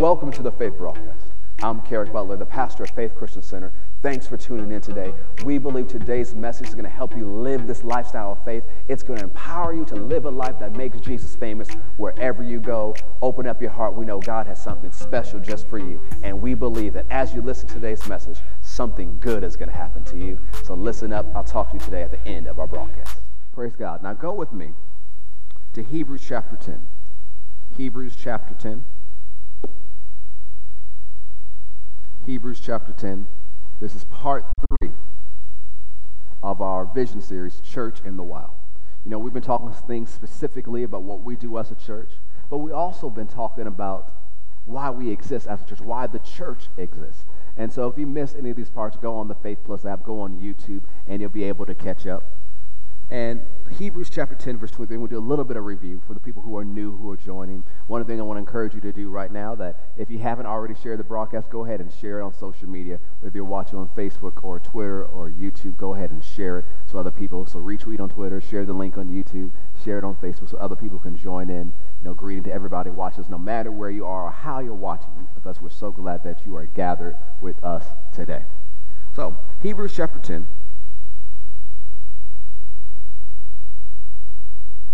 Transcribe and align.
Welcome 0.00 0.32
to 0.32 0.42
the 0.42 0.50
Faith 0.50 0.78
Broadcast. 0.78 1.26
I'm 1.62 1.82
Carrick 1.82 2.10
Butler, 2.10 2.38
the 2.38 2.46
pastor 2.46 2.84
of 2.84 2.90
Faith 2.92 3.14
Christian 3.14 3.42
Center. 3.42 3.70
Thanks 4.00 4.26
for 4.26 4.38
tuning 4.38 4.72
in 4.72 4.80
today. 4.80 5.12
We 5.44 5.58
believe 5.58 5.88
today's 5.88 6.34
message 6.34 6.68
is 6.68 6.74
going 6.74 6.86
to 6.86 6.90
help 6.90 7.14
you 7.14 7.26
live 7.26 7.66
this 7.66 7.84
lifestyle 7.84 8.32
of 8.32 8.42
faith. 8.42 8.64
It's 8.88 9.02
going 9.02 9.18
to 9.18 9.24
empower 9.24 9.74
you 9.74 9.84
to 9.84 9.96
live 9.96 10.24
a 10.24 10.30
life 10.30 10.58
that 10.58 10.74
makes 10.74 10.98
Jesus 11.00 11.36
famous 11.36 11.68
wherever 11.98 12.42
you 12.42 12.60
go. 12.60 12.96
Open 13.20 13.46
up 13.46 13.60
your 13.60 13.72
heart. 13.72 13.94
We 13.94 14.06
know 14.06 14.20
God 14.20 14.46
has 14.46 14.58
something 14.58 14.90
special 14.90 15.38
just 15.38 15.68
for 15.68 15.78
you. 15.78 16.00
And 16.22 16.40
we 16.40 16.54
believe 16.54 16.94
that 16.94 17.04
as 17.10 17.34
you 17.34 17.42
listen 17.42 17.68
to 17.68 17.74
today's 17.74 18.08
message, 18.08 18.38
something 18.62 19.18
good 19.20 19.44
is 19.44 19.54
going 19.54 19.70
to 19.70 19.76
happen 19.76 20.02
to 20.04 20.16
you. 20.16 20.38
So 20.64 20.72
listen 20.72 21.12
up. 21.12 21.26
I'll 21.36 21.44
talk 21.44 21.72
to 21.72 21.74
you 21.74 21.80
today 21.80 22.04
at 22.04 22.10
the 22.10 22.26
end 22.26 22.46
of 22.46 22.58
our 22.58 22.66
broadcast. 22.66 23.20
Praise 23.52 23.76
God. 23.76 24.02
Now 24.02 24.14
go 24.14 24.32
with 24.32 24.50
me 24.50 24.72
to 25.74 25.82
Hebrews 25.82 26.24
chapter 26.26 26.56
10. 26.56 26.86
Hebrews 27.76 28.16
chapter 28.16 28.54
10. 28.54 28.82
Hebrews 32.30 32.60
chapter 32.60 32.92
10. 32.92 33.26
This 33.80 33.96
is 33.96 34.04
part 34.04 34.44
three 34.68 34.92
of 36.44 36.60
our 36.60 36.84
vision 36.84 37.20
series, 37.20 37.60
Church 37.60 37.98
in 38.04 38.16
the 38.16 38.22
Wild. 38.22 38.52
You 39.04 39.10
know, 39.10 39.18
we've 39.18 39.32
been 39.32 39.42
talking 39.42 39.72
things 39.72 40.10
specifically 40.10 40.84
about 40.84 41.02
what 41.02 41.24
we 41.24 41.34
do 41.34 41.58
as 41.58 41.72
a 41.72 41.74
church, 41.74 42.12
but 42.48 42.58
we 42.58 42.70
also 42.70 43.10
been 43.10 43.26
talking 43.26 43.66
about 43.66 44.12
why 44.64 44.90
we 44.90 45.10
exist 45.10 45.48
as 45.48 45.60
a 45.62 45.64
church, 45.64 45.80
why 45.80 46.06
the 46.06 46.20
church 46.20 46.68
exists. 46.76 47.24
And 47.56 47.72
so 47.72 47.88
if 47.88 47.98
you 47.98 48.06
miss 48.06 48.36
any 48.36 48.50
of 48.50 48.56
these 48.56 48.70
parts, 48.70 48.96
go 48.96 49.16
on 49.16 49.26
the 49.26 49.34
Faith 49.34 49.58
Plus 49.64 49.84
app, 49.84 50.04
go 50.04 50.20
on 50.20 50.38
YouTube, 50.38 50.82
and 51.08 51.20
you'll 51.20 51.30
be 51.30 51.42
able 51.42 51.66
to 51.66 51.74
catch 51.74 52.06
up. 52.06 52.22
And 53.10 53.40
Hebrews 53.76 54.08
chapter 54.08 54.36
10, 54.36 54.58
verse 54.58 54.70
23, 54.70 54.96
we'll 54.96 55.08
do 55.08 55.18
a 55.18 55.20
little 55.20 55.44
bit 55.44 55.56
of 55.56 55.64
review 55.64 56.00
for 56.06 56.14
the 56.14 56.20
people 56.20 56.42
who 56.42 56.56
are 56.56 56.64
new, 56.64 56.96
who 56.96 57.10
are 57.10 57.16
joining. 57.16 57.64
One 57.88 58.04
thing 58.04 58.20
I 58.20 58.22
want 58.22 58.36
to 58.36 58.40
encourage 58.40 58.72
you 58.72 58.80
to 58.82 58.92
do 58.92 59.10
right 59.10 59.32
now 59.32 59.56
that 59.56 59.80
if 59.96 60.10
you 60.10 60.20
haven't 60.20 60.46
already 60.46 60.74
shared 60.80 61.00
the 61.00 61.04
broadcast, 61.04 61.50
go 61.50 61.64
ahead 61.64 61.80
and 61.80 61.92
share 61.92 62.20
it 62.20 62.24
on 62.24 62.32
social 62.32 62.68
media. 62.68 63.00
Whether 63.18 63.38
you're 63.38 63.44
watching 63.44 63.80
on 63.80 63.88
Facebook 63.96 64.44
or 64.44 64.60
Twitter 64.60 65.06
or 65.06 65.28
YouTube, 65.28 65.76
go 65.76 65.94
ahead 65.94 66.10
and 66.10 66.22
share 66.22 66.60
it 66.60 66.66
so 66.86 67.00
other 67.00 67.10
people, 67.10 67.46
so 67.46 67.58
retweet 67.58 67.98
on 67.98 68.10
Twitter, 68.10 68.40
share 68.40 68.64
the 68.64 68.72
link 68.72 68.96
on 68.96 69.08
YouTube, 69.08 69.50
share 69.84 69.98
it 69.98 70.04
on 70.04 70.14
Facebook 70.14 70.48
so 70.48 70.58
other 70.58 70.76
people 70.76 71.00
can 71.00 71.16
join 71.16 71.50
in. 71.50 71.72
You 72.02 72.04
know, 72.04 72.14
greeting 72.14 72.44
to 72.44 72.52
everybody 72.52 72.90
watching 72.90 73.24
us, 73.24 73.30
no 73.30 73.38
matter 73.38 73.72
where 73.72 73.90
you 73.90 74.06
are 74.06 74.26
or 74.26 74.30
how 74.30 74.60
you're 74.60 74.72
watching 74.72 75.26
with 75.34 75.46
us. 75.46 75.60
We're 75.60 75.70
so 75.70 75.90
glad 75.90 76.22
that 76.22 76.46
you 76.46 76.54
are 76.54 76.66
gathered 76.66 77.16
with 77.40 77.62
us 77.64 77.84
today. 78.12 78.44
So, 79.16 79.36
Hebrews 79.62 79.94
chapter 79.96 80.20
10. 80.20 80.46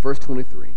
Verse 0.07 0.19
23 0.19 0.69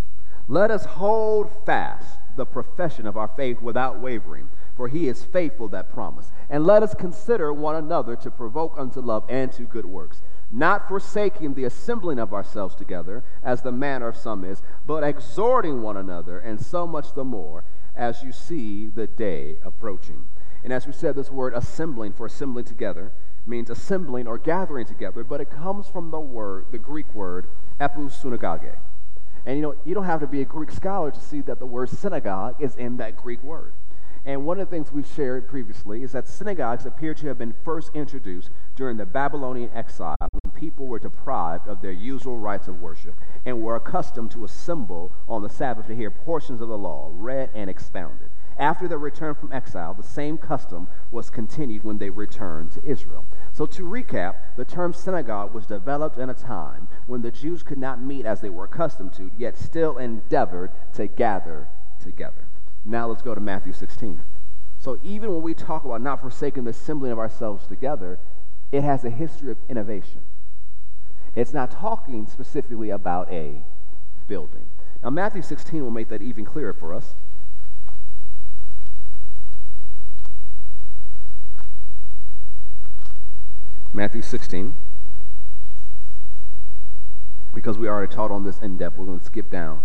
Let 0.48 0.72
us 0.72 0.84
hold 0.84 1.52
fast 1.64 2.18
the 2.34 2.44
profession 2.44 3.06
of 3.06 3.16
our 3.16 3.28
faith 3.28 3.62
without 3.62 4.00
wavering, 4.00 4.48
for 4.76 4.88
he 4.88 5.06
is 5.06 5.22
faithful 5.22 5.68
that 5.68 5.88
promise. 5.88 6.32
And 6.48 6.66
let 6.66 6.82
us 6.82 6.96
consider 6.96 7.52
one 7.52 7.76
another 7.76 8.16
to 8.16 8.28
provoke 8.28 8.74
unto 8.76 9.00
love 9.00 9.24
and 9.28 9.52
to 9.52 9.62
good 9.62 9.86
works, 9.86 10.20
not 10.50 10.88
forsaking 10.88 11.54
the 11.54 11.62
assembling 11.62 12.18
of 12.18 12.34
ourselves 12.34 12.74
together, 12.74 13.22
as 13.44 13.62
the 13.62 13.70
manner 13.70 14.08
of 14.08 14.16
some 14.16 14.44
is, 14.44 14.62
but 14.84 15.04
exhorting 15.04 15.80
one 15.80 15.96
another, 15.96 16.40
and 16.40 16.60
so 16.60 16.84
much 16.84 17.14
the 17.14 17.22
more 17.22 17.62
as 17.94 18.24
you 18.24 18.32
see 18.32 18.88
the 18.88 19.06
day 19.06 19.58
approaching. 19.64 20.24
And 20.64 20.72
as 20.72 20.88
we 20.88 20.92
said, 20.92 21.14
this 21.14 21.30
word 21.30 21.54
assembling 21.54 22.14
for 22.14 22.26
assembling 22.26 22.64
together 22.64 23.12
means 23.46 23.70
assembling 23.70 24.26
or 24.26 24.38
gathering 24.38 24.86
together, 24.86 25.22
but 25.22 25.40
it 25.40 25.50
comes 25.50 25.86
from 25.86 26.10
the 26.10 26.18
word, 26.18 26.66
the 26.72 26.78
Greek 26.78 27.14
word, 27.14 27.46
episunagoge. 27.80 28.74
And 29.46 29.56
you 29.56 29.62
know, 29.62 29.74
you 29.84 29.94
don't 29.94 30.04
have 30.04 30.20
to 30.20 30.26
be 30.26 30.42
a 30.42 30.44
Greek 30.44 30.70
scholar 30.70 31.10
to 31.10 31.20
see 31.20 31.40
that 31.42 31.58
the 31.58 31.66
word 31.66 31.88
synagogue 31.88 32.56
is 32.60 32.76
in 32.76 32.96
that 32.98 33.16
Greek 33.16 33.42
word. 33.42 33.72
And 34.24 34.44
one 34.44 34.60
of 34.60 34.68
the 34.68 34.76
things 34.76 34.92
we've 34.92 35.06
shared 35.06 35.48
previously 35.48 36.02
is 36.02 36.12
that 36.12 36.28
synagogues 36.28 36.84
appear 36.84 37.14
to 37.14 37.28
have 37.28 37.38
been 37.38 37.54
first 37.64 37.90
introduced 37.94 38.50
during 38.76 38.98
the 38.98 39.06
Babylonian 39.06 39.70
exile 39.74 40.16
when 40.20 40.52
people 40.52 40.86
were 40.86 40.98
deprived 40.98 41.66
of 41.66 41.80
their 41.80 41.92
usual 41.92 42.38
rites 42.38 42.68
of 42.68 42.82
worship 42.82 43.14
and 43.46 43.62
were 43.62 43.76
accustomed 43.76 44.30
to 44.32 44.44
assemble 44.44 45.10
on 45.26 45.42
the 45.42 45.48
Sabbath 45.48 45.86
to 45.86 45.96
hear 45.96 46.10
portions 46.10 46.60
of 46.60 46.68
the 46.68 46.76
law 46.76 47.10
read 47.14 47.48
and 47.54 47.70
expounded. 47.70 48.28
After 48.58 48.86
their 48.86 48.98
return 48.98 49.34
from 49.34 49.54
exile, 49.54 49.94
the 49.94 50.02
same 50.02 50.36
custom 50.36 50.88
was 51.10 51.30
continued 51.30 51.82
when 51.82 51.96
they 51.96 52.10
returned 52.10 52.72
to 52.72 52.84
Israel. 52.84 53.24
So, 53.60 53.66
to 53.66 53.82
recap, 53.82 54.36
the 54.56 54.64
term 54.64 54.94
synagogue 54.94 55.52
was 55.52 55.66
developed 55.66 56.16
in 56.16 56.30
a 56.30 56.34
time 56.34 56.88
when 57.06 57.20
the 57.20 57.30
Jews 57.30 57.62
could 57.62 57.76
not 57.76 58.00
meet 58.00 58.24
as 58.24 58.40
they 58.40 58.48
were 58.48 58.64
accustomed 58.64 59.12
to, 59.12 59.30
yet 59.36 59.58
still 59.58 59.98
endeavored 59.98 60.70
to 60.94 61.06
gather 61.06 61.68
together. 62.02 62.46
Now, 62.86 63.08
let's 63.08 63.20
go 63.20 63.34
to 63.34 63.40
Matthew 63.42 63.74
16. 63.74 64.22
So, 64.78 64.98
even 65.02 65.30
when 65.30 65.42
we 65.42 65.52
talk 65.52 65.84
about 65.84 66.00
not 66.00 66.22
forsaking 66.22 66.64
the 66.64 66.70
assembling 66.70 67.12
of 67.12 67.18
ourselves 67.18 67.66
together, 67.66 68.18
it 68.72 68.82
has 68.82 69.04
a 69.04 69.10
history 69.10 69.50
of 69.50 69.58
innovation. 69.68 70.22
It's 71.34 71.52
not 71.52 71.70
talking 71.70 72.26
specifically 72.26 72.88
about 72.88 73.30
a 73.30 73.62
building. 74.26 74.70
Now, 75.02 75.10
Matthew 75.10 75.42
16 75.42 75.84
will 75.84 75.90
make 75.90 76.08
that 76.08 76.22
even 76.22 76.46
clearer 76.46 76.72
for 76.72 76.94
us. 76.94 77.14
Matthew 83.92 84.22
16. 84.22 84.74
Because 87.52 87.76
we 87.76 87.88
already 87.88 88.12
taught 88.12 88.30
on 88.30 88.44
this 88.44 88.58
in 88.60 88.76
depth, 88.76 88.96
we're 88.96 89.06
going 89.06 89.18
to 89.18 89.24
skip 89.24 89.50
down 89.50 89.82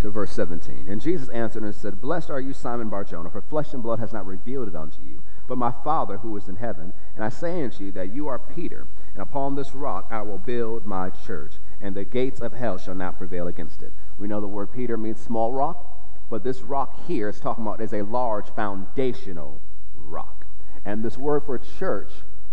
to 0.00 0.10
verse 0.10 0.32
17. 0.32 0.86
And 0.88 1.00
Jesus 1.00 1.28
answered 1.28 1.62
and 1.62 1.74
said, 1.74 2.00
Blessed 2.00 2.30
are 2.30 2.40
you, 2.40 2.52
Simon 2.52 2.88
Barjona, 2.88 3.30
for 3.30 3.40
flesh 3.40 3.72
and 3.72 3.82
blood 3.82 4.00
has 4.00 4.12
not 4.12 4.26
revealed 4.26 4.66
it 4.66 4.74
unto 4.74 5.02
you, 5.02 5.22
but 5.46 5.58
my 5.58 5.72
Father 5.84 6.18
who 6.18 6.36
is 6.36 6.48
in 6.48 6.56
heaven. 6.56 6.92
And 7.14 7.24
I 7.24 7.28
say 7.28 7.62
unto 7.62 7.84
you 7.84 7.92
that 7.92 8.12
you 8.12 8.26
are 8.26 8.38
Peter, 8.38 8.86
and 9.14 9.22
upon 9.22 9.54
this 9.54 9.74
rock 9.74 10.08
I 10.10 10.22
will 10.22 10.38
build 10.38 10.84
my 10.84 11.10
church, 11.10 11.54
and 11.80 11.94
the 11.94 12.04
gates 12.04 12.40
of 12.40 12.54
hell 12.54 12.78
shall 12.78 12.94
not 12.94 13.18
prevail 13.18 13.46
against 13.46 13.82
it. 13.82 13.92
We 14.18 14.26
know 14.26 14.40
the 14.40 14.48
word 14.48 14.72
Peter 14.72 14.96
means 14.96 15.20
small 15.20 15.52
rock, 15.52 15.86
but 16.28 16.42
this 16.42 16.62
rock 16.62 17.06
here 17.06 17.28
is 17.28 17.38
talking 17.38 17.64
about 17.64 17.80
is 17.80 17.92
a 17.92 18.02
large 18.02 18.50
foundational 18.50 19.60
rock. 19.94 20.46
And 20.84 21.04
this 21.04 21.18
word 21.18 21.44
for 21.44 21.58
church 21.58 22.10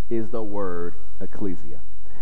is 0.09 0.29
the 0.29 0.43
word 0.43 0.95
ecclesia. 1.21 1.79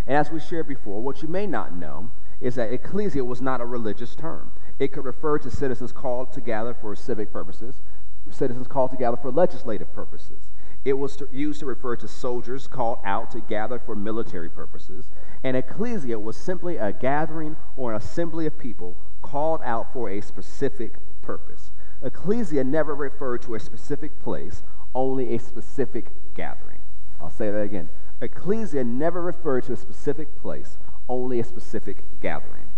And 0.07 0.15
as 0.15 0.31
we 0.31 0.39
shared 0.39 0.67
before, 0.67 1.01
what 1.01 1.21
you 1.21 1.27
may 1.27 1.47
not 1.47 1.75
know 1.75 2.11
is 2.39 2.55
that 2.55 2.71
ecclesia 2.71 3.23
was 3.23 3.41
not 3.41 3.61
a 3.61 3.65
religious 3.65 4.15
term. 4.15 4.51
It 4.77 4.91
could 4.91 5.05
refer 5.05 5.39
to 5.39 5.49
citizens 5.49 5.91
called 5.91 6.33
to 6.33 6.41
gather 6.41 6.73
for 6.73 6.95
civic 6.95 7.31
purposes, 7.31 7.81
citizens 8.29 8.67
called 8.67 8.91
to 8.91 8.97
gather 8.97 9.17
for 9.17 9.31
legislative 9.31 9.93
purposes. 9.93 10.49
It 10.83 10.93
was 10.93 11.15
to, 11.17 11.27
used 11.31 11.61
to 11.61 11.65
refer 11.65 11.95
to 11.95 12.07
soldiers 12.07 12.67
called 12.67 12.99
out 13.03 13.31
to 13.31 13.39
gather 13.39 13.79
for 13.79 13.95
military 13.95 14.49
purposes. 14.49 15.05
And 15.43 15.57
ecclesia 15.57 16.19
was 16.19 16.37
simply 16.37 16.77
a 16.77 16.91
gathering 16.91 17.55
or 17.75 17.91
an 17.91 17.97
assembly 17.97 18.45
of 18.45 18.59
people 18.59 18.95
called 19.21 19.61
out 19.63 19.91
for 19.93 20.09
a 20.09 20.21
specific 20.21 20.95
purpose. 21.23 21.71
Ecclesia 22.03 22.63
never 22.63 22.93
referred 22.93 23.41
to 23.43 23.55
a 23.55 23.59
specific 23.59 24.21
place, 24.21 24.61
only 24.93 25.33
a 25.33 25.39
specific 25.39 26.11
gathering. 26.35 26.64
I'll 27.25 27.31
say 27.31 27.49
that 27.49 27.61
again. 27.61 27.89
Ecclesia 28.21 28.83
never 28.83 29.19
referred 29.19 29.63
to 29.63 29.73
a 29.73 29.77
specific 29.77 30.39
place, 30.39 30.77
only 31.09 31.39
a 31.39 31.43
specific 31.43 32.03
gathering. 32.21 32.69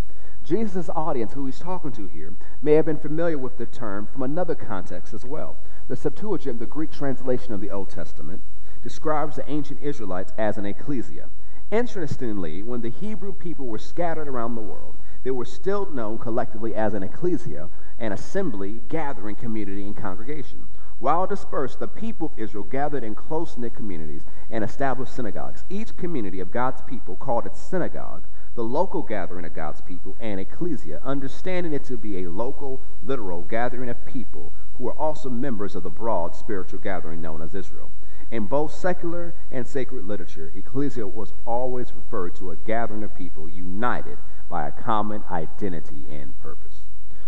Jesus' 0.42 0.90
audience, 0.96 1.34
who 1.34 1.46
he's 1.46 1.60
talking 1.60 1.92
to 1.92 2.08
here, 2.08 2.34
may 2.62 2.76
have 2.76 2.86
been 2.86 2.98
familiar 2.98 3.38
with 3.38 3.58
the 3.58 3.66
term 3.66 4.08
from 4.08 4.24
another 4.24 4.56
context 4.56 5.14
as 5.14 5.26
well. 5.26 5.58
The 5.90 5.98
Septuagint, 5.98 6.60
the 6.60 6.66
Greek 6.66 6.92
translation 6.92 7.52
of 7.52 7.60
the 7.60 7.70
Old 7.70 7.90
Testament, 7.90 8.42
describes 8.82 9.36
the 9.36 9.50
ancient 9.50 9.84
Israelites 9.84 10.32
as 10.38 10.58
an 10.58 10.66
ecclesia. 10.66 11.28
Interestingly, 11.70 12.64
when 12.64 12.80
the 12.80 12.90
Hebrew 12.90 13.34
people 13.34 13.68
were 13.68 13.78
scattered 13.78 14.30
around 14.30 14.56
the 14.56 14.62
world, 14.62 14.96
they 15.24 15.32
were 15.32 15.44
still 15.44 15.92
known 15.92 16.20
collectively 16.20 16.74
as 16.74 16.94
an 16.94 17.04
ecclesia, 17.04 17.68
an 18.00 18.14
assembly, 18.14 18.80
gathering, 18.88 19.36
community, 19.36 19.86
and 19.86 19.98
congregation. 19.98 20.68
While 21.00 21.28
dispersed, 21.28 21.80
the 21.80 21.88
people 21.88 22.28
of 22.28 22.40
Israel 22.40 22.64
gathered 22.64 23.04
in 23.04 23.14
close 23.14 23.58
knit 23.58 23.76
communities 23.76 24.26
and 24.50 24.64
established 24.64 25.14
synagogues. 25.14 25.64
Each 25.70 25.96
community 25.96 26.40
of 26.40 26.50
God's 26.50 26.82
people 26.82 27.16
called 27.16 27.46
its 27.46 27.60
synagogue 27.60 28.24
the 28.58 28.64
local 28.64 29.04
gathering 29.04 29.46
of 29.46 29.54
God's 29.54 29.82
people 29.82 30.16
and 30.20 30.40
ecclesia, 30.40 31.00
understanding 31.04 31.74
it 31.74 31.84
to 31.84 31.96
be 31.96 32.24
a 32.24 32.32
local, 32.32 32.82
literal 33.04 33.44
gathering 33.44 33.88
of 33.88 34.04
people 34.04 34.52
who 34.74 34.88
are 34.88 34.98
also 34.98 35.30
members 35.30 35.76
of 35.76 35.84
the 35.84 35.92
broad 35.92 36.36
spiritual 36.36 36.80
gathering 36.80 37.22
known 37.22 37.44
as 37.44 37.54
Israel. 37.54 37.92
In 38.32 38.48
both 38.48 38.74
secular 38.74 39.36
and 39.52 39.68
sacred 39.68 40.06
literature, 40.06 40.52
ecclesia 40.56 41.06
was 41.06 41.34
always 41.46 41.94
referred 41.94 42.34
to 42.38 42.50
a 42.50 42.56
gathering 42.56 43.04
of 43.04 43.14
people 43.14 43.48
united 43.48 44.18
by 44.50 44.68
a 44.68 44.72
common 44.72 45.24
identity 45.30 46.08
and 46.10 46.38
purpose. 46.40 46.77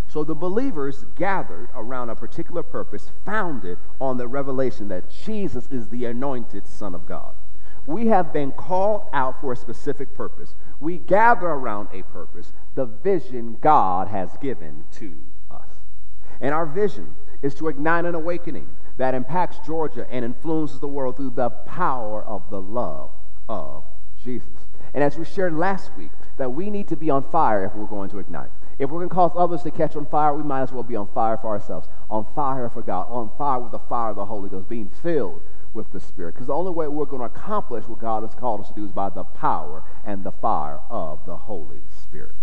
So 0.10 0.24
the 0.24 0.36
believers 0.36 1.06
gathered 1.16 1.70
around 1.76 2.10
a 2.10 2.16
particular 2.16 2.64
purpose 2.64 3.12
founded 3.26 3.78
on 4.02 4.18
the 4.18 4.28
revelation 4.28 4.88
that 4.88 5.10
Jesus 5.10 5.68
is 5.70 5.90
the 5.90 6.06
anointed 6.06 6.66
Son 6.66 6.96
of 6.96 7.06
God. 7.06 7.36
We 7.86 8.08
have 8.08 8.34
been 8.34 8.52
called 8.52 9.04
out 9.14 9.40
for 9.40 9.54
a 9.54 9.56
specific 9.56 10.16
purpose. 10.16 10.56
We 10.80 10.98
gather 10.98 11.48
around 11.48 11.90
a 11.94 12.02
purpose, 12.02 12.54
the 12.74 12.86
vision 12.86 13.58
God 13.62 14.08
has 14.08 14.36
given 14.42 14.86
to 14.94 15.14
us. 15.52 15.68
And 16.42 16.56
our 16.56 16.66
vision 16.66 17.16
is 17.44 17.54
to 17.56 17.68
ignite 17.68 18.06
an 18.06 18.16
awakening, 18.16 18.68
that 18.98 19.14
impacts 19.14 19.60
Georgia 19.66 20.08
and 20.10 20.26
influences 20.26 20.80
the 20.80 20.88
world 20.88 21.18
through 21.18 21.32
the 21.32 21.50
power 21.50 22.24
of 22.24 22.50
the 22.50 22.62
love 22.62 23.12
of 23.48 23.84
Jesus. 24.24 24.50
And 24.94 25.04
as 25.04 25.18
we 25.18 25.24
shared 25.24 25.54
last 25.54 25.96
week, 25.96 26.12
that 26.38 26.52
we 26.52 26.72
need 26.72 26.88
to 26.88 26.96
be 26.96 27.12
on 27.12 27.24
fire 27.24 27.64
if 27.66 27.76
we're 27.76 27.86
going 27.86 28.10
to 28.10 28.20
ignite. 28.20 28.50
If 28.80 28.90
we're 28.90 29.00
going 29.00 29.10
to 29.10 29.16
cause 29.16 29.34
others 29.36 29.62
to 29.64 29.72
catch 29.72 29.98
on 29.98 30.06
fire, 30.06 30.34
we 30.34 30.42
might 30.42 30.62
as 30.62 30.72
well 30.72 30.84
be 30.84 30.96
on 30.96 31.08
fire 31.08 31.38
for 31.38 31.50
ourselves, 31.50 31.90
on 32.10 32.26
fire 32.34 32.70
for 32.70 32.82
God, 32.82 33.08
on 33.10 33.30
fire 33.38 33.60
with 33.60 33.74
the 33.74 33.80
fire 33.80 34.12
of 34.12 34.16
the 34.16 34.26
Holy 34.26 34.50
Ghost, 34.50 34.70
being 34.70 34.88
filled 34.88 35.42
with 35.74 35.92
the 35.92 36.00
Spirit. 36.00 36.36
Because 36.36 36.48
the 36.48 36.56
only 36.56 36.72
way 36.72 36.88
we're 36.88 37.06
going 37.06 37.20
to 37.20 37.26
accomplish 37.26 37.86
what 37.88 38.00
God 38.00 38.24
has 38.24 38.34
called 38.34 38.62
us 38.62 38.70
to 38.70 38.74
do 38.74 38.86
is 38.86 38.94
by 38.94 39.10
the 39.10 39.26
power 39.26 39.84
and 40.06 40.24
the 40.24 40.32
fire 40.32 40.80
of 40.90 41.26
the 41.26 41.36
Holy 41.36 41.82
Spirit. 42.02 42.36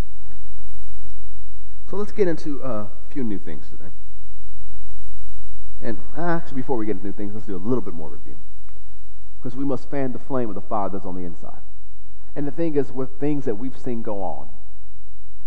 So 1.88 1.97
let's 1.97 2.12
get 2.12 2.29
into 2.29 2.61
a 2.61 2.91
few 3.09 3.25
new 3.25 3.38
things 3.38 3.71
today. 3.71 3.91
And 5.81 5.99
uh, 6.17 6.23
actually, 6.23 6.56
before 6.56 6.77
we 6.77 6.85
get 6.85 6.93
into 6.93 7.06
new 7.06 7.12
things, 7.12 7.33
let's 7.33 7.47
do 7.47 7.56
a 7.56 7.59
little 7.59 7.83
bit 7.83 7.94
more 7.94 8.11
review. 8.11 8.37
Because 9.38 9.56
we 9.56 9.65
must 9.65 9.88
fan 9.91 10.12
the 10.12 10.19
flame 10.19 10.50
of 10.50 10.55
the 10.55 10.61
fire 10.61 10.91
that's 10.91 11.06
on 11.06 11.15
the 11.15 11.25
inside. 11.25 11.61
And 12.35 12.47
the 12.47 12.50
thing 12.50 12.75
is, 12.77 12.93
with 12.93 13.19
things 13.19 13.47
that 13.47 13.55
we've 13.55 13.77
seen 13.79 14.03
go 14.03 14.23
on 14.23 14.50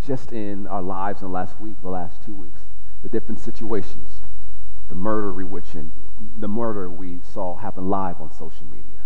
just 0.05 0.31
in 0.31 0.67
our 0.67 0.81
lives 0.81 1.21
in 1.21 1.27
the 1.27 1.33
last 1.33 1.59
week, 1.59 1.75
the 1.81 1.89
last 1.89 2.23
two 2.23 2.35
weeks, 2.35 2.61
the 3.03 3.09
different 3.09 3.39
situations, 3.39 4.21
the 4.87 4.95
murder 4.95 5.33
we 5.33 5.43
which 5.43 5.75
the 6.37 6.47
murder 6.47 6.89
we 6.89 7.19
saw 7.21 7.57
happen 7.57 7.89
live 7.89 8.19
on 8.19 8.31
social 8.31 8.65
media, 8.65 9.05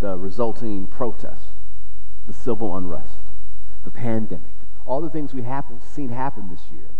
the 0.00 0.18
resulting 0.18 0.86
protest, 0.86 1.60
the 2.26 2.32
civil 2.32 2.76
unrest, 2.76 3.32
the 3.84 3.90
pandemic, 3.90 4.54
all 4.84 5.00
the 5.00 5.10
things 5.10 5.34
we 5.34 5.42
have 5.42 5.64
seen 5.80 6.10
happen 6.10 6.48
this 6.48 6.70
year, 6.72 6.90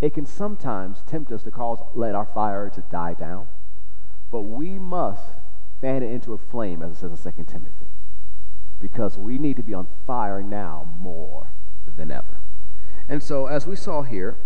it 0.00 0.12
can 0.12 0.26
sometimes 0.26 1.02
tempt 1.06 1.32
us 1.32 1.42
to 1.42 1.50
cause 1.50 1.78
let 1.94 2.14
our 2.14 2.26
fire 2.26 2.70
to 2.70 2.82
die 2.90 3.14
down. 3.14 3.46
But 4.30 4.42
we 4.42 4.78
must 4.78 5.22
fan 5.80 6.02
it 6.02 6.10
into 6.10 6.32
a 6.32 6.38
flame, 6.38 6.82
as 6.82 6.92
it 6.92 6.96
says 6.96 7.26
in 7.26 7.32
2 7.32 7.50
Timothy, 7.50 7.86
because 8.80 9.16
we 9.16 9.38
need 9.38 9.56
to 9.56 9.62
be 9.62 9.74
on 9.74 9.86
fire 10.06 10.42
now 10.42 10.86
more 11.00 11.48
than 11.96 12.10
ever. 12.10 12.40
And 13.08 13.22
so, 13.22 13.46
as 13.46 13.66
we 13.66 13.76
saw 13.76 14.02
here, 14.02 14.36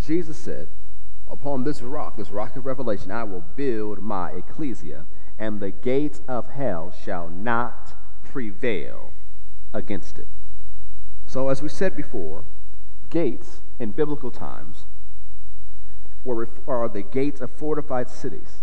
Jesus 0.00 0.36
said, 0.36 0.68
Upon 1.30 1.64
this 1.64 1.82
rock, 1.82 2.16
this 2.16 2.30
rock 2.30 2.56
of 2.56 2.64
revelation, 2.64 3.10
I 3.10 3.24
will 3.24 3.44
build 3.54 4.00
my 4.00 4.30
ecclesia, 4.30 5.04
and 5.38 5.60
the 5.60 5.70
gates 5.70 6.22
of 6.26 6.50
hell 6.50 6.90
shall 7.04 7.28
not 7.28 7.94
prevail 8.24 9.12
against 9.74 10.18
it. 10.18 10.26
So, 11.26 11.48
as 11.48 11.62
we 11.62 11.68
said 11.68 11.94
before, 11.94 12.44
gates 13.10 13.60
in 13.78 13.90
biblical 13.92 14.30
times 14.30 14.86
were, 16.24 16.48
are 16.66 16.88
the 16.88 17.02
gates 17.02 17.40
of 17.40 17.50
fortified 17.50 18.08
cities 18.08 18.62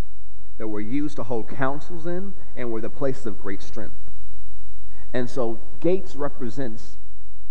that 0.57 0.68
were 0.68 0.81
used 0.81 1.16
to 1.18 1.24
hold 1.24 1.48
councils 1.48 2.06
in 2.06 2.34
and 2.56 2.72
were 2.72 2.81
the 2.81 2.90
places 2.90 3.25
of 3.25 3.42
great 3.42 3.62
strength. 3.62 3.96
And 5.13 5.30
so, 5.30 5.60
gates 5.80 6.16
represents 6.16 6.98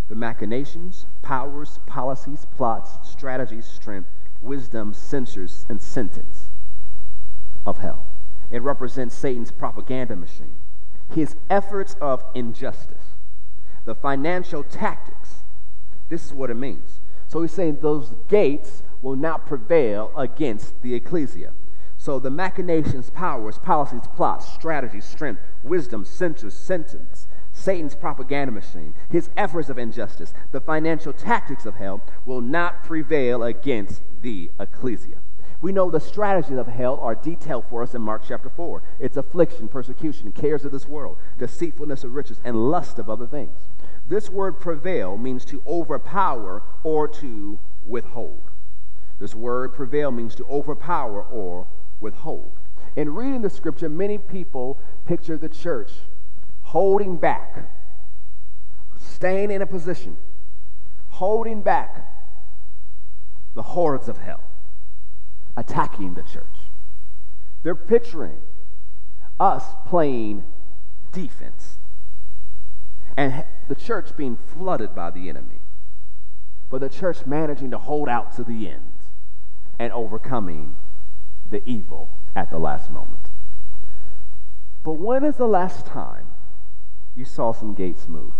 the 0.08 0.14
machinations, 0.14 1.06
powers, 1.22 1.78
policies, 1.86 2.46
plots, 2.56 2.98
strategies, 3.08 3.64
strength, 3.64 4.10
wisdom, 4.40 4.92
censors, 4.92 5.64
and 5.68 5.80
sentence 5.80 6.50
of 7.66 7.78
hell. 7.78 8.06
It 8.50 8.62
represents 8.62 9.14
Satan's 9.14 9.50
propaganda 9.50 10.16
machine, 10.16 10.56
his 11.14 11.36
efforts 11.48 11.96
of 12.00 12.22
injustice, 12.34 13.14
the 13.84 13.94
financial 13.94 14.62
tactics. 14.62 15.42
This 16.08 16.26
is 16.26 16.34
what 16.34 16.50
it 16.50 16.54
means. 16.54 17.00
So 17.26 17.40
he's 17.42 17.52
saying 17.52 17.78
those 17.80 18.14
gates 18.28 18.82
will 19.00 19.16
not 19.16 19.46
prevail 19.46 20.12
against 20.16 20.80
the 20.82 20.94
ecclesia. 20.94 21.52
So 21.96 22.18
the 22.18 22.30
machinations, 22.30 23.08
powers, 23.10 23.58
policies, 23.58 24.06
plots, 24.14 24.52
strategies, 24.52 25.06
strength, 25.06 25.40
wisdom, 25.62 26.04
censors, 26.04 26.54
sentence, 26.54 27.26
Satan's 27.64 27.94
propaganda 27.94 28.52
machine, 28.52 28.92
his 29.08 29.30
efforts 29.38 29.70
of 29.70 29.78
injustice, 29.78 30.34
the 30.52 30.60
financial 30.60 31.14
tactics 31.14 31.64
of 31.64 31.76
hell 31.76 32.02
will 32.26 32.42
not 32.42 32.84
prevail 32.84 33.42
against 33.42 34.02
the 34.20 34.50
ecclesia. 34.60 35.16
We 35.62 35.72
know 35.72 35.90
the 35.90 35.98
strategies 35.98 36.58
of 36.58 36.66
hell 36.66 36.98
are 37.00 37.14
detailed 37.14 37.64
for 37.70 37.82
us 37.82 37.94
in 37.94 38.02
Mark 38.02 38.20
chapter 38.28 38.50
4. 38.50 38.82
It's 39.00 39.16
affliction, 39.16 39.68
persecution, 39.68 40.30
cares 40.30 40.66
of 40.66 40.72
this 40.72 40.86
world, 40.86 41.16
deceitfulness 41.38 42.04
of 42.04 42.12
riches, 42.12 42.38
and 42.44 42.70
lust 42.70 42.98
of 42.98 43.08
other 43.08 43.26
things. 43.26 43.56
This 44.06 44.28
word 44.28 44.60
prevail 44.60 45.16
means 45.16 45.46
to 45.46 45.62
overpower 45.66 46.62
or 46.82 47.08
to 47.08 47.58
withhold. 47.86 48.42
This 49.18 49.34
word 49.34 49.72
prevail 49.72 50.10
means 50.10 50.34
to 50.34 50.44
overpower 50.50 51.22
or 51.22 51.66
withhold. 51.98 52.52
In 52.94 53.14
reading 53.14 53.40
the 53.40 53.48
scripture, 53.48 53.88
many 53.88 54.18
people 54.18 54.78
picture 55.06 55.38
the 55.38 55.48
church 55.48 55.92
holding 56.74 57.16
back, 57.16 57.70
staying 58.98 59.52
in 59.52 59.62
a 59.62 59.66
position, 59.66 60.16
holding 61.06 61.62
back 61.62 62.04
the 63.54 63.62
hordes 63.62 64.08
of 64.08 64.18
hell, 64.18 64.42
attacking 65.56 66.14
the 66.14 66.22
church. 66.24 66.72
They're 67.62 67.76
picturing 67.76 68.38
us 69.38 69.62
playing 69.86 70.42
defense 71.12 71.78
and 73.16 73.44
the 73.68 73.76
church 73.76 74.16
being 74.16 74.36
flooded 74.36 74.96
by 74.96 75.12
the 75.12 75.28
enemy, 75.28 75.60
but 76.70 76.80
the 76.80 76.88
church 76.88 77.24
managing 77.24 77.70
to 77.70 77.78
hold 77.78 78.08
out 78.08 78.34
to 78.34 78.42
the 78.42 78.68
end 78.68 78.98
and 79.78 79.92
overcoming 79.92 80.74
the 81.48 81.62
evil 81.64 82.10
at 82.34 82.50
the 82.50 82.58
last 82.58 82.90
moment. 82.90 83.28
But 84.82 84.94
when 84.94 85.22
is 85.22 85.36
the 85.36 85.46
last 85.46 85.86
time 85.86 86.26
you 87.14 87.24
saw 87.24 87.52
some 87.52 87.74
gates 87.74 88.08
move? 88.08 88.34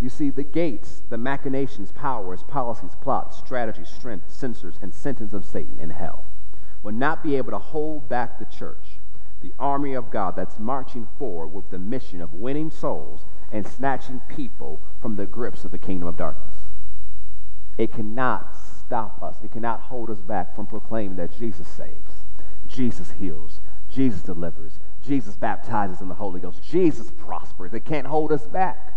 You 0.00 0.08
see, 0.08 0.30
the 0.30 0.42
gates, 0.42 1.02
the 1.08 1.16
machinations, 1.18 1.92
powers, 1.92 2.42
policies, 2.42 2.96
plots, 3.00 3.38
strategies, 3.38 3.88
strength, 3.88 4.32
censors, 4.32 4.76
and 4.82 4.92
sentence 4.92 5.32
of 5.32 5.44
Satan 5.44 5.78
in 5.78 5.90
hell 5.90 6.24
will 6.82 6.92
not 6.92 7.22
be 7.22 7.36
able 7.36 7.52
to 7.52 7.58
hold 7.58 8.08
back 8.08 8.38
the 8.38 8.44
church, 8.44 8.98
the 9.40 9.52
army 9.58 9.94
of 9.94 10.10
God 10.10 10.34
that's 10.34 10.58
marching 10.58 11.06
forward 11.18 11.48
with 11.48 11.70
the 11.70 11.78
mission 11.78 12.20
of 12.20 12.34
winning 12.34 12.70
souls 12.70 13.24
and 13.52 13.66
snatching 13.66 14.20
people 14.28 14.80
from 15.00 15.14
the 15.14 15.26
grips 15.26 15.64
of 15.64 15.70
the 15.70 15.78
kingdom 15.78 16.08
of 16.08 16.16
darkness. 16.16 16.54
It 17.78 17.92
cannot 17.92 18.56
stop 18.56 19.22
us, 19.22 19.36
it 19.42 19.52
cannot 19.52 19.80
hold 19.82 20.10
us 20.10 20.20
back 20.20 20.54
from 20.54 20.66
proclaiming 20.66 21.16
that 21.16 21.38
Jesus 21.38 21.68
saves, 21.68 22.26
Jesus 22.66 23.12
heals, 23.12 23.60
Jesus 23.88 24.22
delivers, 24.22 24.78
Jesus 25.02 25.34
baptizes 25.34 26.00
in 26.00 26.08
the 26.08 26.14
Holy 26.14 26.40
Ghost, 26.40 26.62
Jesus 26.62 27.10
prospers. 27.10 27.72
It 27.72 27.84
can't 27.84 28.06
hold 28.06 28.32
us 28.32 28.46
back. 28.46 28.92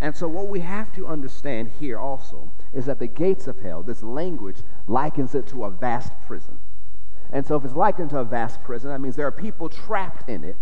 And 0.00 0.14
so, 0.14 0.28
what 0.28 0.48
we 0.48 0.60
have 0.60 0.92
to 0.94 1.06
understand 1.06 1.70
here 1.80 1.98
also 1.98 2.52
is 2.72 2.86
that 2.86 2.98
the 2.98 3.06
gates 3.06 3.46
of 3.46 3.60
hell, 3.60 3.82
this 3.82 4.02
language 4.02 4.58
likens 4.86 5.34
it 5.34 5.46
to 5.48 5.64
a 5.64 5.70
vast 5.70 6.12
prison. 6.26 6.58
And 7.32 7.46
so, 7.46 7.56
if 7.56 7.64
it's 7.64 7.74
likened 7.74 8.10
to 8.10 8.18
a 8.18 8.24
vast 8.24 8.62
prison, 8.62 8.90
that 8.90 9.00
means 9.00 9.16
there 9.16 9.26
are 9.26 9.32
people 9.32 9.68
trapped 9.68 10.28
in 10.28 10.44
it 10.44 10.56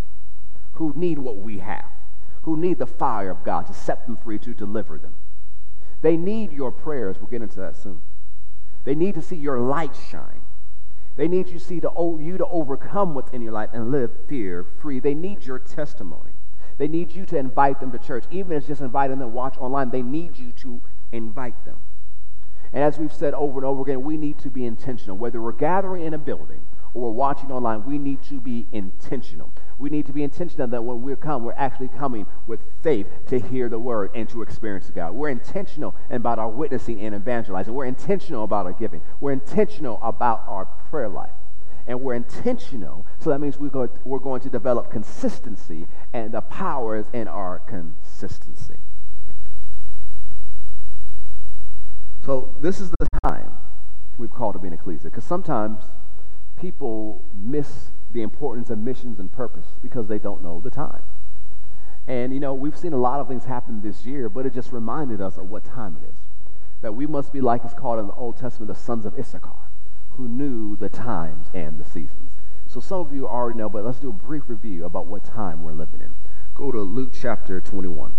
who 0.74 0.92
need 0.94 1.18
what 1.18 1.38
we 1.38 1.58
have, 1.58 1.86
who 2.42 2.56
need 2.56 2.78
the 2.78 2.86
fire 2.86 3.30
of 3.30 3.42
God 3.42 3.66
to 3.66 3.74
set 3.74 4.06
them 4.06 4.16
free, 4.16 4.38
to 4.38 4.54
deliver 4.54 4.98
them. 4.98 5.14
They 6.02 6.16
need 6.16 6.52
your 6.52 6.70
prayers. 6.70 7.16
We'll 7.18 7.28
get 7.30 7.42
into 7.42 7.60
that 7.60 7.76
soon. 7.76 8.02
They 8.84 8.94
need 8.94 9.14
to 9.14 9.22
see 9.22 9.36
your 9.36 9.60
light 9.60 9.96
shine. 10.10 10.41
They 11.16 11.28
need 11.28 11.48
you 11.48 11.58
to 11.58 11.64
see 11.64 11.80
to, 11.80 12.18
you 12.20 12.38
to 12.38 12.46
overcome 12.46 13.14
what's 13.14 13.32
in 13.32 13.42
your 13.42 13.52
life 13.52 13.70
and 13.72 13.90
live 13.90 14.10
fear 14.28 14.64
free. 14.80 14.98
They 14.98 15.14
need 15.14 15.44
your 15.44 15.58
testimony. 15.58 16.32
They 16.78 16.88
need 16.88 17.12
you 17.12 17.26
to 17.26 17.36
invite 17.36 17.80
them 17.80 17.92
to 17.92 17.98
church. 17.98 18.24
Even 18.30 18.52
if 18.52 18.58
it's 18.58 18.66
just 18.68 18.80
inviting 18.80 19.18
them 19.18 19.28
to 19.28 19.34
watch 19.34 19.56
online, 19.58 19.90
they 19.90 20.02
need 20.02 20.38
you 20.38 20.52
to 20.52 20.80
invite 21.12 21.64
them. 21.64 21.76
And 22.72 22.82
as 22.82 22.98
we've 22.98 23.12
said 23.12 23.34
over 23.34 23.58
and 23.58 23.66
over 23.66 23.82
again, 23.82 24.02
we 24.02 24.16
need 24.16 24.38
to 24.38 24.50
be 24.50 24.64
intentional. 24.64 25.16
Whether 25.16 25.40
we're 25.40 25.52
gathering 25.52 26.04
in 26.04 26.14
a 26.14 26.18
building 26.18 26.62
or 26.94 27.02
we're 27.02 27.10
watching 27.10 27.52
online, 27.52 27.84
we 27.84 27.98
need 27.98 28.22
to 28.24 28.40
be 28.40 28.66
intentional. 28.72 29.52
We 29.78 29.90
need 29.90 30.06
to 30.06 30.12
be 30.12 30.22
intentional 30.22 30.66
that 30.68 30.82
when 30.82 31.02
we 31.02 31.14
come, 31.16 31.44
we're 31.44 31.52
actually 31.54 31.88
coming 31.88 32.26
with 32.46 32.60
faith 32.82 33.06
to 33.26 33.38
hear 33.38 33.68
the 33.68 33.78
word 33.78 34.10
and 34.14 34.28
to 34.30 34.42
experience 34.42 34.90
God. 34.90 35.12
We're 35.12 35.30
intentional 35.30 35.94
about 36.10 36.38
our 36.38 36.48
witnessing 36.48 37.00
and 37.00 37.14
evangelizing. 37.14 37.74
We're 37.74 37.86
intentional 37.86 38.44
about 38.44 38.66
our 38.66 38.72
giving. 38.72 39.02
We're 39.20 39.32
intentional 39.32 39.98
about 40.02 40.44
our 40.46 40.66
prayer 40.90 41.08
life 41.08 41.30
and 41.86 42.00
we're 42.00 42.14
intentional. 42.14 43.06
So 43.18 43.30
that 43.30 43.40
means 43.40 43.58
we're 43.58 43.68
going, 43.68 44.40
to 44.40 44.50
develop 44.50 44.90
consistency, 44.90 45.86
and 46.12 46.32
the 46.32 46.40
power 46.40 46.96
is 46.96 47.06
in 47.12 47.28
our 47.28 47.58
consistency. 47.60 48.76
So 52.24 52.54
this 52.60 52.80
is 52.80 52.90
the 52.90 53.08
time 53.24 53.50
we've 54.16 54.32
called 54.32 54.54
to 54.54 54.58
be 54.60 54.68
an 54.68 54.74
ecclesia, 54.74 55.10
because 55.10 55.24
sometimes 55.24 55.82
people 56.56 57.24
miss 57.36 57.90
the 58.12 58.22
importance 58.22 58.70
of 58.70 58.78
missions 58.78 59.18
and 59.18 59.32
purpose 59.32 59.66
because 59.82 60.08
they 60.08 60.18
don't 60.18 60.42
know 60.42 60.60
the 60.60 60.70
time. 60.70 61.02
And, 62.06 62.32
you 62.32 62.40
know, 62.40 62.52
we've 62.52 62.76
seen 62.76 62.92
a 62.92 62.98
lot 62.98 63.20
of 63.20 63.28
things 63.28 63.44
happen 63.44 63.80
this 63.80 64.04
year, 64.04 64.28
but 64.28 64.44
it 64.44 64.54
just 64.54 64.72
reminded 64.72 65.20
us 65.20 65.36
of 65.36 65.48
what 65.50 65.64
time 65.64 65.96
it 66.02 66.06
is. 66.08 66.18
That 66.80 66.94
we 66.94 67.06
must 67.06 67.32
be 67.32 67.40
like 67.40 67.64
it's 67.64 67.74
called 67.74 68.00
in 68.00 68.06
the 68.06 68.14
Old 68.14 68.36
Testament, 68.36 68.68
the 68.68 68.74
sons 68.74 69.06
of 69.06 69.18
Issachar 69.18 69.62
who 70.16 70.28
knew 70.28 70.76
the 70.76 70.88
times 70.88 71.46
and 71.54 71.78
the 71.78 71.84
seasons. 71.84 72.32
So 72.66 72.80
some 72.80 73.00
of 73.00 73.12
you 73.12 73.26
already 73.26 73.58
know, 73.58 73.68
but 73.68 73.84
let's 73.84 73.98
do 73.98 74.10
a 74.10 74.12
brief 74.12 74.44
review 74.48 74.84
about 74.84 75.06
what 75.06 75.24
time 75.24 75.62
we're 75.62 75.72
living 75.72 76.00
in. 76.00 76.14
Go 76.54 76.70
to 76.70 76.80
Luke 76.80 77.12
chapter 77.18 77.60
21. 77.60 78.12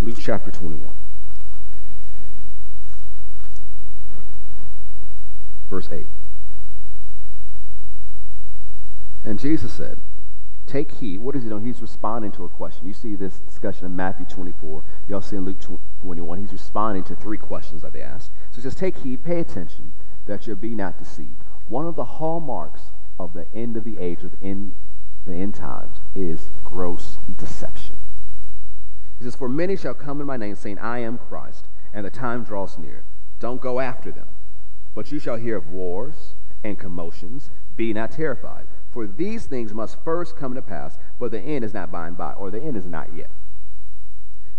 Luke 0.00 0.16
chapter 0.18 0.50
21. 0.50 0.94
Verse 5.70 5.88
8. 5.90 6.06
And 9.24 9.38
Jesus 9.38 9.72
said, 9.72 9.98
Take 10.66 10.92
heed. 10.96 11.18
What 11.18 11.36
is 11.36 11.44
he 11.44 11.48
doing? 11.48 11.64
He's 11.64 11.80
responding 11.80 12.32
to 12.32 12.44
a 12.44 12.48
question. 12.48 12.86
You 12.86 12.92
see 12.92 13.14
this 13.14 13.38
discussion 13.38 13.86
in 13.86 13.94
Matthew 13.94 14.26
24. 14.26 14.84
You 15.08 15.14
all 15.14 15.20
see 15.20 15.36
in 15.36 15.44
Luke 15.44 15.60
21. 16.00 16.38
He's 16.38 16.52
responding 16.52 17.04
to 17.04 17.14
three 17.14 17.38
questions 17.38 17.82
that 17.82 17.92
they 17.92 18.02
asked. 18.02 18.32
So 18.50 18.56
he 18.56 18.62
says, 18.62 18.74
Take 18.74 18.98
heed, 18.98 19.24
pay 19.24 19.38
attention, 19.38 19.92
that 20.26 20.46
you 20.46 20.56
be 20.56 20.74
not 20.74 20.98
deceived. 20.98 21.42
One 21.68 21.86
of 21.86 21.94
the 21.94 22.04
hallmarks 22.04 22.92
of 23.18 23.32
the 23.32 23.46
end 23.54 23.76
of 23.76 23.84
the 23.84 23.98
age, 23.98 24.22
of 24.22 24.32
the 24.32 24.46
end, 24.46 24.74
the 25.24 25.34
end 25.34 25.54
times, 25.54 26.00
is 26.14 26.50
gross 26.64 27.18
deception. 27.36 27.96
He 29.18 29.24
says, 29.24 29.36
For 29.36 29.48
many 29.48 29.76
shall 29.76 29.94
come 29.94 30.20
in 30.20 30.26
my 30.26 30.36
name, 30.36 30.56
saying, 30.56 30.78
I 30.78 30.98
am 30.98 31.18
Christ, 31.18 31.68
and 31.92 32.04
the 32.04 32.10
time 32.10 32.42
draws 32.44 32.76
near. 32.76 33.04
Don't 33.38 33.60
go 33.60 33.80
after 33.80 34.10
them. 34.10 34.26
But 34.96 35.12
you 35.12 35.18
shall 35.18 35.36
hear 35.36 35.56
of 35.56 35.68
wars 35.68 36.34
and 36.64 36.78
commotions. 36.78 37.50
Be 37.76 37.92
not 37.92 38.10
terrified. 38.10 38.66
For 38.90 39.06
these 39.06 39.44
things 39.44 39.74
must 39.74 40.02
first 40.02 40.36
come 40.36 40.54
to 40.54 40.62
pass, 40.62 40.98
but 41.20 41.30
the 41.30 41.38
end 41.38 41.66
is 41.66 41.74
not 41.74 41.92
by 41.92 42.08
and 42.08 42.16
by, 42.16 42.32
or 42.32 42.50
the 42.50 42.62
end 42.62 42.78
is 42.78 42.86
not 42.86 43.14
yet. 43.14 43.30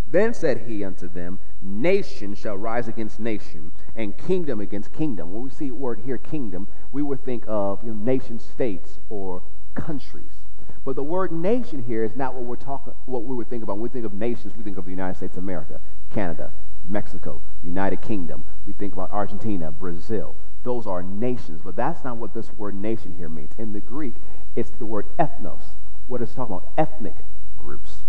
Then 0.08 0.36
said 0.36 0.68
he 0.68 0.84
unto 0.84 1.08
them, 1.08 1.40
Nation 1.60 2.36
shall 2.36 2.56
rise 2.56 2.88
against 2.88 3.20
nation, 3.20 3.72
and 3.96 4.16
kingdom 4.16 4.62
against 4.62 4.94
kingdom. 4.94 5.34
When 5.34 5.42
we 5.42 5.50
see 5.50 5.70
the 5.70 5.76
word 5.76 6.02
here, 6.06 6.20
kingdom, 6.20 6.68
we 6.92 7.02
would 7.02 7.26
think 7.26 7.44
of 7.48 7.84
you 7.84 7.94
know, 7.94 8.00
nation 8.00 8.40
states 8.40 9.00
or 9.10 9.42
countries. 9.74 10.44
But 10.86 10.96
the 10.96 11.04
word 11.04 11.32
nation 11.32 11.82
here 11.82 12.04
is 12.04 12.16
not 12.16 12.36
what 12.36 12.44
we're 12.44 12.56
talking 12.58 12.94
what 13.08 13.24
we 13.24 13.36
would 13.36 13.50
think 13.50 13.64
about. 13.64 13.78
When 13.78 13.84
we 13.84 13.90
think 13.90 14.06
of 14.06 14.14
nations, 14.14 14.56
we 14.56 14.64
think 14.64 14.78
of 14.78 14.86
the 14.86 14.92
United 14.92 15.18
States 15.18 15.36
of 15.36 15.44
America, 15.44 15.82
Canada, 16.12 16.54
Mexico, 16.88 17.42
United 17.64 18.02
Kingdom. 18.02 18.44
We 18.66 18.74
think 18.74 18.94
about 18.94 19.12
Argentina, 19.12 19.72
Brazil. 19.72 20.36
Those 20.64 20.88
are 20.88 21.04
nations, 21.04 21.62
but 21.64 21.76
that's 21.76 22.04
not 22.04 22.18
what 22.18 22.34
this 22.34 22.52
word 22.54 22.76
nation 22.76 23.16
here 23.18 23.30
means. 23.30 23.52
In 23.58 23.74
the 23.74 23.80
Greek, 23.80 24.16
it's 24.56 24.70
the 24.72 24.86
word 24.86 25.06
ethnos. 25.18 25.64
What 26.08 26.22
is 26.22 26.34
talking 26.34 26.56
about? 26.56 26.70
Ethnic 26.78 27.16
groups. 27.58 28.04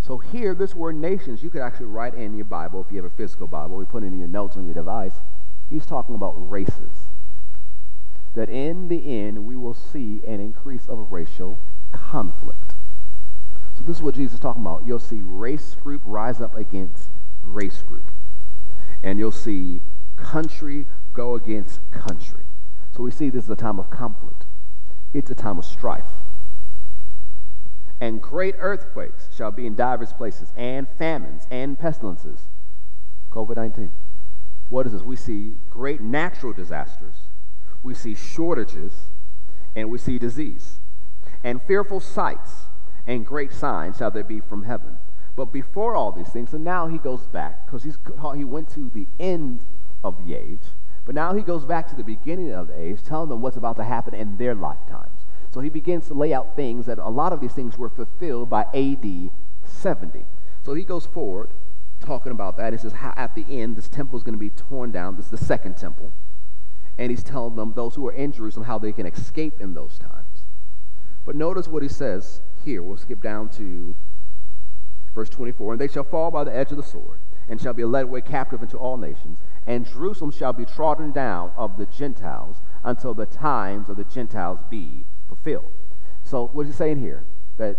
So 0.00 0.18
here, 0.18 0.54
this 0.54 0.74
word 0.74 0.94
nations, 0.96 1.42
you 1.42 1.50
could 1.50 1.62
actually 1.62 1.86
write 1.86 2.14
in 2.14 2.36
your 2.36 2.44
Bible, 2.44 2.80
if 2.80 2.92
you 2.92 3.02
have 3.02 3.10
a 3.10 3.16
physical 3.16 3.48
Bible, 3.48 3.76
we 3.76 3.84
put 3.84 4.04
it 4.04 4.06
in 4.06 4.18
your 4.18 4.28
notes 4.28 4.56
on 4.56 4.64
your 4.64 4.74
device. 4.74 5.14
He's 5.68 5.84
talking 5.84 6.14
about 6.14 6.34
races. 6.50 7.08
That 8.34 8.48
in 8.48 8.88
the 8.88 9.10
end, 9.10 9.44
we 9.44 9.56
will 9.56 9.74
see 9.74 10.20
an 10.26 10.38
increase 10.40 10.86
of 10.86 11.10
racial 11.10 11.58
conflict. 11.90 12.74
So 13.74 13.82
this 13.82 13.96
is 13.96 14.02
what 14.02 14.14
Jesus 14.14 14.34
is 14.34 14.40
talking 14.40 14.62
about. 14.62 14.86
You'll 14.86 14.98
see 14.98 15.20
race 15.22 15.74
group 15.74 16.02
rise 16.04 16.40
up 16.40 16.54
against 16.54 17.10
race 17.46 17.82
group. 17.82 18.04
And 19.02 19.18
you'll 19.18 19.32
see 19.32 19.80
country 20.16 20.86
go 21.12 21.34
against 21.34 21.80
country. 21.90 22.44
So 22.94 23.02
we 23.02 23.10
see 23.10 23.30
this 23.30 23.44
is 23.44 23.50
a 23.50 23.56
time 23.56 23.78
of 23.78 23.90
conflict. 23.90 24.44
It's 25.12 25.30
a 25.30 25.34
time 25.34 25.58
of 25.58 25.64
strife. 25.64 26.10
And 28.00 28.20
great 28.20 28.54
earthquakes 28.58 29.28
shall 29.34 29.50
be 29.50 29.66
in 29.66 29.74
divers 29.74 30.12
places, 30.12 30.52
and 30.56 30.86
famines, 30.98 31.46
and 31.50 31.78
pestilences. 31.78 32.40
COVID 33.30 33.56
19. 33.56 33.90
What 34.68 34.86
is 34.86 34.92
this? 34.92 35.02
We 35.02 35.16
see 35.16 35.54
great 35.70 36.00
natural 36.00 36.52
disasters, 36.52 37.14
we 37.82 37.94
see 37.94 38.14
shortages, 38.14 38.92
and 39.74 39.90
we 39.90 39.98
see 39.98 40.18
disease. 40.18 40.80
And 41.44 41.62
fearful 41.62 42.00
sights 42.00 42.66
and 43.06 43.24
great 43.24 43.52
signs 43.52 43.98
shall 43.98 44.10
there 44.10 44.24
be 44.24 44.40
from 44.40 44.64
heaven. 44.64 44.98
But 45.36 45.52
before 45.52 45.94
all 45.94 46.12
these 46.12 46.28
things, 46.28 46.50
so 46.50 46.56
now 46.56 46.88
he 46.88 46.98
goes 46.98 47.26
back, 47.26 47.66
because 47.66 47.84
he's 47.84 47.98
he 48.34 48.44
went 48.44 48.70
to 48.70 48.90
the 48.90 49.06
end 49.20 49.60
of 50.02 50.24
the 50.24 50.34
age, 50.34 50.62
but 51.04 51.14
now 51.14 51.34
he 51.34 51.42
goes 51.42 51.64
back 51.64 51.86
to 51.88 51.94
the 51.94 52.02
beginning 52.02 52.52
of 52.52 52.68
the 52.68 52.80
age, 52.80 53.02
telling 53.02 53.28
them 53.28 53.42
what's 53.42 53.56
about 53.56 53.76
to 53.76 53.84
happen 53.84 54.14
in 54.14 54.38
their 54.38 54.54
lifetimes. 54.54 55.20
So 55.52 55.60
he 55.60 55.68
begins 55.68 56.08
to 56.08 56.14
lay 56.14 56.34
out 56.34 56.56
things 56.56 56.86
that 56.86 56.98
a 56.98 57.08
lot 57.08 57.32
of 57.32 57.40
these 57.40 57.52
things 57.52 57.78
were 57.78 57.88
fulfilled 57.88 58.50
by 58.50 58.62
AD 58.74 59.30
70. 59.64 60.24
So 60.62 60.74
he 60.74 60.82
goes 60.82 61.06
forward 61.06 61.50
talking 62.00 62.32
about 62.32 62.56
that. 62.56 62.72
He 62.72 62.78
says, 62.78 62.94
at 63.16 63.34
the 63.34 63.44
end, 63.48 63.76
this 63.76 63.88
temple 63.88 64.16
is 64.18 64.22
going 64.22 64.34
to 64.34 64.38
be 64.38 64.50
torn 64.50 64.90
down. 64.90 65.16
This 65.16 65.26
is 65.26 65.30
the 65.30 65.44
second 65.44 65.76
temple. 65.76 66.12
And 66.98 67.10
he's 67.10 67.22
telling 67.22 67.56
them, 67.56 67.74
those 67.74 67.94
who 67.94 68.06
are 68.06 68.12
in 68.12 68.32
Jerusalem, 68.32 68.66
how 68.66 68.78
they 68.78 68.92
can 68.92 69.06
escape 69.06 69.60
in 69.60 69.74
those 69.74 69.98
times. 69.98 70.44
But 71.24 71.36
notice 71.36 71.68
what 71.68 71.82
he 71.82 71.88
says 71.88 72.40
here. 72.64 72.82
We'll 72.82 72.96
skip 72.96 73.22
down 73.22 73.48
to 73.50 73.94
verse 75.16 75.28
24. 75.28 75.72
And 75.72 75.80
they 75.80 75.88
shall 75.88 76.04
fall 76.04 76.30
by 76.30 76.44
the 76.44 76.54
edge 76.54 76.70
of 76.70 76.76
the 76.76 76.84
sword, 76.84 77.18
and 77.48 77.60
shall 77.60 77.74
be 77.74 77.84
led 77.84 78.04
away 78.04 78.20
captive 78.20 78.62
into 78.62 78.76
all 78.76 78.96
nations 78.96 79.40
and 79.66 79.84
Jerusalem 79.84 80.30
shall 80.30 80.52
be 80.52 80.64
trodden 80.64 81.10
down 81.10 81.50
of 81.56 81.76
the 81.76 81.86
Gentiles 81.86 82.62
until 82.84 83.14
the 83.14 83.26
times 83.26 83.88
of 83.88 83.96
the 83.96 84.04
Gentiles 84.04 84.60
be 84.70 85.04
fulfilled. 85.26 85.72
So, 86.22 86.46
what 86.46 86.66
is 86.66 86.74
he 86.74 86.76
saying 86.76 86.98
here? 86.98 87.24
That 87.56 87.78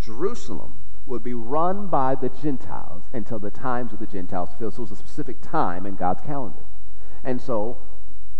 Jerusalem 0.00 0.78
would 1.04 1.22
be 1.22 1.34
run 1.34 1.88
by 1.88 2.14
the 2.14 2.30
Gentiles 2.30 3.02
until 3.12 3.38
the 3.38 3.50
times 3.50 3.92
of 3.92 3.98
the 3.98 4.06
Gentiles 4.06 4.48
fulfilled. 4.50 4.74
So, 4.74 4.78
it 4.78 4.90
was 4.90 4.92
a 4.92 4.96
specific 4.96 5.42
time 5.42 5.84
in 5.84 5.96
God's 5.96 6.22
calendar. 6.22 6.64
And 7.22 7.40
so, 7.40 7.78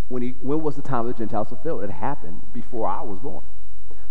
when, 0.08 0.22
he, 0.22 0.30
when 0.40 0.62
was 0.62 0.76
the 0.76 0.82
time 0.82 1.00
of 1.00 1.06
the 1.06 1.18
Gentiles 1.18 1.48
fulfilled? 1.48 1.84
It 1.84 1.90
happened 1.90 2.40
before 2.54 2.88
I 2.88 3.02
was 3.02 3.18
born. 3.18 3.44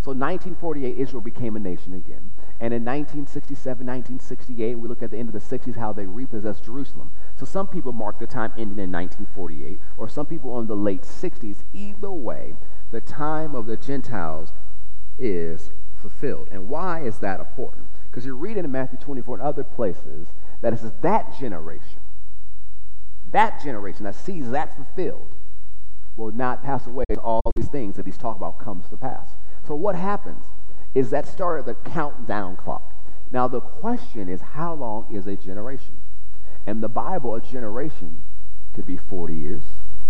So 0.02 0.12
1948, 0.14 0.98
Israel 0.98 1.22
became 1.22 1.56
a 1.56 1.60
nation 1.60 1.94
again. 1.94 2.32
And 2.62 2.76
in 2.76 2.86
1967, 2.86 3.88
1968, 3.88 4.76
we 4.76 4.88
look 4.88 5.02
at 5.02 5.10
the 5.10 5.18
end 5.18 5.28
of 5.28 5.34
the 5.34 5.40
60s, 5.40 5.76
how 5.78 5.92
they 5.94 6.06
repossessed 6.06 6.64
Jerusalem. 6.64 7.12
So 7.36 7.44
some 7.44 7.68
people 7.68 7.92
mark 7.92 8.20
the 8.20 8.28
time 8.28 8.52
ending 8.56 8.78
in 8.78 8.92
1948, 8.92 9.80
or 9.98 10.08
some 10.08 10.28
people 10.28 10.52
on 10.52 10.68
the 10.68 10.76
late 10.76 11.02
60s. 11.02 11.64
Either 11.74 12.12
way, 12.12 12.54
the 12.92 13.02
time 13.02 13.56
of 13.56 13.66
the 13.66 13.78
Gentiles 13.78 14.54
is 15.18 15.72
fulfilled. 16.00 16.50
And 16.52 16.70
why 16.70 17.02
is 17.02 17.18
that 17.18 17.40
important? 17.40 17.88
Because 18.12 18.28
you're 18.28 18.36
reading 18.36 18.64
in 18.64 18.72
Matthew 18.72 19.00
24 19.00 19.40
and 19.40 19.44
other 19.44 19.64
places 19.64 20.28
that 20.62 20.72
it 20.72 20.82
says 20.82 20.92
that 21.02 21.36
generation, 21.40 22.00
that 23.32 23.60
generation 23.64 24.04
that 24.04 24.14
sees 24.14 24.52
that 24.52 24.76
fulfilled 24.76 25.34
will 26.16 26.32
not 26.32 26.64
pass 26.64 26.86
away. 26.86 27.06
All 27.24 27.42
these 27.56 27.70
things 27.70 27.96
that 27.96 28.06
he's 28.06 28.18
talking 28.18 28.40
about 28.40 28.60
comes 28.60 28.88
to 28.90 28.98
pass. 28.98 29.32
So 29.66 29.74
what 29.74 29.96
happens 29.96 30.46
is 30.94 31.10
that 31.12 31.28
started 31.28 31.66
the 31.66 31.74
countdown 31.90 32.56
clock. 32.56 32.94
Now 33.32 33.48
the 33.48 33.62
question 33.62 34.28
is 34.28 34.42
how 34.42 34.74
long 34.74 35.08
is 35.14 35.26
a 35.28 35.36
generation? 35.36 35.98
And 36.68 36.84
the 36.84 36.90
Bible, 36.90 37.36
a 37.36 37.42
generation 37.42 38.24
could 38.74 38.86
be 38.86 38.98
40 38.98 39.34
years, 39.34 39.64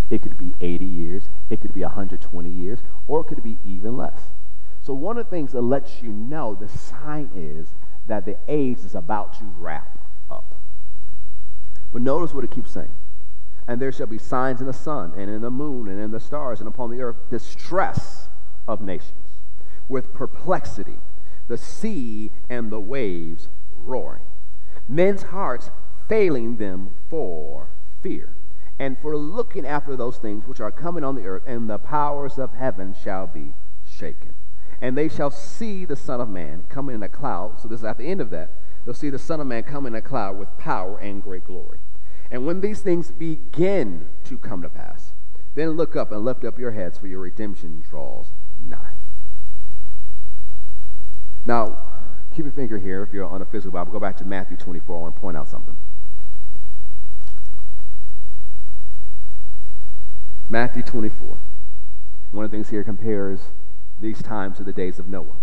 it 0.09 0.21
could 0.21 0.37
be 0.37 0.53
80 0.59 0.85
years, 0.85 1.29
it 1.49 1.61
could 1.61 1.73
be 1.73 1.81
120 1.81 2.49
years, 2.49 2.79
or 3.07 3.21
it 3.21 3.25
could 3.25 3.43
be 3.43 3.57
even 3.65 3.95
less. 3.95 4.31
So 4.81 4.93
one 4.93 5.17
of 5.17 5.25
the 5.25 5.29
things 5.29 5.51
that 5.51 5.61
lets 5.61 6.01
you 6.01 6.09
know 6.09 6.55
the 6.55 6.67
sign 6.67 7.29
is 7.35 7.69
that 8.07 8.25
the 8.25 8.37
age 8.47 8.79
is 8.79 8.95
about 8.95 9.37
to 9.39 9.45
wrap 9.45 9.99
up. 10.29 10.55
But 11.93 12.01
notice 12.01 12.33
what 12.33 12.43
it 12.43 12.51
keeps 12.51 12.71
saying. 12.71 12.91
And 13.67 13.79
there 13.79 13.91
shall 13.91 14.07
be 14.07 14.17
signs 14.17 14.59
in 14.59 14.67
the 14.67 14.73
sun 14.73 15.13
and 15.15 15.29
in 15.29 15.41
the 15.41 15.51
moon 15.51 15.87
and 15.87 16.01
in 16.01 16.11
the 16.11 16.19
stars 16.19 16.59
and 16.59 16.67
upon 16.67 16.89
the 16.89 17.01
earth 17.01 17.29
distress 17.29 18.27
of 18.67 18.81
nations 18.81 19.20
with 19.91 20.13
perplexity, 20.13 20.97
the 21.47 21.57
sea 21.57 22.31
and 22.49 22.71
the 22.71 22.79
waves 22.79 23.49
roaring, 23.75 24.23
men's 24.87 25.23
hearts 25.23 25.69
failing 26.07 26.57
them 26.57 26.91
for 27.09 27.69
fear, 28.01 28.35
and 28.79 28.97
for 28.99 29.15
looking 29.15 29.65
after 29.65 29.95
those 29.95 30.17
things 30.17 30.47
which 30.47 30.59
are 30.59 30.71
coming 30.71 31.03
on 31.03 31.15
the 31.15 31.25
earth, 31.25 31.43
and 31.45 31.69
the 31.69 31.77
powers 31.77 32.39
of 32.39 32.53
heaven 32.53 32.95
shall 33.03 33.27
be 33.27 33.53
shaken. 33.85 34.33
And 34.81 34.97
they 34.97 35.09
shall 35.09 35.29
see 35.29 35.85
the 35.85 35.95
Son 35.95 36.19
of 36.19 36.27
Man 36.27 36.63
coming 36.67 36.95
in 36.95 37.03
a 37.03 37.09
cloud. 37.09 37.59
So 37.61 37.67
this 37.67 37.81
is 37.81 37.85
at 37.85 37.99
the 37.99 38.07
end 38.07 38.19
of 38.19 38.31
that. 38.31 38.49
They'll 38.83 38.95
see 38.95 39.11
the 39.11 39.19
Son 39.19 39.39
of 39.39 39.45
Man 39.45 39.61
come 39.61 39.85
in 39.85 39.93
a 39.93 40.01
cloud 40.01 40.39
with 40.39 40.57
power 40.57 40.97
and 40.97 41.21
great 41.21 41.45
glory. 41.45 41.77
And 42.31 42.47
when 42.47 42.61
these 42.61 42.81
things 42.81 43.11
begin 43.11 44.09
to 44.23 44.39
come 44.39 44.63
to 44.63 44.69
pass, 44.69 45.13
then 45.53 45.71
look 45.71 45.95
up 45.95 46.11
and 46.11 46.25
lift 46.25 46.43
up 46.43 46.57
your 46.57 46.71
heads, 46.71 46.97
for 46.97 47.05
your 47.05 47.19
redemption 47.19 47.83
draws 47.87 48.31
nigh. 48.65 48.90
Now, 51.45 51.77
keep 52.33 52.45
your 52.45 52.53
finger 52.53 52.77
here 52.77 53.03
if 53.03 53.13
you're 53.13 53.25
on 53.25 53.41
a 53.41 53.45
physical 53.45 53.71
Bible. 53.71 53.91
Go 53.91 53.99
back 53.99 54.17
to 54.17 54.25
Matthew 54.25 54.57
24. 54.57 54.95
I 54.95 54.99
want 55.01 55.15
to 55.15 55.21
point 55.21 55.37
out 55.37 55.49
something. 55.49 55.75
Matthew 60.49 60.83
24. 60.83 61.37
One 62.31 62.45
of 62.45 62.51
the 62.51 62.55
things 62.55 62.69
here 62.69 62.83
compares 62.83 63.39
these 63.99 64.21
times 64.21 64.57
to 64.57 64.63
the 64.63 64.73
days 64.73 64.99
of 64.99 65.07
Noah. 65.07 65.37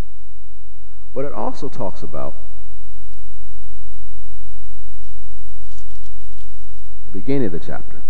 But 1.15 1.25
it 1.25 1.33
also 1.33 1.69
talks 1.69 2.03
about 2.03 2.37
the 7.07 7.13
beginning 7.13 7.47
of 7.47 7.53
the 7.53 7.61
chapter. 7.61 8.03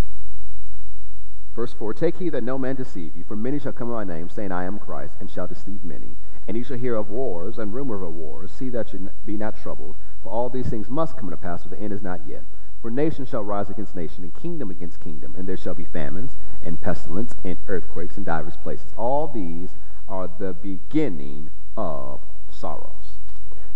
Verse 1.55 1.73
4 1.73 1.95
Take 1.95 2.19
heed 2.19 2.31
that 2.31 2.43
no 2.43 2.59
man 2.59 2.77
deceive 2.77 3.17
you, 3.17 3.25
for 3.25 3.37
many 3.37 3.59
shall 3.59 3.73
come 3.73 3.89
in 3.89 3.95
my 3.95 4.05
name, 4.05 4.29
saying, 4.29 4.53
I 4.53 4.65
am 4.65 4.79
Christ, 4.79 5.15
and 5.21 5.31
shall 5.31 5.47
deceive 5.47 5.85
many. 5.85 6.17
And 6.49 6.57
you 6.57 6.65
shall 6.65 6.79
hear 6.79 6.97
of 6.97 7.11
wars 7.11 7.59
and 7.59 7.73
rumor 7.75 8.03
of 8.03 8.15
wars. 8.15 8.51
See 8.51 8.71
that 8.71 8.93
you 8.93 9.11
be 9.25 9.37
not 9.37 9.57
troubled, 9.57 9.97
for 10.23 10.33
all 10.33 10.49
these 10.49 10.69
things 10.69 10.89
must 10.89 11.17
come 11.17 11.31
to 11.31 11.37
pass, 11.37 11.63
for 11.63 11.69
the 11.69 11.79
end 11.79 11.93
is 11.93 12.03
not 12.03 12.27
yet. 12.27 12.43
For 12.81 12.91
nation 12.91 13.27
shall 13.27 13.45
rise 13.45 13.69
against 13.71 13.95
nation, 13.95 14.25
and 14.25 14.35
kingdom 14.35 14.71
against 14.71 14.99
kingdom, 14.99 15.35
and 15.37 15.47
there 15.47 15.57
shall 15.57 15.75
be 15.75 15.85
famines, 15.85 16.37
and 16.63 16.81
pestilence, 16.81 17.35
and 17.45 17.59
earthquakes 17.67 18.17
in 18.17 18.25
divers 18.25 18.57
places. 18.57 18.93
All 18.97 19.29
these 19.29 19.77
are 20.09 20.27
the 20.27 20.55
beginning 20.55 21.51
of 21.77 22.21
sorrows. 22.49 23.19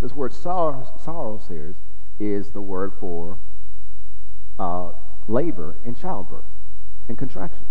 This 0.01 0.15
word 0.15 0.33
sorrows, 0.33 0.89
sorrows 0.99 1.47
here 1.49 1.75
is 2.19 2.53
the 2.53 2.63
word 2.63 2.93
for 2.99 3.39
uh, 4.59 4.93
labor 5.29 5.77
and 5.85 5.99
childbirth 5.99 6.45
and 7.09 7.19
contractions. 7.19 7.69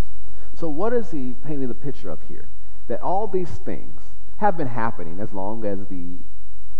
So, 0.54 0.68
what 0.68 0.92
is 0.92 1.10
he 1.10 1.34
painting 1.44 1.68
the 1.68 1.74
picture 1.74 2.10
of 2.10 2.22
here? 2.28 2.48
That 2.86 3.00
all 3.00 3.26
these 3.26 3.50
things 3.50 4.11
have 4.42 4.56
been 4.56 4.66
happening 4.66 5.20
as 5.20 5.32
long 5.32 5.64
as 5.64 5.86
the 5.86 6.18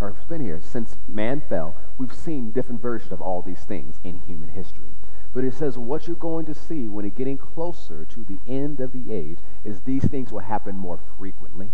earth's 0.00 0.24
been 0.24 0.40
here. 0.40 0.60
Since 0.60 0.96
man 1.06 1.40
fell, 1.48 1.76
we've 1.96 2.12
seen 2.12 2.50
different 2.50 2.82
versions 2.82 3.12
of 3.12 3.22
all 3.22 3.40
these 3.40 3.60
things 3.60 4.00
in 4.02 4.18
human 4.26 4.48
history. 4.48 4.88
But 5.32 5.44
it 5.44 5.54
says 5.54 5.78
what 5.78 6.08
you're 6.08 6.16
going 6.16 6.44
to 6.46 6.54
see 6.54 6.88
when 6.88 7.04
it's 7.04 7.16
getting 7.16 7.38
closer 7.38 8.04
to 8.04 8.24
the 8.24 8.40
end 8.52 8.80
of 8.80 8.90
the 8.90 9.12
age 9.12 9.38
is 9.62 9.82
these 9.82 10.04
things 10.04 10.32
will 10.32 10.40
happen 10.40 10.74
more 10.74 10.98
frequently 11.16 11.70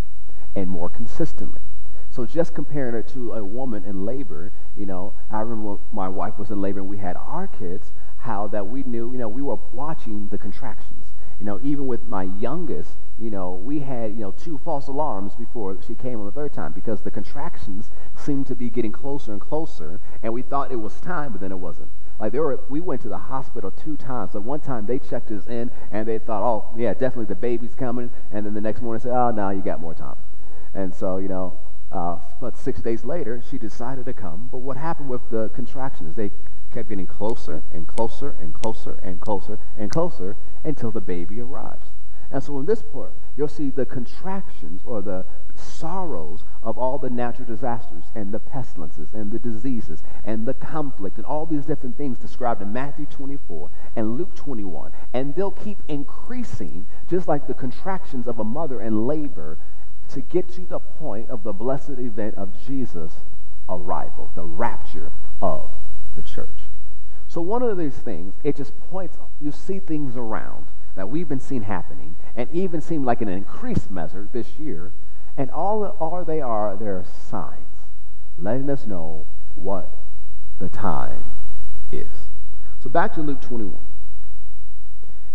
and 0.55 0.69
more 0.69 0.91
consistently. 0.91 1.63
So 2.11 2.27
just 2.27 2.53
comparing 2.53 2.95
it 2.95 3.09
to 3.15 3.33
a 3.33 3.43
woman 3.43 3.87
in 3.87 4.05
labor, 4.05 4.53
you 4.77 4.85
know, 4.85 5.15
I 5.31 5.41
remember 5.41 5.81
my 5.91 6.09
wife 6.11 6.39
was 6.39 6.51
in 6.51 6.61
labor 6.61 6.81
and 6.81 6.89
we 6.91 6.99
had 6.99 7.17
our 7.17 7.47
kids, 7.47 7.93
how 8.19 8.47
that 8.49 8.67
we 8.67 8.83
knew, 8.83 9.11
you 9.11 9.19
know, 9.19 9.29
we 9.29 9.41
were 9.41 9.59
watching 9.73 10.29
the 10.29 10.37
contractions. 10.37 11.08
You 11.39 11.47
know, 11.47 11.61
even 11.63 11.87
with 11.87 12.05
my 12.05 12.25
youngest, 12.25 12.97
you 13.17 13.31
know, 13.31 13.55
we 13.55 13.81
had, 13.81 14.13
you 14.13 14.21
know, 14.21 14.33
two 14.33 14.59
false 14.59 14.89
alarms 14.89 15.37
before 15.37 15.79
she 15.87 15.95
came 15.95 16.19
on 16.19 16.27
the 16.27 16.33
third 16.33 16.53
time 16.53 16.73
because 16.73 17.03
the 17.03 17.11
contractions 17.11 17.91
seemed 18.17 18.47
to 18.49 18.57
be 18.57 18.71
getting 18.71 18.91
closer 18.91 19.33
and 19.33 19.41
closer, 19.41 20.01
and 20.23 20.33
we 20.33 20.43
thought 20.43 20.73
it 20.73 20.77
was 20.77 21.01
time, 21.01 21.31
but 21.33 21.41
then 21.41 21.53
it 21.53 21.59
wasn't. 21.59 21.91
Like 22.19 22.33
there 22.33 22.43
were, 22.43 22.65
we 22.69 22.81
went 22.81 23.01
to 23.03 23.09
the 23.09 23.19
hospital 23.19 23.71
two 23.71 23.97
times. 23.97 24.33
So 24.33 24.41
one 24.41 24.61
time 24.61 24.87
they 24.87 24.99
checked 24.99 25.31
us 25.31 25.47
in, 25.47 25.71
and 25.93 26.09
they 26.09 26.19
thought, 26.19 26.43
oh 26.43 26.75
yeah, 26.77 26.93
definitely 26.93 27.27
the 27.27 27.37
baby's 27.37 27.75
coming, 27.75 28.11
and 28.33 28.45
then 28.45 28.55
the 28.55 28.61
next 28.61 28.83
morning 28.83 29.01
said, 29.01 29.13
oh 29.13 29.31
no, 29.31 29.51
you 29.51 29.63
got 29.63 29.81
more 29.81 29.95
time. 29.95 30.17
And 30.75 30.93
so 30.93 31.19
you 31.19 31.29
know, 31.29 31.59
uh, 31.93 32.17
but 32.41 32.57
six 32.57 32.81
days 32.81 33.05
later, 33.05 33.43
she 33.49 33.59
decided 33.59 34.07
to 34.07 34.13
come. 34.13 34.49
But 34.51 34.59
what 34.59 34.77
happened 34.77 35.09
with 35.09 35.31
the 35.31 35.49
contractions? 35.51 36.17
They 36.17 36.33
kept 36.71 36.89
getting 36.89 37.07
closer 37.07 37.63
and 37.73 37.87
closer 37.87 38.37
and 38.41 38.55
closer 38.55 38.99
and 39.03 39.21
closer 39.21 39.59
and 39.77 39.91
closer 39.91 40.37
until 40.65 40.91
the 40.91 41.01
baby 41.01 41.41
arrives. 41.41 41.89
And 42.31 42.43
so 42.43 42.59
in 42.59 42.67
this 42.67 42.83
part, 42.83 43.15
you'll 43.37 43.49
see 43.49 43.71
the 43.71 43.87
contractions 43.87 44.83
or 44.85 45.01
the 45.01 45.25
sorrows 45.55 46.45
of 46.63 46.77
all 46.77 46.99
the 46.99 47.09
natural 47.09 47.47
disasters 47.47 48.05
and 48.15 48.33
the 48.33 48.39
pestilences 48.39 49.15
and 49.15 49.33
the 49.33 49.39
diseases 49.39 50.03
and 50.25 50.47
the 50.47 50.55
conflict 50.55 51.17
and 51.17 51.25
all 51.25 51.47
these 51.47 51.65
different 51.65 51.97
things 51.97 52.19
described 52.19 52.61
in 52.61 52.73
Matthew 52.73 53.07
24 53.07 53.71
and 53.97 54.19
Luke 54.19 54.35
21. 54.35 54.93
And 55.15 55.35
they'll 55.35 55.51
keep 55.51 55.79
increasing 55.89 56.87
just 57.09 57.29
like 57.29 57.47
the 57.47 57.55
contractions 57.55 58.27
of 58.27 58.39
a 58.39 58.45
mother 58.45 58.81
in 58.81 59.07
labor 59.07 59.59
to 60.09 60.21
get 60.21 60.49
to 60.51 60.63
the 60.63 60.79
point 60.79 61.31
of 61.31 61.45
the 61.45 61.53
blessed 61.53 61.99
event 61.99 62.35
of 62.35 62.51
Jesus' 62.67 63.13
arrival, 63.69 64.31
the 64.35 64.45
rapture 64.45 65.13
of 65.41 65.71
the 66.17 66.23
church. 66.23 66.61
So 67.27 67.41
one 67.41 67.63
of 67.63 67.77
these 67.77 67.95
things, 67.95 68.35
it 68.43 68.57
just 68.57 68.79
points, 68.91 69.19
you 69.41 69.53
see 69.53 69.79
things 69.79 70.17
around 70.17 70.67
that 70.95 71.09
we've 71.09 71.29
been 71.29 71.41
seeing 71.41 71.63
happening 71.63 72.17
and 72.35 72.49
even 72.53 72.81
seem 72.81 73.05
like 73.05 73.21
an 73.21 73.29
increased 73.29 73.91
measure 73.91 74.29
this 74.33 74.59
year. 74.59 74.93
And 75.37 75.51
all, 75.51 75.85
all 76.01 76.25
they 76.25 76.41
are, 76.41 76.77
they're 76.77 77.05
signs 77.29 77.69
letting 78.39 78.71
us 78.71 78.87
know 78.87 79.27
what 79.55 79.91
the 80.59 80.69
time 80.69 81.25
is. 81.93 82.31
So 82.81 82.89
back 82.89 83.13
to 83.15 83.21
Luke 83.21 83.41
21. 83.41 83.79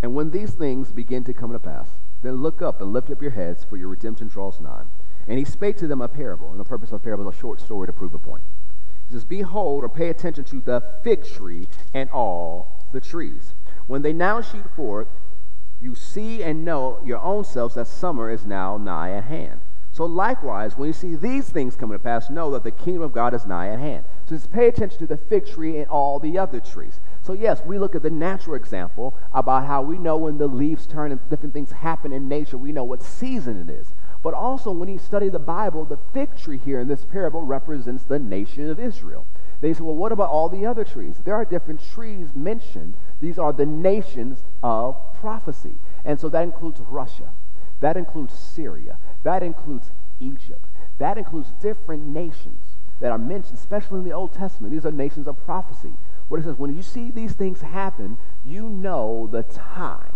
And 0.02 0.16
when 0.16 0.32
these 0.32 0.52
things 0.52 0.92
begin 0.92 1.24
to 1.26 1.34
come 1.34 1.52
to 1.52 1.60
pass, 1.60 1.88
then 2.22 2.36
look 2.36 2.62
up 2.62 2.82
and 2.82 2.92
lift 2.94 3.10
up 3.10 3.22
your 3.22 3.32
heads, 3.32 3.64
for 3.64 3.78
your 3.78 3.90
redemption 3.90 4.28
draws 4.28 4.60
nigh. 4.60 4.84
And 5.28 5.38
he 5.38 5.46
spake 5.46 5.78
to 5.78 5.88
them 5.88 6.02
a 6.02 6.08
parable, 6.08 6.52
and 6.52 6.60
the 6.60 6.66
purpose 6.66 6.90
of 6.90 6.96
a 6.96 7.00
parable 7.00 7.28
is 7.30 7.36
a 7.36 7.40
short 7.40 7.62
story 7.62 7.88
to 7.88 7.94
prove 7.94 8.14
a 8.14 8.20
point. 8.20 8.44
Says, 9.14 9.24
Behold, 9.24 9.84
or 9.84 9.90
pay 9.90 10.10
attention 10.10 10.44
to 10.46 10.60
the 10.60 10.84
fig 11.04 11.24
tree 11.24 11.68
and 11.94 12.10
all 12.10 12.88
the 12.94 13.00
trees. 13.00 13.54
When 13.86 14.02
they 14.02 14.12
now 14.12 14.42
shoot 14.42 14.66
forth, 14.76 15.08
you 15.80 15.94
see 15.94 16.42
and 16.42 16.66
know 16.66 17.00
your 17.06 17.20
own 17.20 17.44
selves 17.44 17.76
that 17.76 17.86
summer 17.86 18.32
is 18.32 18.46
now 18.48 18.78
nigh 18.78 19.12
at 19.12 19.26
hand. 19.26 19.60
So 19.92 20.06
likewise, 20.06 20.76
when 20.76 20.88
you 20.88 20.94
see 20.94 21.16
these 21.16 21.48
things 21.48 21.76
coming 21.76 21.96
to 21.96 22.04
pass, 22.04 22.32
know 22.32 22.50
that 22.52 22.64
the 22.64 22.72
kingdom 22.72 23.04
of 23.04 23.14
God 23.14 23.36
is 23.36 23.46
nigh 23.46 23.68
at 23.68 23.78
hand. 23.78 24.06
So 24.26 24.36
just 24.36 24.52
pay 24.52 24.68
attention 24.68 24.98
to 24.98 25.06
the 25.06 25.18
fig 25.18 25.46
tree 25.46 25.78
and 25.78 25.88
all 25.88 26.18
the 26.18 26.40
other 26.40 26.60
trees. 26.60 27.00
So 27.22 27.34
yes, 27.34 27.62
we 27.64 27.78
look 27.78 27.94
at 27.94 28.02
the 28.02 28.10
natural 28.10 28.56
example 28.56 29.16
about 29.32 29.68
how 29.68 29.84
we 29.84 30.00
know 30.00 30.18
when 30.18 30.40
the 30.40 30.48
leaves 30.48 30.88
turn 30.88 31.12
and 31.12 31.20
different 31.30 31.54
things 31.54 31.72
happen 31.72 32.12
in 32.12 32.28
nature. 32.28 32.58
We 32.58 32.72
know 32.72 32.84
what 32.84 33.04
season 33.04 33.62
it 33.62 33.72
is. 33.72 33.94
But 34.24 34.34
also, 34.34 34.72
when 34.72 34.88
you 34.88 34.98
study 34.98 35.28
the 35.28 35.38
Bible, 35.38 35.84
the 35.84 36.00
fig 36.14 36.38
tree 36.38 36.58
here 36.58 36.80
in 36.80 36.88
this 36.88 37.04
parable 37.04 37.44
represents 37.44 38.06
the 38.06 38.18
nation 38.18 38.70
of 38.70 38.80
Israel. 38.80 39.28
They 39.60 39.74
say, 39.74 39.82
well, 39.82 39.96
what 39.96 40.14
about 40.14 40.30
all 40.30 40.48
the 40.48 40.66
other 40.66 40.86
trees? 40.86 41.18
There 41.26 41.36
are 41.36 41.44
different 41.44 41.82
trees 41.94 42.30
mentioned. 42.34 42.96
These 43.20 43.38
are 43.38 43.52
the 43.52 43.66
nations 43.66 44.46
of 44.64 44.96
prophecy. 45.14 45.76
And 46.06 46.20
so 46.20 46.30
that 46.30 46.44
includes 46.44 46.80
Russia, 46.80 47.34
that 47.82 47.98
includes 47.98 48.34
Syria, 48.34 48.98
that 49.24 49.44
includes 49.44 49.92
Egypt, 50.22 50.66
that 51.00 51.18
includes 51.18 51.52
different 51.62 52.08
nations 52.08 52.78
that 53.02 53.12
are 53.12 53.18
mentioned, 53.18 53.58
especially 53.58 54.00
in 54.00 54.06
the 54.06 54.14
Old 54.14 54.34
Testament. 54.34 54.74
These 54.74 54.86
are 54.86 54.92
nations 54.92 55.28
of 55.28 55.38
prophecy. 55.46 55.94
What 56.30 56.40
it 56.40 56.44
says, 56.44 56.58
when 56.58 56.74
you 56.74 56.82
see 56.82 57.12
these 57.12 57.34
things 57.34 57.60
happen, 57.60 58.18
you 58.46 58.70
know 58.70 59.28
the 59.30 59.44
time 59.44 60.14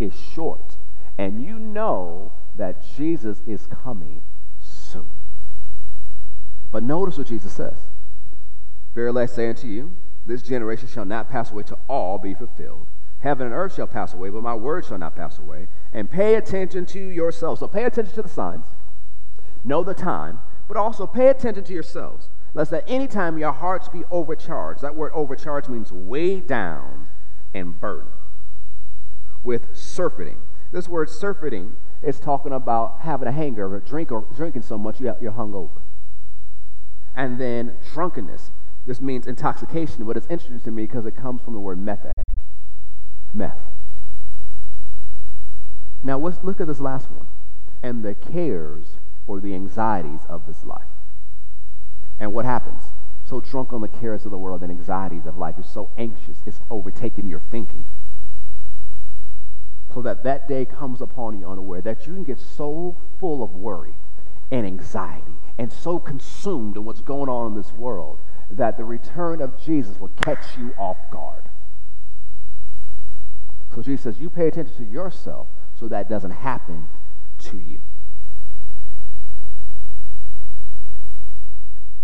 is 0.00 0.14
short. 0.14 0.76
And 1.16 1.42
you 1.44 1.58
know 1.58 2.32
that 2.56 2.84
Jesus 2.96 3.42
is 3.46 3.66
coming 3.66 4.22
soon. 4.60 5.08
But 6.70 6.82
notice 6.82 7.18
what 7.18 7.26
Jesus 7.26 7.52
says. 7.52 7.76
Verily 8.94 9.22
I 9.22 9.26
say 9.26 9.48
unto 9.48 9.66
you, 9.66 9.96
this 10.26 10.42
generation 10.42 10.88
shall 10.88 11.04
not 11.04 11.30
pass 11.30 11.50
away 11.50 11.62
till 11.62 11.78
all 11.88 12.18
be 12.18 12.34
fulfilled. 12.34 12.86
Heaven 13.20 13.46
and 13.46 13.54
earth 13.54 13.74
shall 13.74 13.86
pass 13.86 14.14
away, 14.14 14.30
but 14.30 14.42
my 14.42 14.54
word 14.54 14.84
shall 14.84 14.98
not 14.98 15.14
pass 15.14 15.38
away. 15.38 15.68
And 15.92 16.10
pay 16.10 16.34
attention 16.36 16.86
to 16.86 16.98
yourselves. 16.98 17.60
So 17.60 17.68
pay 17.68 17.84
attention 17.84 18.14
to 18.14 18.22
the 18.22 18.28
signs. 18.28 18.66
Know 19.62 19.84
the 19.84 19.94
time, 19.94 20.40
but 20.68 20.76
also 20.76 21.06
pay 21.06 21.28
attention 21.28 21.64
to 21.64 21.72
yourselves, 21.72 22.30
lest 22.54 22.72
at 22.72 22.84
any 22.86 23.06
time 23.06 23.36
your 23.36 23.52
hearts 23.52 23.88
be 23.88 24.04
overcharged. 24.10 24.80
That 24.80 24.94
word 24.94 25.12
overcharged 25.14 25.68
means 25.68 25.92
weighed 25.92 26.46
down 26.46 27.08
and 27.52 27.78
burdened 27.78 28.12
with 29.42 29.76
surfeiting. 29.76 30.38
This 30.72 30.88
word 30.88 31.10
surfeiting 31.10 31.76
is 32.02 32.18
talking 32.18 32.52
about 32.52 33.00
having 33.00 33.28
a 33.28 33.32
hangover, 33.32 33.78
drink 33.80 34.10
or 34.10 34.24
drinking 34.34 34.62
so 34.62 34.78
much 34.78 35.00
you're 35.00 35.14
hungover. 35.14 35.80
And 37.14 37.38
then 37.38 37.76
drunkenness. 37.92 38.50
This 38.86 39.00
means 39.00 39.26
intoxication, 39.26 40.04
but 40.04 40.16
it's 40.16 40.26
interesting 40.30 40.60
to 40.60 40.70
me 40.70 40.84
because 40.84 41.04
it 41.04 41.14
comes 41.16 41.42
from 41.42 41.52
the 41.52 41.60
word 41.60 41.78
meth. 41.78 42.06
Meth. 43.34 43.58
Now 46.02 46.18
let's 46.18 46.42
look 46.42 46.60
at 46.60 46.66
this 46.66 46.80
last 46.80 47.10
one. 47.10 47.26
And 47.82 48.02
the 48.02 48.14
cares 48.14 48.96
or 49.26 49.40
the 49.40 49.54
anxieties 49.54 50.20
of 50.28 50.46
this 50.46 50.64
life. 50.64 50.88
And 52.18 52.32
what 52.32 52.44
happens? 52.44 52.84
So 53.24 53.40
drunk 53.40 53.72
on 53.72 53.82
the 53.82 53.88
cares 53.88 54.24
of 54.24 54.30
the 54.30 54.38
world 54.38 54.62
and 54.62 54.72
anxieties 54.72 55.26
of 55.26 55.36
life. 55.36 55.54
You're 55.58 55.64
so 55.64 55.90
anxious. 55.98 56.38
It's 56.46 56.60
overtaking 56.70 57.28
your 57.28 57.40
thinking 57.50 57.84
so 59.92 60.02
that 60.02 60.22
that 60.24 60.48
day 60.48 60.64
comes 60.64 61.00
upon 61.00 61.38
you 61.38 61.48
unaware, 61.48 61.80
that 61.80 62.06
you 62.06 62.14
can 62.14 62.24
get 62.24 62.38
so 62.38 62.96
full 63.18 63.42
of 63.42 63.54
worry 63.54 63.94
and 64.50 64.66
anxiety 64.66 65.38
and 65.58 65.72
so 65.72 65.98
consumed 65.98 66.76
in 66.76 66.84
what's 66.84 67.00
going 67.00 67.28
on 67.28 67.48
in 67.48 67.56
this 67.56 67.72
world 67.72 68.20
that 68.50 68.76
the 68.76 68.84
return 68.84 69.40
of 69.40 69.60
Jesus 69.62 69.98
will 70.00 70.08
catch 70.08 70.58
you 70.58 70.74
off 70.78 70.96
guard. 71.10 71.44
So 73.74 73.82
Jesus 73.82 74.02
says, 74.02 74.20
you 74.20 74.30
pay 74.30 74.48
attention 74.48 74.76
to 74.76 74.84
yourself 74.84 75.48
so 75.74 75.86
that 75.88 76.08
doesn't 76.08 76.32
happen 76.32 76.88
to 77.38 77.58
you. 77.58 77.80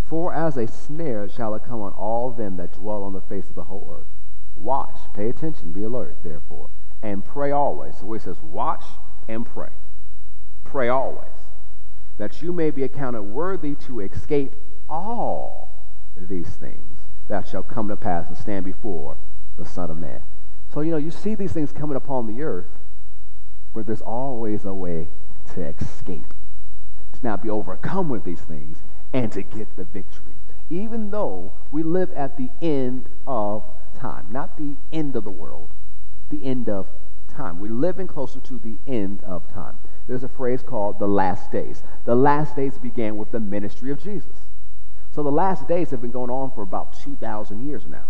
For 0.08 0.32
as 0.32 0.56
a 0.56 0.68
snare 0.68 1.28
shall 1.28 1.54
it 1.56 1.64
come 1.64 1.80
on 1.80 1.92
all 1.92 2.30
them 2.30 2.56
that 2.58 2.74
dwell 2.74 3.02
on 3.02 3.12
the 3.12 3.20
face 3.20 3.48
of 3.48 3.56
the 3.56 3.64
whole 3.64 3.92
earth. 3.92 4.06
Watch, 4.54 4.96
pay 5.14 5.28
attention, 5.28 5.72
be 5.72 5.82
alert, 5.82 6.18
therefore 6.22 6.70
and 7.02 7.24
pray 7.24 7.50
always. 7.50 7.98
So 7.98 8.12
he 8.12 8.18
says, 8.18 8.36
watch 8.42 8.84
and 9.28 9.44
pray. 9.46 9.70
Pray 10.64 10.88
always, 10.88 11.48
that 12.18 12.42
you 12.42 12.52
may 12.52 12.70
be 12.70 12.82
accounted 12.82 13.22
worthy 13.22 13.74
to 13.86 14.00
escape 14.00 14.54
all 14.88 15.92
these 16.16 16.48
things 16.48 16.98
that 17.28 17.46
shall 17.46 17.62
come 17.62 17.88
to 17.88 17.96
pass 17.96 18.28
and 18.28 18.36
stand 18.36 18.64
before 18.64 19.16
the 19.56 19.64
Son 19.64 19.90
of 19.90 19.98
Man. 19.98 20.22
So, 20.72 20.80
you 20.80 20.90
know, 20.90 20.96
you 20.96 21.10
see 21.10 21.34
these 21.34 21.52
things 21.52 21.72
coming 21.72 21.96
upon 21.96 22.26
the 22.26 22.42
earth, 22.42 22.66
but 23.74 23.86
there's 23.86 24.02
always 24.02 24.64
a 24.64 24.74
way 24.74 25.08
to 25.54 25.62
escape, 25.62 26.34
to 27.12 27.18
not 27.22 27.42
be 27.42 27.50
overcome 27.50 28.08
with 28.08 28.24
these 28.24 28.40
things, 28.40 28.78
and 29.12 29.30
to 29.32 29.42
get 29.42 29.76
the 29.76 29.84
victory. 29.84 30.34
Even 30.68 31.10
though 31.10 31.52
we 31.70 31.82
live 31.82 32.10
at 32.12 32.36
the 32.36 32.50
end 32.60 33.08
of 33.26 33.64
time, 33.96 34.26
not 34.30 34.56
the 34.56 34.76
end 34.92 35.14
of 35.14 35.24
the 35.24 35.30
world, 35.30 35.70
the 36.30 36.44
end 36.44 36.68
of 36.68 36.88
time. 37.28 37.60
We're 37.60 37.72
living 37.72 38.06
closer 38.06 38.40
to 38.40 38.58
the 38.58 38.78
end 38.86 39.22
of 39.24 39.48
time. 39.52 39.78
There's 40.06 40.24
a 40.24 40.28
phrase 40.28 40.62
called 40.62 40.98
the 40.98 41.08
last 41.08 41.50
days. 41.50 41.82
The 42.04 42.14
last 42.14 42.56
days 42.56 42.78
began 42.78 43.16
with 43.16 43.30
the 43.30 43.40
ministry 43.40 43.90
of 43.90 44.02
Jesus. 44.02 44.46
So 45.10 45.22
the 45.22 45.32
last 45.32 45.66
days 45.66 45.90
have 45.90 46.02
been 46.02 46.10
going 46.10 46.30
on 46.30 46.50
for 46.52 46.62
about 46.62 46.98
2,000 47.00 47.66
years 47.66 47.86
now. 47.86 48.04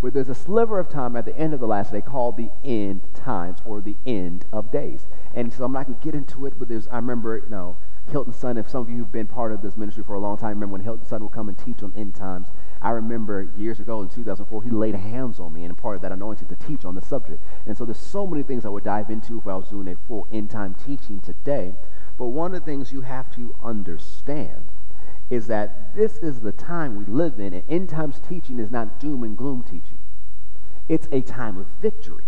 But 0.00 0.14
there's 0.14 0.28
a 0.28 0.34
sliver 0.34 0.78
of 0.78 0.88
time 0.88 1.16
at 1.16 1.24
the 1.24 1.36
end 1.36 1.54
of 1.54 1.60
the 1.60 1.66
last 1.66 1.92
day 1.92 2.00
called 2.00 2.36
the 2.36 2.50
end 2.64 3.02
times 3.14 3.58
or 3.64 3.80
the 3.80 3.96
end 4.06 4.44
of 4.52 4.70
days. 4.70 5.06
And 5.34 5.52
so 5.52 5.64
I'm 5.64 5.72
not 5.72 5.86
going 5.86 5.98
to 5.98 6.04
get 6.04 6.14
into 6.14 6.46
it, 6.46 6.54
but 6.58 6.68
there's, 6.68 6.86
I 6.88 6.96
remember, 6.96 7.38
you 7.38 7.50
know, 7.50 7.76
Hilton 8.10 8.32
Sutton, 8.32 8.58
if 8.58 8.68
some 8.70 8.82
of 8.82 8.90
you 8.90 8.98
have 8.98 9.12
been 9.12 9.26
part 9.26 9.52
of 9.52 9.60
this 9.60 9.76
ministry 9.76 10.04
for 10.04 10.14
a 10.14 10.20
long 10.20 10.38
time, 10.38 10.50
remember 10.50 10.74
when 10.74 10.82
Hilton 10.82 11.04
Sutton 11.04 11.26
would 11.26 11.34
come 11.34 11.48
and 11.48 11.58
teach 11.58 11.82
on 11.82 11.92
end 11.96 12.14
times. 12.14 12.48
I 12.80 12.90
remember 12.90 13.50
years 13.56 13.80
ago 13.80 14.02
in 14.02 14.08
2004, 14.08 14.62
he 14.62 14.70
laid 14.70 14.94
hands 14.94 15.40
on 15.40 15.52
me 15.52 15.64
and 15.64 15.76
part 15.76 15.96
of 15.96 16.02
that 16.02 16.12
anointing 16.12 16.48
to 16.48 16.56
teach 16.56 16.84
on 16.84 16.94
the 16.94 17.00
subject. 17.00 17.42
And 17.66 17.76
so 17.76 17.84
there's 17.84 17.98
so 17.98 18.26
many 18.26 18.42
things 18.42 18.64
I 18.64 18.68
would 18.68 18.84
dive 18.84 19.10
into 19.10 19.38
if 19.38 19.46
I 19.46 19.56
was 19.56 19.68
doing 19.68 19.88
a 19.88 19.96
full 20.06 20.26
end 20.32 20.50
time 20.50 20.74
teaching 20.74 21.20
today. 21.20 21.74
But 22.16 22.26
one 22.26 22.54
of 22.54 22.60
the 22.60 22.66
things 22.66 22.92
you 22.92 23.00
have 23.02 23.30
to 23.36 23.54
understand 23.62 24.68
is 25.30 25.46
that 25.48 25.94
this 25.94 26.18
is 26.18 26.40
the 26.40 26.52
time 26.52 26.96
we 26.96 27.04
live 27.04 27.38
in, 27.38 27.52
and 27.52 27.64
end 27.68 27.88
times 27.90 28.20
teaching 28.26 28.58
is 28.58 28.70
not 28.70 28.98
doom 28.98 29.22
and 29.22 29.36
gloom 29.36 29.62
teaching. 29.62 29.98
It's 30.88 31.06
a 31.12 31.20
time 31.20 31.58
of 31.58 31.66
victory. 31.82 32.24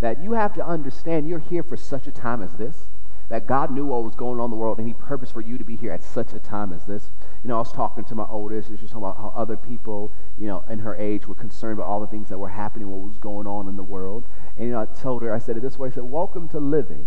That 0.00 0.22
you 0.22 0.32
have 0.32 0.54
to 0.54 0.64
understand 0.64 1.28
you're 1.28 1.40
here 1.40 1.64
for 1.64 1.76
such 1.76 2.06
a 2.06 2.12
time 2.12 2.42
as 2.42 2.56
this 2.56 2.88
that 3.28 3.46
God 3.46 3.70
knew 3.70 3.84
what 3.84 4.04
was 4.04 4.14
going 4.14 4.40
on 4.40 4.46
in 4.46 4.50
the 4.50 4.56
world 4.56 4.78
and 4.78 4.86
He 4.86 4.94
purposed 4.94 5.32
for 5.32 5.40
you 5.40 5.58
to 5.58 5.64
be 5.64 5.76
here 5.76 5.92
at 5.92 6.02
such 6.02 6.32
a 6.32 6.38
time 6.38 6.72
as 6.72 6.84
this. 6.86 7.12
You 7.42 7.48
know, 7.48 7.56
I 7.56 7.58
was 7.58 7.72
talking 7.72 8.04
to 8.04 8.14
my 8.14 8.24
oldest, 8.24 8.70
and 8.70 8.78
she 8.78 8.84
was 8.84 8.90
talking 8.90 9.04
about 9.04 9.16
how 9.18 9.32
other 9.36 9.56
people, 9.56 10.12
you 10.38 10.46
know, 10.46 10.64
in 10.68 10.78
her 10.80 10.96
age 10.96 11.26
were 11.26 11.34
concerned 11.34 11.78
about 11.78 11.86
all 11.86 12.00
the 12.00 12.06
things 12.06 12.28
that 12.30 12.38
were 12.38 12.48
happening, 12.48 12.88
what 12.88 13.06
was 13.06 13.18
going 13.18 13.46
on 13.46 13.68
in 13.68 13.76
the 13.76 13.82
world. 13.82 14.24
And, 14.56 14.66
you 14.66 14.72
know, 14.72 14.80
I 14.80 14.86
told 14.86 15.22
her, 15.22 15.34
I 15.34 15.38
said 15.38 15.56
it 15.56 15.62
this 15.62 15.78
way 15.78 15.88
I 15.88 15.92
said, 15.92 16.04
Welcome 16.04 16.48
to 16.50 16.58
living 16.58 17.06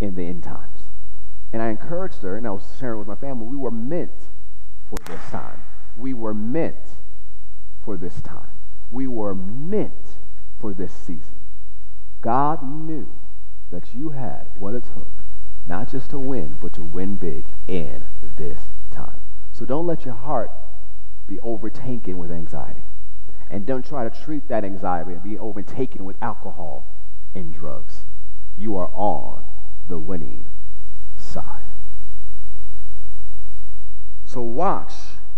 in 0.00 0.14
the 0.14 0.22
end 0.22 0.42
times. 0.42 0.84
And 1.52 1.62
I 1.62 1.68
encouraged 1.68 2.22
her, 2.22 2.36
and 2.36 2.46
I 2.46 2.50
was 2.50 2.64
sharing 2.80 2.98
with 2.98 3.08
my 3.08 3.14
family, 3.14 3.46
we 3.46 3.56
were 3.56 3.70
meant 3.70 4.28
for 4.88 4.96
this 5.04 5.20
time. 5.30 5.62
We 5.96 6.14
were 6.14 6.34
meant 6.34 6.96
for 7.84 7.96
this 7.96 8.20
time. 8.20 8.50
We 8.90 9.06
were 9.06 9.34
meant 9.34 10.18
for 10.58 10.72
this 10.72 10.92
season. 10.92 11.36
God 12.20 12.62
knew 12.62 13.12
that 13.74 13.92
you 13.92 14.10
had 14.10 14.48
what 14.56 14.72
it 14.74 14.84
took, 14.84 15.10
not 15.66 15.90
just 15.90 16.10
to 16.10 16.18
win, 16.18 16.56
but 16.60 16.72
to 16.72 16.82
win 16.82 17.16
big 17.16 17.46
in 17.66 18.04
this 18.36 18.60
time. 18.92 19.20
So 19.52 19.64
don't 19.66 19.86
let 19.86 20.04
your 20.04 20.14
heart 20.14 20.50
be 21.26 21.40
overtaken 21.40 22.16
with 22.16 22.30
anxiety. 22.30 22.84
And 23.50 23.66
don't 23.66 23.84
try 23.84 24.08
to 24.08 24.24
treat 24.24 24.46
that 24.48 24.64
anxiety 24.64 25.12
and 25.12 25.22
be 25.22 25.38
overtaken 25.38 26.04
with 26.04 26.16
alcohol 26.22 26.86
and 27.34 27.52
drugs. 27.52 28.04
You 28.56 28.76
are 28.76 28.90
on 28.94 29.44
the 29.88 29.98
winning 29.98 30.46
side. 31.16 31.62
So 34.24 34.40
watch 34.40 34.92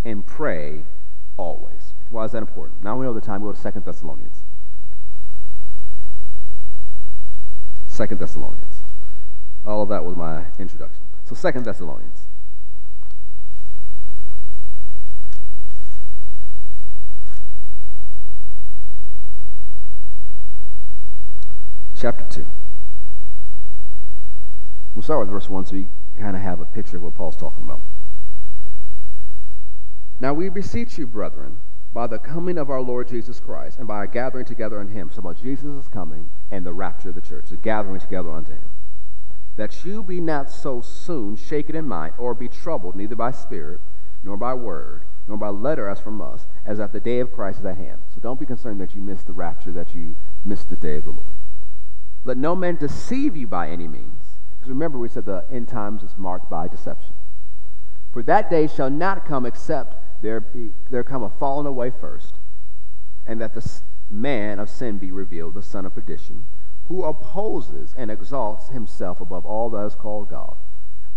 and 0.04 0.24
pray 0.26 0.84
always. 1.36 1.94
Why 2.10 2.24
is 2.24 2.32
that 2.32 2.38
important? 2.38 2.82
Now 2.84 2.98
we 2.98 3.06
know 3.06 3.14
the 3.14 3.20
time. 3.20 3.40
We 3.40 3.48
go 3.48 3.52
to 3.52 3.60
Second 3.60 3.84
Thessalonians. 3.84 4.45
Second 7.96 8.18
Thessalonians. 8.18 8.82
All 9.64 9.80
of 9.80 9.88
that 9.88 10.04
was 10.04 10.16
my 10.16 10.44
introduction. 10.58 11.02
So 11.24 11.34
Second 11.34 11.64
Thessalonians. 11.64 12.28
Chapter 21.98 22.26
2. 22.28 22.46
We'll 24.94 25.00
start 25.00 25.20
with 25.20 25.30
verse 25.30 25.48
1 25.48 25.64
so 25.64 25.76
you 25.76 25.88
kind 26.18 26.36
of 26.36 26.42
have 26.42 26.60
a 26.60 26.66
picture 26.66 26.98
of 26.98 27.02
what 27.02 27.14
Paul's 27.14 27.34
talking 27.34 27.64
about. 27.64 27.80
Now 30.20 30.34
we 30.34 30.50
beseech 30.50 30.98
you, 30.98 31.06
brethren, 31.06 31.56
by 31.96 32.06
the 32.06 32.18
coming 32.18 32.58
of 32.58 32.68
our 32.68 32.82
Lord 32.82 33.08
Jesus 33.08 33.40
Christ 33.40 33.78
and 33.78 33.88
by 33.88 33.94
our 33.94 34.06
gathering 34.06 34.44
together 34.44 34.78
on 34.78 34.88
him. 34.88 35.10
So 35.10 35.20
about 35.20 35.40
Jesus' 35.40 35.88
coming 35.88 36.28
and 36.50 36.66
the 36.66 36.74
rapture 36.74 37.08
of 37.08 37.14
the 37.14 37.22
church, 37.22 37.46
the 37.48 37.56
gathering 37.56 37.98
together 37.98 38.30
unto 38.30 38.52
him. 38.52 38.68
That 39.56 39.82
you 39.82 40.02
be 40.02 40.20
not 40.20 40.50
so 40.50 40.82
soon 40.82 41.36
shaken 41.36 41.74
in 41.74 41.88
mind, 41.88 42.12
or 42.18 42.34
be 42.34 42.48
troubled 42.48 42.96
neither 42.96 43.16
by 43.16 43.30
spirit, 43.30 43.80
nor 44.22 44.36
by 44.36 44.52
word, 44.52 45.04
nor 45.26 45.38
by 45.38 45.48
letter 45.48 45.88
as 45.88 45.98
from 45.98 46.20
us, 46.20 46.46
as 46.66 46.76
that 46.76 46.92
the 46.92 47.00
day 47.00 47.18
of 47.18 47.32
Christ 47.32 47.60
is 47.60 47.64
at 47.64 47.78
hand. 47.78 48.02
So 48.14 48.20
don't 48.20 48.38
be 48.38 48.44
concerned 48.44 48.78
that 48.82 48.94
you 48.94 49.00
miss 49.00 49.22
the 49.22 49.32
rapture, 49.32 49.72
that 49.72 49.94
you 49.94 50.16
miss 50.44 50.64
the 50.64 50.76
day 50.76 50.98
of 50.98 51.04
the 51.04 51.12
Lord. 51.12 51.34
Let 52.24 52.36
no 52.36 52.54
man 52.54 52.76
deceive 52.76 53.38
you 53.38 53.46
by 53.46 53.70
any 53.70 53.88
means. 53.88 54.22
Because 54.50 54.68
remember, 54.68 54.98
we 54.98 55.08
said 55.08 55.24
the 55.24 55.46
end 55.50 55.68
times 55.68 56.02
is 56.02 56.12
marked 56.18 56.50
by 56.50 56.68
deception. 56.68 57.14
For 58.12 58.22
that 58.24 58.50
day 58.50 58.66
shall 58.66 58.90
not 58.90 59.24
come 59.24 59.46
except 59.46 59.96
there, 60.26 60.40
be, 60.40 60.70
there 60.90 61.04
come 61.04 61.22
a 61.22 61.30
falling 61.30 61.66
away 61.66 61.88
first, 61.88 62.40
and 63.26 63.40
that 63.40 63.54
the 63.54 63.80
man 64.10 64.58
of 64.58 64.68
sin 64.68 64.98
be 64.98 65.12
revealed, 65.12 65.54
the 65.54 65.62
son 65.62 65.86
of 65.86 65.94
perdition, 65.94 66.44
who 66.88 67.04
opposes 67.04 67.94
and 67.96 68.10
exalts 68.10 68.70
himself 68.70 69.20
above 69.20 69.46
all 69.46 69.70
that 69.70 69.86
is 69.86 69.94
called 69.94 70.28
God 70.28 70.56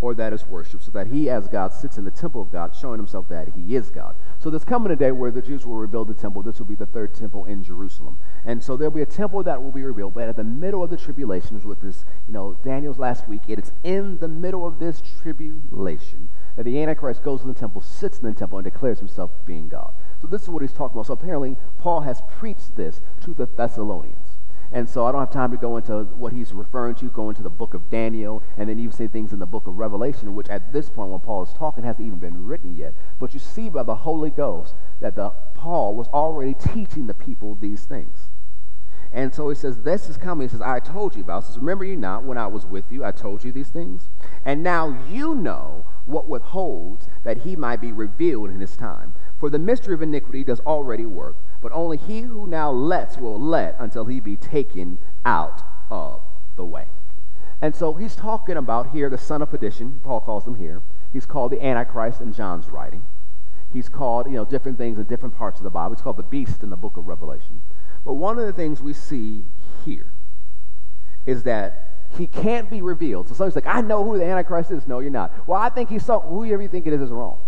or 0.02 0.14
that 0.14 0.32
is 0.32 0.46
worship, 0.46 0.82
so 0.82 0.92
that 0.92 1.08
he, 1.08 1.30
as 1.30 1.50
God, 1.50 1.74
sits 1.74 1.98
in 1.98 2.06
the 2.06 2.12
temple 2.12 2.42
of 2.42 2.52
God, 2.52 2.74
showing 2.74 3.00
himself 3.00 3.28
that 3.30 3.50
he 3.50 3.76
is 3.76 3.90
God. 3.90 4.16
So 4.38 4.50
there's 4.50 4.64
coming 4.64 4.94
a 4.94 4.96
day 4.96 5.12
where 5.12 5.30
the 5.30 5.42
Jews 5.42 5.66
will 5.66 5.76
rebuild 5.76 6.08
the 6.08 6.14
temple. 6.14 6.42
This 6.42 6.58
will 6.58 6.68
be 6.68 6.76
the 6.76 6.86
third 6.86 7.14
temple 7.14 7.44
in 7.46 7.64
Jerusalem. 7.64 8.18
And 8.46 8.64
so 8.64 8.78
there'll 8.78 8.94
be 8.94 9.02
a 9.02 9.06
temple 9.06 9.44
that 9.44 9.62
will 9.62 9.72
be 9.72 9.84
rebuilt, 9.84 10.14
but 10.14 10.30
at 10.30 10.38
the 10.38 10.44
middle 10.46 10.82
of 10.82 10.90
the 10.90 10.96
tribulations 10.96 11.66
with 11.66 11.82
this, 11.82 12.06
you 12.28 12.34
know, 12.34 12.58
Daniel's 12.64 12.98
last 12.98 13.28
week, 13.28 13.42
it 13.50 13.60
is 13.60 13.74
in 13.84 14.20
the 14.20 14.30
middle 14.30 14.66
of 14.66 14.80
this 14.80 15.02
tribulation 15.22 16.30
that 16.56 16.64
the 16.64 16.82
Antichrist 16.82 17.24
goes 17.24 17.42
to 17.42 17.48
the 17.48 17.54
temple, 17.54 17.82
sits 17.82 18.20
in 18.20 18.28
the 18.28 18.34
temple, 18.34 18.58
and 18.58 18.66
declares 18.66 19.00
himself 19.00 19.32
being 19.46 19.70
God. 19.70 19.94
So 20.22 20.28
this 20.28 20.44
is 20.44 20.50
what 20.50 20.62
he's 20.62 20.74
talking 20.74 20.98
about. 20.98 21.08
So 21.08 21.14
apparently, 21.14 21.56
Paul 21.78 22.02
has 22.02 22.22
preached 22.30 22.76
this 22.76 23.02
to 23.22 23.34
the 23.34 23.46
Thessalonians. 23.46 24.40
And 24.72 24.88
so 24.88 25.06
I 25.06 25.12
don't 25.12 25.22
have 25.22 25.32
time 25.32 25.52
to 25.52 25.58
go 25.58 25.78
into 25.78 26.04
what 26.04 26.32
he's 26.32 26.54
referring 26.54 26.94
to, 26.96 27.10
go 27.10 27.30
into 27.30 27.42
the 27.42 27.50
book 27.50 27.74
of 27.74 27.90
Daniel, 27.90 28.44
and 28.56 28.70
then 28.70 28.78
even 28.80 28.92
say 28.92 29.08
things 29.08 29.34
in 29.34 29.40
the 29.40 29.48
book 29.48 29.66
of 29.66 29.80
Revelation, 29.80 30.36
which 30.36 30.50
at 30.50 30.72
this 30.72 30.90
point 30.90 31.10
when 31.10 31.20
Paul 31.22 31.44
is 31.44 31.54
talking 31.54 31.84
hasn't 31.84 32.06
even 32.06 32.20
been 32.20 32.46
written 32.46 32.76
yet. 32.76 32.94
But 33.20 33.34
you 33.34 33.40
see 33.40 33.70
by 33.70 33.82
the 33.84 33.96
Holy 33.96 34.30
Ghost 34.30 34.76
that 35.00 35.16
the 35.16 35.32
Paul 35.56 35.96
was 35.96 36.08
already 36.10 36.54
teaching 36.54 37.08
the 37.08 37.16
people 37.16 37.56
these 37.56 37.86
things. 37.86 38.29
And 39.12 39.34
so 39.34 39.50
he 39.50 39.56
says, 39.56 39.80
This 39.80 40.08
is 40.08 40.18
coming. 40.18 40.48
He 40.48 40.52
says, 40.52 40.62
I 40.62 40.80
told 40.80 41.16
you 41.16 41.22
about. 41.22 41.44
He 41.44 41.48
says, 41.48 41.58
Remember 41.58 41.84
you 41.84 41.96
not 41.96 42.24
when 42.24 42.38
I 42.38 42.48
was 42.48 42.66
with 42.66 42.92
you, 42.92 43.04
I 43.04 43.12
told 43.12 43.44
you 43.44 43.52
these 43.52 43.70
things? 43.70 44.10
And 44.46 44.62
now 44.64 45.00
you 45.10 45.34
know 45.34 45.86
what 46.06 46.28
withholds 46.28 47.08
that 47.24 47.40
he 47.40 47.56
might 47.56 47.82
be 47.82 47.92
revealed 47.92 48.50
in 48.50 48.60
his 48.60 48.76
time. 48.76 49.14
For 49.40 49.50
the 49.50 49.60
mystery 49.60 49.94
of 49.94 50.02
iniquity 50.02 50.44
does 50.44 50.60
already 50.62 51.06
work, 51.06 51.38
but 51.62 51.72
only 51.72 51.98
he 51.98 52.22
who 52.22 52.46
now 52.46 52.72
lets 52.72 53.18
will 53.18 53.40
let 53.40 53.76
until 53.80 54.06
he 54.06 54.20
be 54.20 54.36
taken 54.36 54.98
out 55.26 55.64
of 55.90 56.22
the 56.56 56.66
way. 56.66 56.88
And 57.62 57.76
so 57.76 57.94
he's 57.94 58.16
talking 58.16 58.58
about 58.58 58.92
here 58.92 59.10
the 59.10 59.18
son 59.18 59.42
of 59.42 59.50
perdition, 59.50 60.00
Paul 60.04 60.22
calls 60.22 60.46
him 60.46 60.56
here. 60.56 60.82
He's 61.12 61.26
called 61.26 61.52
the 61.52 61.64
Antichrist 61.64 62.22
in 62.22 62.34
John's 62.34 62.70
writing. 62.70 63.06
He's 63.72 63.90
called, 63.90 64.28
you 64.28 64.34
know, 64.34 64.46
different 64.46 64.78
things 64.78 64.98
in 64.98 65.06
different 65.06 65.36
parts 65.36 65.60
of 65.60 65.64
the 65.64 65.70
Bible. 65.70 65.96
He's 65.96 66.02
called 66.02 66.18
the 66.18 66.24
beast 66.24 66.64
in 66.64 66.70
the 66.70 66.76
book 66.76 66.98
of 66.98 67.08
Revelation. 67.08 67.62
But 68.06 68.14
one 68.14 68.40
of 68.40 68.46
the 68.46 68.54
things 68.54 68.82
we 68.82 68.94
see 68.94 69.46
here 69.86 70.12
is 71.26 71.44
that 71.44 71.90
he 72.18 72.28
can't 72.28 72.70
be 72.70 72.82
revealed. 72.82 73.28
So 73.28 73.36
somebody's 73.36 73.56
like, 73.56 73.68
I 73.68 73.82
know 73.82 74.04
who 74.04 74.18
the 74.18 74.26
Antichrist 74.26 74.72
is. 74.72 74.88
No, 74.88 75.00
you're 75.00 75.12
not. 75.12 75.48
Well, 75.48 75.62
I 75.62 75.70
think 75.70 75.90
he's 75.90 76.06
so, 76.06 76.20
whoever 76.20 76.62
you 76.62 76.68
think 76.68 76.88
it 76.88 76.94
is 76.94 77.02
is 77.02 77.10
wrong. 77.10 77.40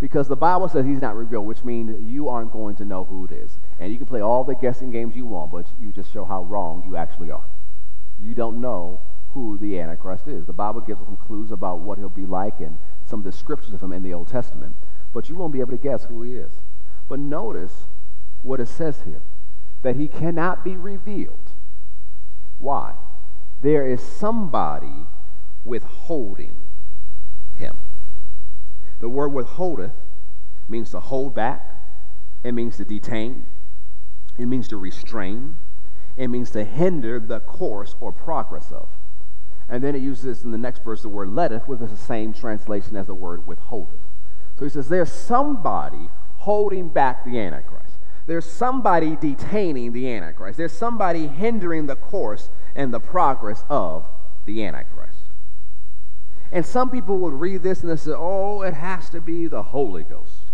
Because 0.00 0.26
the 0.26 0.36
Bible 0.36 0.68
says 0.68 0.84
he's 0.84 1.00
not 1.00 1.14
revealed, 1.14 1.46
which 1.46 1.62
means 1.62 2.02
you 2.02 2.28
aren't 2.28 2.52
going 2.52 2.74
to 2.76 2.84
know 2.84 3.04
who 3.04 3.24
it 3.26 3.32
is. 3.32 3.58
And 3.78 3.92
you 3.92 3.98
can 3.98 4.06
play 4.06 4.20
all 4.20 4.42
the 4.42 4.56
guessing 4.56 4.90
games 4.90 5.14
you 5.14 5.24
want, 5.24 5.52
but 5.52 5.66
you 5.80 5.92
just 5.92 6.12
show 6.12 6.24
how 6.24 6.42
wrong 6.42 6.82
you 6.84 6.96
actually 6.96 7.30
are. 7.30 7.44
You 8.20 8.34
don't 8.34 8.60
know 8.60 9.00
who 9.34 9.58
the 9.58 9.78
Antichrist 9.78 10.26
is. 10.26 10.44
The 10.44 10.52
Bible 10.52 10.80
gives 10.80 11.00
us 11.00 11.06
some 11.06 11.16
clues 11.16 11.52
about 11.52 11.78
what 11.78 11.98
he'll 11.98 12.08
be 12.08 12.26
like 12.26 12.58
and 12.58 12.78
some 13.06 13.30
scriptures 13.30 13.72
of 13.72 13.82
him 13.82 13.92
in 13.92 14.02
the 14.02 14.12
Old 14.12 14.28
Testament, 14.28 14.74
but 15.12 15.28
you 15.28 15.36
won't 15.36 15.52
be 15.52 15.60
able 15.60 15.70
to 15.70 15.78
guess 15.78 16.04
who 16.04 16.22
he 16.22 16.34
is. 16.34 16.52
But 17.08 17.20
notice 17.20 17.86
what 18.42 18.60
it 18.60 18.68
says 18.68 19.02
here 19.04 19.22
that 19.82 19.96
he 19.96 20.08
cannot 20.08 20.64
be 20.64 20.76
revealed. 20.76 21.50
Why? 22.58 22.94
There 23.60 23.86
is 23.86 24.02
somebody 24.02 25.06
withholding 25.64 26.56
him. 27.54 27.76
The 29.00 29.08
word 29.08 29.28
withholdeth 29.28 29.92
means 30.68 30.90
to 30.90 31.00
hold 31.00 31.34
back, 31.34 31.68
it 32.44 32.52
means 32.52 32.76
to 32.76 32.84
detain, 32.84 33.46
it 34.38 34.46
means 34.46 34.68
to 34.68 34.76
restrain, 34.76 35.56
It 36.16 36.28
means 36.28 36.50
to 36.50 36.64
hinder 36.64 37.18
the 37.18 37.40
course 37.40 37.94
or 38.00 38.12
progress 38.12 38.70
of. 38.70 38.88
And 39.68 39.82
then 39.82 39.94
it 39.94 40.02
uses 40.02 40.44
in 40.44 40.50
the 40.50 40.58
next 40.58 40.84
verse 40.84 41.02
the 41.02 41.08
word 41.08 41.30
letteth, 41.30 41.66
which 41.66 41.80
is 41.80 41.90
the 41.90 41.96
same 41.96 42.32
translation 42.32 42.96
as 42.96 43.06
the 43.06 43.14
word 43.14 43.46
withholdeth. 43.46 44.00
So 44.58 44.64
he 44.64 44.70
says 44.70 44.88
there's 44.88 45.12
somebody 45.12 46.10
holding 46.38 46.88
back 46.88 47.24
the 47.24 47.38
Antichrist. 47.38 47.81
There's 48.26 48.44
somebody 48.44 49.16
detaining 49.16 49.92
the 49.92 50.10
Antichrist. 50.12 50.56
There's 50.56 50.72
somebody 50.72 51.26
hindering 51.26 51.86
the 51.86 51.96
course 51.96 52.50
and 52.74 52.92
the 52.92 53.00
progress 53.00 53.64
of 53.68 54.08
the 54.44 54.64
Antichrist. 54.64 55.18
And 56.52 56.64
some 56.66 56.90
people 56.90 57.18
would 57.18 57.32
read 57.32 57.62
this 57.62 57.82
and 57.82 57.90
they 57.90 57.96
say, 57.96 58.12
oh, 58.14 58.62
it 58.62 58.74
has 58.74 59.08
to 59.10 59.20
be 59.20 59.46
the 59.46 59.62
Holy 59.62 60.04
Ghost. 60.04 60.52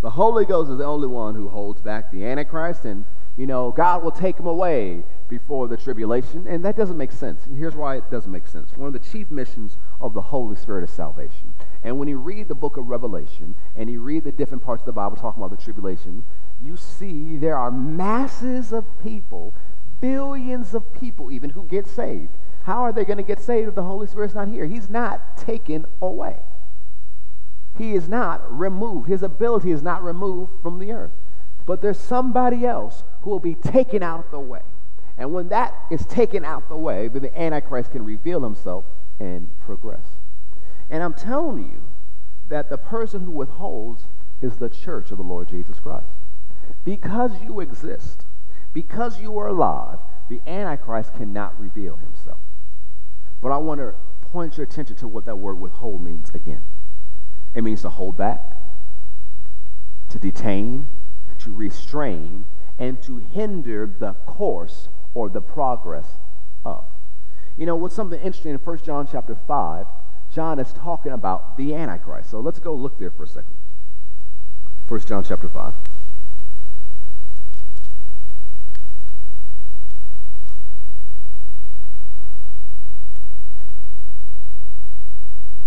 The 0.00 0.10
Holy 0.10 0.44
Ghost 0.44 0.70
is 0.70 0.78
the 0.78 0.84
only 0.84 1.06
one 1.06 1.34
who 1.34 1.48
holds 1.48 1.80
back 1.80 2.10
the 2.10 2.26
Antichrist, 2.26 2.84
and, 2.84 3.06
you 3.38 3.46
know, 3.46 3.70
God 3.70 4.02
will 4.02 4.10
take 4.10 4.38
him 4.38 4.46
away 4.46 5.02
before 5.28 5.66
the 5.66 5.78
tribulation. 5.78 6.46
And 6.46 6.62
that 6.64 6.76
doesn't 6.76 6.98
make 6.98 7.12
sense. 7.12 7.46
And 7.46 7.56
here's 7.56 7.74
why 7.74 7.96
it 7.96 8.10
doesn't 8.10 8.30
make 8.30 8.46
sense. 8.46 8.76
One 8.76 8.86
of 8.86 8.92
the 8.92 8.98
chief 8.98 9.30
missions 9.30 9.78
of 10.00 10.12
the 10.12 10.20
Holy 10.20 10.56
Spirit 10.56 10.84
is 10.84 10.90
salvation. 10.90 11.54
And 11.82 11.98
when 11.98 12.08
you 12.08 12.18
read 12.18 12.48
the 12.48 12.54
book 12.54 12.76
of 12.76 12.88
Revelation 12.88 13.54
and 13.76 13.90
you 13.90 14.00
read 14.00 14.24
the 14.24 14.32
different 14.32 14.62
parts 14.62 14.82
of 14.82 14.86
the 14.86 14.92
Bible 14.92 15.16
talking 15.16 15.42
about 15.42 15.56
the 15.56 15.62
tribulation, 15.62 16.22
you 16.62 16.76
see 16.76 17.36
there 17.36 17.56
are 17.56 17.70
masses 17.70 18.72
of 18.72 18.84
people, 19.02 19.54
billions 20.00 20.74
of 20.74 20.92
people 20.92 21.30
even, 21.30 21.50
who 21.50 21.64
get 21.64 21.86
saved. 21.86 22.32
How 22.64 22.82
are 22.82 22.92
they 22.92 23.04
going 23.04 23.18
to 23.18 23.22
get 23.22 23.40
saved 23.40 23.68
if 23.68 23.74
the 23.74 23.82
Holy 23.82 24.06
Spirit's 24.06 24.34
not 24.34 24.48
here? 24.48 24.66
He's 24.66 24.88
not 24.88 25.36
taken 25.36 25.84
away. 26.00 26.38
He 27.76 27.94
is 27.94 28.08
not 28.08 28.40
removed. 28.56 29.08
His 29.08 29.22
ability 29.22 29.70
is 29.70 29.82
not 29.82 30.02
removed 30.02 30.52
from 30.62 30.78
the 30.78 30.92
earth. 30.92 31.12
But 31.66 31.82
there's 31.82 31.98
somebody 31.98 32.64
else 32.64 33.04
who 33.22 33.30
will 33.30 33.40
be 33.40 33.54
taken 33.54 34.02
out 34.02 34.24
of 34.24 34.30
the 34.30 34.40
way. 34.40 34.62
And 35.16 35.32
when 35.32 35.48
that 35.48 35.74
is 35.90 36.04
taken 36.06 36.44
out 36.44 36.68
the 36.68 36.76
way, 36.76 37.08
then 37.08 37.22
the 37.22 37.38
Antichrist 37.38 37.92
can 37.92 38.04
reveal 38.04 38.40
himself 38.40 38.84
and 39.20 39.48
progress. 39.60 40.04
And 40.90 41.02
I'm 41.02 41.14
telling 41.14 41.58
you 41.58 41.82
that 42.48 42.68
the 42.68 42.78
person 42.78 43.24
who 43.24 43.30
withholds 43.30 44.04
is 44.42 44.56
the 44.56 44.68
church 44.68 45.10
of 45.10 45.18
the 45.18 45.24
Lord 45.24 45.48
Jesus 45.48 45.78
Christ. 45.78 46.23
Because 46.84 47.32
you 47.42 47.60
exist, 47.60 48.26
because 48.72 49.20
you 49.20 49.38
are 49.38 49.46
alive, 49.46 49.98
the 50.28 50.40
Antichrist 50.46 51.14
cannot 51.14 51.58
reveal 51.58 51.96
himself. 51.96 52.40
But 53.40 53.52
I 53.52 53.58
want 53.58 53.80
to 53.80 53.94
point 54.22 54.56
your 54.56 54.64
attention 54.64 54.96
to 54.96 55.08
what 55.08 55.24
that 55.26 55.36
word 55.36 55.60
withhold 55.60 56.02
means 56.02 56.30
again. 56.34 56.62
It 57.54 57.62
means 57.62 57.82
to 57.82 57.88
hold 57.88 58.16
back, 58.16 58.40
to 60.08 60.18
detain, 60.18 60.88
to 61.38 61.52
restrain, 61.52 62.44
and 62.78 63.00
to 63.02 63.18
hinder 63.18 63.86
the 63.86 64.14
course 64.26 64.88
or 65.14 65.28
the 65.28 65.40
progress 65.40 66.18
of. 66.64 66.84
You 67.56 67.66
know, 67.66 67.76
what's 67.76 67.94
something 67.94 68.18
interesting 68.18 68.52
in 68.52 68.58
1 68.58 68.78
John 68.78 69.06
chapter 69.10 69.36
5, 69.36 69.86
John 70.34 70.58
is 70.58 70.72
talking 70.72 71.12
about 71.12 71.56
the 71.56 71.74
Antichrist. 71.74 72.30
So 72.30 72.40
let's 72.40 72.58
go 72.58 72.74
look 72.74 72.98
there 72.98 73.10
for 73.10 73.22
a 73.22 73.28
second. 73.28 73.54
1 74.88 75.00
John 75.02 75.22
chapter 75.22 75.48
5. 75.48 75.72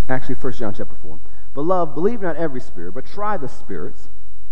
Actually, 0.10 0.36
1 0.36 0.54
John 0.54 0.74
chapter 0.74 0.96
4. 1.02 1.20
Beloved, 1.54 1.94
believe 1.94 2.22
not 2.22 2.38
every 2.38 2.62
spirit, 2.62 2.94
but 2.94 3.06
try 3.06 3.36
the 3.36 3.50
spirits, 3.50 4.10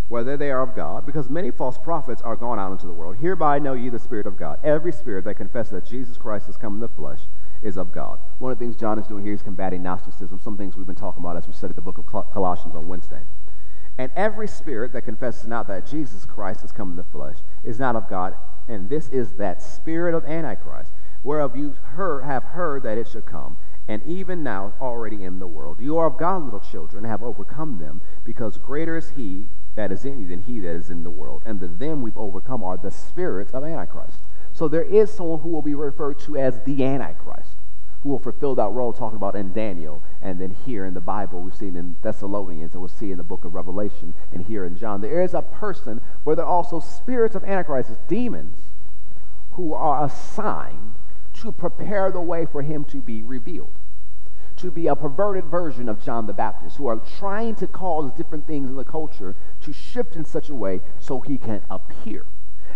whether 0.10 0.36
they 0.36 0.52
are 0.52 0.62
of 0.62 0.76
God, 0.76 1.06
because 1.06 1.30
many 1.30 1.50
false 1.50 1.78
prophets 1.78 2.22
are 2.22 2.36
gone 2.36 2.60
out 2.60 2.72
into 2.72 2.88
the 2.88 2.92
world. 2.92 3.18
Hereby 3.18 3.60
know 3.60 3.74
ye 3.74 3.90
the 3.90 4.00
Spirit 4.00 4.28
of 4.28 4.38
God. 4.38 4.60
Every 4.64 4.92
spirit 4.92 5.24
that 5.26 5.36
confesses 5.36 5.72
that 5.72 5.86
Jesus 5.86 6.18
Christ 6.18 6.48
has 6.48 6.58
come 6.58 6.76
in 6.76 6.80
the 6.82 6.90
flesh 6.90 7.22
is 7.62 7.78
of 7.78 7.92
God. 7.92 8.20
One 8.40 8.52
of 8.52 8.60
the 8.60 8.66
things 8.66 8.76
John 8.76 9.00
is 9.00 9.08
doing 9.08 9.24
here 9.24 9.34
is 9.34 9.42
combating 9.42 9.82
Gnosticism, 9.82 10.40
some 10.40 10.58
things 10.58 10.76
we've 10.76 10.86
been 10.86 10.96
talking 10.96 11.24
about 11.24 11.38
as 11.38 11.48
we 11.48 11.54
studied 11.54 11.78
the 11.78 11.82
book 11.82 11.98
of 11.98 12.06
Colossians 12.06 12.76
on 12.76 12.88
Wednesday. 12.88 13.22
And 13.98 14.12
every 14.16 14.48
spirit 14.48 14.92
that 14.92 15.04
confesses 15.04 15.48
not 15.48 15.68
that 15.68 15.88
Jesus 15.88 16.26
Christ 16.26 16.62
has 16.62 16.74
come 16.74 16.92
in 16.92 16.96
the 16.98 17.04
flesh 17.04 17.38
is 17.64 17.80
not 17.80 17.96
of 17.96 18.10
God, 18.10 18.36
and 18.68 18.90
this 18.90 19.08
is 19.08 19.34
that 19.34 19.62
spirit 19.62 20.14
of 20.14 20.26
Antichrist, 20.26 20.92
whereof 21.24 21.56
you 21.56 21.76
heard, 21.82 22.24
have 22.26 22.44
heard 22.44 22.84
that 22.84 22.98
it 22.98 23.08
should 23.08 23.26
come 23.26 23.58
and 23.88 24.02
even 24.06 24.44
now 24.44 24.74
already 24.82 25.24
in 25.24 25.40
the 25.40 25.48
world. 25.48 25.80
You 25.80 25.98
are 25.98 26.08
of 26.08 26.18
God, 26.18 26.44
little 26.44 26.60
children, 26.60 27.04
have 27.04 27.22
overcome 27.22 27.78
them, 27.78 28.02
because 28.24 28.58
greater 28.58 28.98
is 28.98 29.12
he 29.12 29.48
that 29.76 29.92
is 29.92 30.06
in 30.06 30.20
you 30.20 30.28
than 30.28 30.42
he 30.42 30.60
that 30.62 30.76
is 30.76 30.90
in 30.90 31.04
the 31.04 31.10
world. 31.10 31.44
And 31.46 31.60
the 31.60 31.68
them 31.68 32.02
we've 32.02 32.18
overcome 32.18 32.64
are 32.64 32.78
the 32.78 32.92
spirits 32.92 33.52
of 33.54 33.64
Antichrist. 33.64 34.20
So 34.54 34.68
there 34.68 34.84
is 34.84 35.12
someone 35.12 35.40
who 35.42 35.50
will 35.50 35.62
be 35.62 35.76
referred 35.76 36.20
to 36.22 36.38
as 36.38 36.62
the 36.62 36.84
Antichrist, 36.84 37.58
who 38.02 38.10
will 38.10 38.20
fulfill 38.20 38.56
that 38.56 38.70
role 38.70 38.94
talking 38.94 39.18
about 39.18 39.36
in 39.36 39.52
Daniel, 39.52 40.02
and 40.22 40.40
then 40.40 40.56
here 40.66 40.86
in 40.86 40.94
the 40.94 41.02
Bible, 41.02 41.42
we've 41.42 41.56
seen 41.56 41.76
in 41.76 41.96
Thessalonians, 42.02 42.74
and 42.74 42.82
we'll 42.82 42.88
see 42.88 43.12
in 43.12 43.18
the 43.18 43.24
book 43.24 43.44
of 43.44 43.54
Revelation, 43.54 44.14
and 44.32 44.46
here 44.46 44.64
in 44.64 44.78
John. 44.78 45.02
There 45.02 45.22
is 45.22 45.34
a 45.34 45.42
person 45.42 46.00
where 46.24 46.36
there 46.36 46.46
are 46.46 46.52
also 46.52 46.80
spirits 46.80 47.36
of 47.36 47.44
Antichrist, 47.44 47.92
demons, 48.08 48.58
who 49.52 49.74
are 49.74 50.06
assigned 50.06 50.85
to 51.46 51.52
prepare 51.52 52.12
the 52.12 52.22
way 52.22 52.46
for 52.46 52.64
him 52.64 52.84
to 52.86 52.98
be 52.98 53.22
revealed. 53.22 53.76
To 54.58 54.72
be 54.72 54.88
a 54.88 54.96
perverted 54.96 55.46
version 55.46 55.88
of 55.88 56.04
John 56.04 56.26
the 56.26 56.34
Baptist, 56.34 56.78
who 56.78 56.88
are 56.88 57.00
trying 57.20 57.56
to 57.56 57.68
cause 57.68 58.12
different 58.14 58.48
things 58.48 58.70
in 58.70 58.76
the 58.76 58.84
culture 58.84 59.36
to 59.62 59.74
shift 59.74 60.16
in 60.16 60.26
such 60.26 60.50
a 60.50 60.56
way 60.56 60.82
so 61.00 61.20
he 61.20 61.38
can 61.38 61.62
appear. 61.70 62.26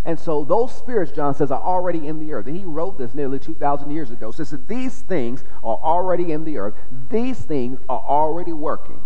And 0.05 0.19
so 0.19 0.43
those 0.43 0.73
spirits, 0.75 1.11
John 1.11 1.33
says, 1.33 1.51
are 1.51 1.61
already 1.61 2.07
in 2.07 2.19
the 2.19 2.31
earth. 2.33 2.47
And 2.47 2.55
he 2.55 2.63
wrote 2.63 2.97
this 2.97 3.15
nearly 3.15 3.39
2,000 3.39 3.89
years 3.89 4.11
ago. 4.11 4.31
So 4.31 4.43
says 4.43 4.59
these 4.67 5.01
things 5.01 5.43
are 5.63 5.77
already 5.77 6.31
in 6.31 6.43
the 6.45 6.57
earth. 6.57 6.75
These 7.09 7.39
things 7.39 7.79
are 7.89 8.03
already 8.05 8.53
working. 8.53 9.01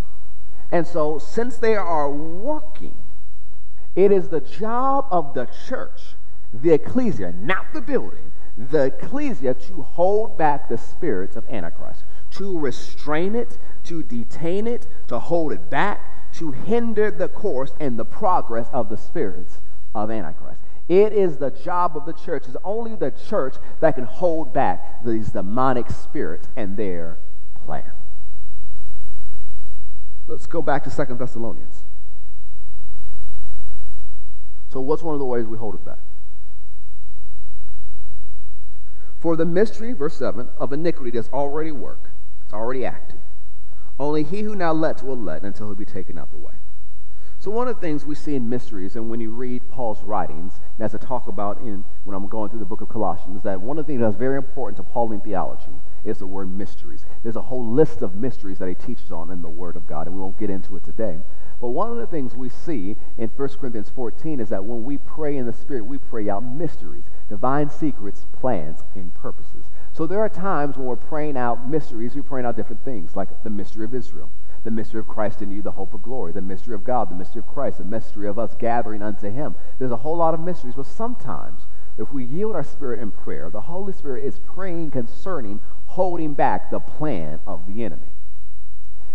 And 0.72 0.86
so 0.86 1.20
since 1.20 1.58
they 1.58 1.76
are 1.76 2.12
working, 2.12 2.98
it 3.96 4.12
is 4.12 4.28
the 4.28 4.42
job 4.42 5.08
of 5.10 5.34
the 5.34 5.48
church, 5.68 6.16
the 6.54 6.74
ecclesia, 6.74 7.34
not 7.40 7.74
the 7.74 7.82
building, 7.82 8.33
the 8.58 8.86
ecclesia 8.86 9.54
to 9.54 9.82
hold 9.82 10.38
back 10.38 10.70
the 10.70 10.78
spirits 10.78 11.36
of 11.36 11.48
Antichrist, 11.50 12.04
to 12.32 12.58
restrain 12.58 13.36
it, 13.36 13.58
to 13.84 14.04
detain 14.04 14.68
it, 14.68 14.88
to 15.08 15.20
hold 15.20 15.52
it 15.52 15.70
back, 15.70 16.32
to 16.34 16.52
hinder 16.52 17.12
the 17.12 17.28
course 17.28 17.74
and 17.80 17.98
the 17.98 18.06
progress 18.06 18.68
of 18.72 18.90
the 18.90 18.98
spirits 18.98 19.62
of 19.94 20.10
Antichrist. 20.12 20.60
It 20.90 21.14
is 21.14 21.38
the 21.38 21.50
job 21.50 21.96
of 21.96 22.06
the 22.06 22.14
church. 22.14 22.44
It's 22.48 22.58
only 22.64 22.96
the 22.96 23.12
church 23.12 23.56
that 23.80 23.96
can 23.96 24.04
hold 24.04 24.54
back 24.54 25.04
these 25.04 25.30
demonic 25.30 25.90
spirits 25.90 26.48
and 26.56 26.76
their 26.76 27.18
plan. 27.66 27.92
Let's 30.28 30.46
go 30.46 30.62
back 30.62 30.84
to 30.86 30.90
Second 30.90 31.20
Thessalonians. 31.20 31.84
So, 34.70 34.82
what's 34.82 35.04
one 35.04 35.14
of 35.14 35.20
the 35.20 35.26
ways 35.26 35.46
we 35.46 35.58
hold 35.58 35.76
it 35.76 35.86
back? 35.86 36.00
For 39.24 39.38
the 39.38 39.46
mystery, 39.46 39.94
verse 39.94 40.16
7, 40.16 40.50
of 40.58 40.74
iniquity 40.74 41.10
does 41.10 41.30
already 41.30 41.72
work. 41.72 42.10
It's 42.44 42.54
already 42.54 42.86
active. 42.86 43.22
Only 43.98 44.24
he 44.24 44.42
who 44.42 44.54
now 44.54 44.74
lets 44.74 45.02
will 45.02 45.16
let 45.16 45.44
until 45.44 45.70
he 45.70 45.76
be 45.76 45.86
taken 45.86 46.18
out 46.18 46.30
the 46.32 46.38
way. 46.38 46.56
So 47.40 47.50
one 47.50 47.70
of 47.70 47.76
the 47.76 47.82
things 47.82 48.06
we 48.06 48.16
see 48.16 48.36
in 48.36 48.50
mysteries, 48.50 48.98
and 48.98 49.10
when 49.10 49.22
you 49.22 49.32
read 49.32 49.70
Paul's 49.70 50.04
writings, 50.04 50.60
and 50.76 50.84
as 50.84 50.94
I 50.94 50.98
talk 50.98 51.30
about 51.30 51.62
in 51.62 51.86
when 52.04 52.18
I'm 52.18 52.28
going 52.28 52.50
through 52.50 52.60
the 52.60 52.66
book 52.66 52.82
of 52.82 52.90
Colossians, 52.90 53.44
that 53.44 53.62
one 53.62 53.78
of 53.80 53.86
the 53.86 53.94
things 53.94 54.02
that's 54.02 54.18
very 54.18 54.36
important 54.36 54.76
to 54.76 54.84
Pauline 54.84 55.22
theology 55.22 55.72
is 56.04 56.20
the 56.20 56.28
word 56.28 56.56
mysteries. 56.56 57.06
There's 57.24 57.36
a 57.36 57.42
whole 57.42 57.66
list 57.66 58.02
of 58.02 58.16
mysteries 58.16 58.60
that 58.60 58.68
he 58.68 58.76
teaches 58.76 59.12
on 59.12 59.32
in 59.32 59.42
the 59.42 59.50
Word 59.50 59.76
of 59.76 59.88
God, 59.88 60.08
and 60.08 60.16
we 60.16 60.22
won't 60.22 60.40
get 60.40 60.50
into 60.50 60.76
it 60.76 60.84
today. 60.84 61.20
But 61.62 61.70
one 61.70 61.92
of 61.92 61.98
the 61.98 62.08
things 62.08 62.36
we 62.36 62.50
see 62.50 62.98
in 63.18 63.30
1 63.30 63.50
Corinthians 63.60 63.90
14 63.90 64.42
is 64.42 64.50
that 64.50 64.66
when 64.66 64.84
we 64.84 64.98
pray 64.98 65.38
in 65.38 65.46
the 65.46 65.54
Spirit, 65.54 65.86
we 65.86 65.98
pray 65.98 66.30
out 66.30 66.44
mysteries, 66.44 67.06
divine 67.30 67.70
secrets, 67.70 68.26
plans, 68.34 68.84
and 68.96 69.14
purposes. 69.14 69.70
So 69.94 70.06
there 70.06 70.20
are 70.20 70.30
times 70.30 70.76
when 70.76 70.88
we're 70.88 70.96
praying 70.98 71.38
out 71.38 71.70
mysteries, 71.70 72.16
we're 72.16 72.24
praying 72.24 72.46
out 72.46 72.58
different 72.58 72.84
things, 72.84 73.16
like 73.16 73.44
the 73.44 73.50
mystery 73.50 73.86
of 73.86 73.94
Israel, 73.94 74.30
the 74.64 74.72
mystery 74.72 75.00
of 75.00 75.08
Christ 75.08 75.42
in 75.42 75.52
you, 75.52 75.62
the 75.62 75.72
hope 75.72 75.94
of 75.94 76.04
glory, 76.04 76.34
the 76.34 76.42
mystery 76.42 76.76
of 76.76 76.84
God, 76.84 77.10
the 77.10 77.16
mystery 77.16 77.40
of 77.40 77.48
Christ, 77.48 77.78
the 77.78 77.86
mystery 77.86 78.28
of 78.28 78.38
us 78.38 78.56
gathering 78.56 79.02
unto 79.02 79.32
Him. 79.32 79.56
There's 79.80 79.92
a 79.92 79.98
whole 79.98 80.18
lot 80.18 80.34
of 80.34 80.42
mysteries, 80.42 80.76
but 80.76 80.86
sometimes 80.86 81.62
if 81.98 82.12
we 82.12 82.26
yield 82.26 82.56
our 82.56 82.64
spirit 82.64 83.00
in 83.00 83.12
prayer, 83.12 83.50
the 83.50 83.62
Holy 83.62 83.94
Spirit 83.94 84.26
is 84.26 84.40
praying 84.40 84.92
concerning 84.92 85.60
holding 85.94 86.34
back 86.34 86.72
the 86.72 86.80
plan 86.80 87.40
of 87.46 87.68
the 87.68 87.84
enemy. 87.84 88.08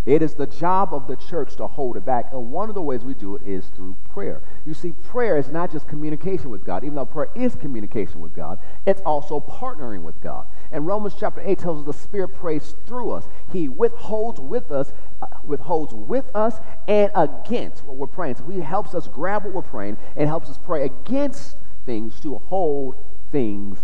It 0.07 0.23
is 0.23 0.35
the 0.35 0.47
job 0.47 0.95
of 0.95 1.09
the 1.09 1.17
church 1.17 1.57
to 1.57 1.67
hold 1.67 1.97
it 1.97 2.05
back. 2.05 2.33
And 2.33 2.53
one 2.53 2.69
of 2.69 2.77
the 2.77 2.81
ways 2.81 3.03
we 3.05 3.15
do 3.15 3.35
it 3.35 3.43
is 3.43 3.67
through 3.67 3.97
prayer. 4.09 4.43
You 4.65 4.75
see, 4.75 4.93
prayer 4.93 5.37
is 5.37 5.49
not 5.49 5.73
just 5.73 5.89
communication 5.89 6.51
with 6.51 6.65
God, 6.65 6.85
even 6.85 6.95
though 6.95 7.05
prayer 7.05 7.31
is 7.35 7.57
communication 7.57 8.21
with 8.21 8.33
God, 8.33 8.59
it's 8.87 9.01
also 9.03 9.41
partnering 9.41 10.03
with 10.03 10.19
God. 10.23 10.47
And 10.71 10.87
Romans 10.87 11.15
chapter 11.19 11.43
8 11.45 11.59
tells 11.59 11.81
us 11.81 11.85
the 11.85 12.01
Spirit 12.01 12.29
prays 12.29 12.77
through 12.87 13.11
us. 13.11 13.29
He 13.53 13.69
withholds 13.69 14.39
with 14.39 14.71
us, 14.71 14.93
uh, 15.21 15.27
withholds 15.45 15.93
with 15.93 16.31
us 16.33 16.61
and 16.87 17.11
against 17.17 17.85
what 17.85 17.97
we're 17.97 18.07
praying. 18.07 18.37
So 18.37 18.45
he 18.45 18.61
helps 18.61 18.95
us 18.95 19.09
grab 19.09 19.45
what 19.45 19.53
we're 19.53 19.63
praying 19.63 19.99
and 20.17 20.29
helps 20.29 20.49
us 20.49 20.59
pray 20.65 20.85
against 20.85 21.57
things 21.85 22.21
to 22.21 22.39
hold 22.39 22.95
things. 23.33 23.81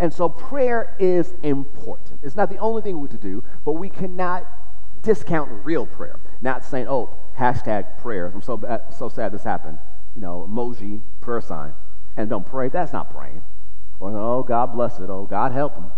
And 0.00 0.12
so 0.12 0.30
prayer 0.30 0.96
is 0.98 1.34
important. 1.42 2.20
It's 2.22 2.34
not 2.34 2.48
the 2.48 2.56
only 2.56 2.80
thing 2.80 3.00
we 3.00 3.08
to 3.08 3.18
do, 3.18 3.44
but 3.66 3.72
we 3.72 3.90
cannot 3.90 4.46
discount 5.02 5.50
real 5.64 5.84
prayer. 5.84 6.18
Not 6.40 6.64
saying, 6.64 6.88
oh, 6.88 7.10
hashtag 7.38 7.98
prayers. 7.98 8.34
I'm 8.34 8.40
so, 8.40 8.56
bad, 8.56 8.82
so 8.96 9.10
sad 9.10 9.30
this 9.30 9.44
happened. 9.44 9.78
You 10.14 10.22
know, 10.22 10.48
emoji, 10.50 11.02
prayer 11.20 11.42
sign. 11.42 11.74
And 12.16 12.30
don't 12.30 12.46
pray. 12.46 12.70
That's 12.70 12.94
not 12.94 13.14
praying. 13.14 13.42
Or, 14.00 14.16
oh, 14.16 14.42
God 14.42 14.72
bless 14.72 14.98
it. 15.00 15.10
Oh, 15.10 15.26
God 15.28 15.52
help 15.52 15.74
them. 15.74 15.92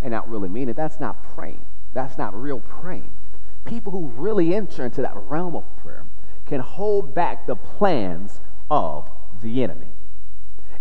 And 0.00 0.12
not 0.12 0.28
really 0.30 0.48
mean 0.48 0.70
it. 0.70 0.76
That's 0.76 0.98
not 0.98 1.22
praying. 1.22 1.64
That's 1.92 2.16
not 2.16 2.34
real 2.34 2.60
praying. 2.60 3.10
People 3.66 3.92
who 3.92 4.06
really 4.06 4.54
enter 4.54 4.86
into 4.86 5.02
that 5.02 5.16
realm 5.28 5.54
of 5.54 5.64
prayer 5.76 6.06
can 6.46 6.60
hold 6.60 7.14
back 7.14 7.46
the 7.46 7.56
plans 7.56 8.40
of 8.70 9.10
the 9.42 9.62
enemy. 9.62 9.88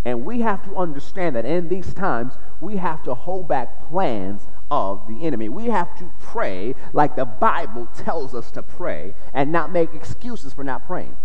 And 0.06 0.24
we 0.24 0.42
have 0.42 0.64
to 0.66 0.76
understand 0.76 1.36
that 1.36 1.46
in 1.46 1.68
these 1.68 1.92
times, 1.96 2.38
we 2.62 2.78
have 2.78 3.02
to 3.04 3.16
hold 3.16 3.48
back 3.48 3.90
plans 3.90 4.48
of 4.70 5.08
the 5.08 5.26
enemy. 5.26 5.50
We 5.50 5.66
have 5.66 5.98
to 5.98 6.12
pray 6.20 6.76
like 6.94 7.16
the 7.16 7.26
Bible 7.26 7.88
tells 7.98 8.36
us 8.36 8.52
to 8.52 8.62
pray 8.62 9.16
and 9.34 9.52
not 9.52 9.72
make 9.72 9.96
excuses 9.96 10.54
for 10.54 10.64
not 10.64 10.86
praying. 10.86 11.18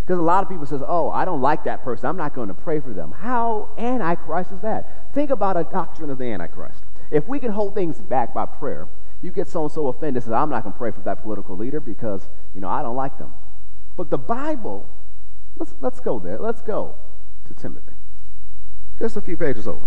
Because 0.00 0.18
a 0.18 0.22
lot 0.22 0.42
of 0.42 0.48
people 0.48 0.66
says, 0.66 0.82
"Oh, 0.84 1.10
I 1.10 1.26
don't 1.26 1.42
like 1.42 1.64
that 1.64 1.84
person. 1.84 2.08
I'm 2.08 2.16
not 2.16 2.34
going 2.34 2.48
to 2.48 2.54
pray 2.54 2.80
for 2.80 2.94
them." 2.94 3.12
How 3.12 3.68
antichrist 3.76 4.52
is 4.52 4.60
that? 4.60 5.12
Think 5.14 5.30
about 5.30 5.56
a 5.56 5.64
doctrine 5.64 6.10
of 6.10 6.18
the 6.18 6.24
antichrist. 6.24 6.84
If 7.10 7.28
we 7.28 7.38
can 7.38 7.52
hold 7.52 7.74
things 7.74 8.00
back 8.00 8.34
by 8.34 8.46
prayer, 8.46 8.88
you 9.20 9.30
get 9.30 9.46
so 9.46 9.64
and 9.64 9.70
so 9.70 9.86
offended 9.86 10.22
says, 10.22 10.32
"I'm 10.32 10.50
not 10.50 10.64
going 10.64 10.72
to 10.72 10.78
pray 10.78 10.90
for 10.90 11.00
that 11.00 11.22
political 11.22 11.56
leader 11.56 11.78
because 11.78 12.30
you 12.54 12.60
know 12.60 12.68
I 12.68 12.82
don't 12.82 12.96
like 12.96 13.18
them." 13.18 13.34
But 13.96 14.10
the 14.10 14.18
Bible, 14.18 14.88
let's 15.58 15.74
let's 15.80 16.00
go 16.00 16.18
there. 16.18 16.38
Let's 16.38 16.62
go 16.62 16.96
to 17.52 17.60
Timothy. 17.60 17.92
Just 18.98 19.16
a 19.16 19.20
few 19.20 19.36
pages 19.36 19.66
over. 19.66 19.86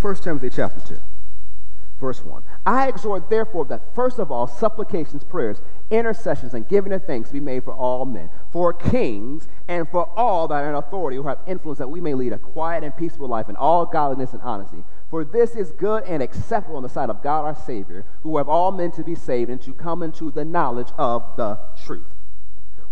1 0.00 0.16
Timothy 0.16 0.50
chapter 0.50 0.80
2, 0.80 0.98
verse 1.98 2.22
1. 2.22 2.42
I 2.66 2.88
exhort, 2.88 3.30
therefore, 3.30 3.64
that 3.66 3.94
first 3.94 4.18
of 4.18 4.30
all, 4.30 4.46
supplications, 4.46 5.24
prayers, 5.24 5.62
intercessions, 5.90 6.52
and 6.52 6.68
giving 6.68 6.92
of 6.92 7.06
thanks 7.06 7.30
be 7.30 7.40
made 7.40 7.64
for 7.64 7.72
all 7.72 8.04
men, 8.04 8.28
for 8.52 8.74
kings, 8.74 9.48
and 9.66 9.88
for 9.88 10.06
all 10.18 10.46
that 10.48 10.62
are 10.62 10.68
in 10.68 10.74
authority 10.74 11.16
who 11.16 11.22
have 11.22 11.38
influence, 11.46 11.78
that 11.78 11.88
we 11.88 12.02
may 12.02 12.12
lead 12.12 12.34
a 12.34 12.38
quiet 12.38 12.84
and 12.84 12.94
peaceful 12.96 13.28
life 13.28 13.48
in 13.48 13.56
all 13.56 13.86
godliness 13.86 14.34
and 14.34 14.42
honesty. 14.42 14.84
For 15.08 15.24
this 15.24 15.56
is 15.56 15.70
good 15.72 16.04
and 16.04 16.22
acceptable 16.22 16.76
in 16.76 16.82
the 16.82 16.88
sight 16.88 17.08
of 17.08 17.22
God 17.22 17.44
our 17.44 17.54
Savior, 17.54 18.04
who 18.22 18.36
have 18.36 18.48
all 18.48 18.72
men 18.72 18.90
to 18.92 19.04
be 19.04 19.14
saved 19.14 19.48
and 19.48 19.62
to 19.62 19.72
come 19.72 20.02
into 20.02 20.30
the 20.30 20.44
knowledge 20.44 20.88
of 20.98 21.24
the 21.36 21.58
truth 21.82 22.13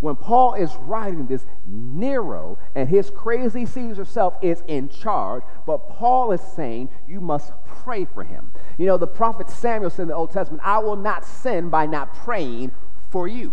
when 0.02 0.16
Paul 0.16 0.54
is 0.54 0.74
writing 0.80 1.28
this, 1.28 1.46
Nero 1.64 2.58
and 2.74 2.88
his 2.88 3.08
crazy 3.08 3.64
Caesar 3.64 4.04
self 4.04 4.34
is 4.42 4.60
in 4.66 4.88
charge, 4.88 5.44
but 5.64 5.88
Paul 5.88 6.32
is 6.32 6.40
saying 6.40 6.88
you 7.06 7.20
must 7.20 7.52
pray 7.64 8.04
for 8.04 8.24
him. 8.24 8.50
You 8.78 8.86
know, 8.86 8.98
the 8.98 9.06
prophet 9.06 9.48
Samuel 9.48 9.90
said 9.90 10.02
in 10.02 10.08
the 10.08 10.14
Old 10.16 10.32
Testament, 10.32 10.60
I 10.66 10.80
will 10.80 10.96
not 10.96 11.24
sin 11.24 11.70
by 11.70 11.86
not 11.86 12.12
praying 12.16 12.72
for 13.10 13.28
you. 13.28 13.52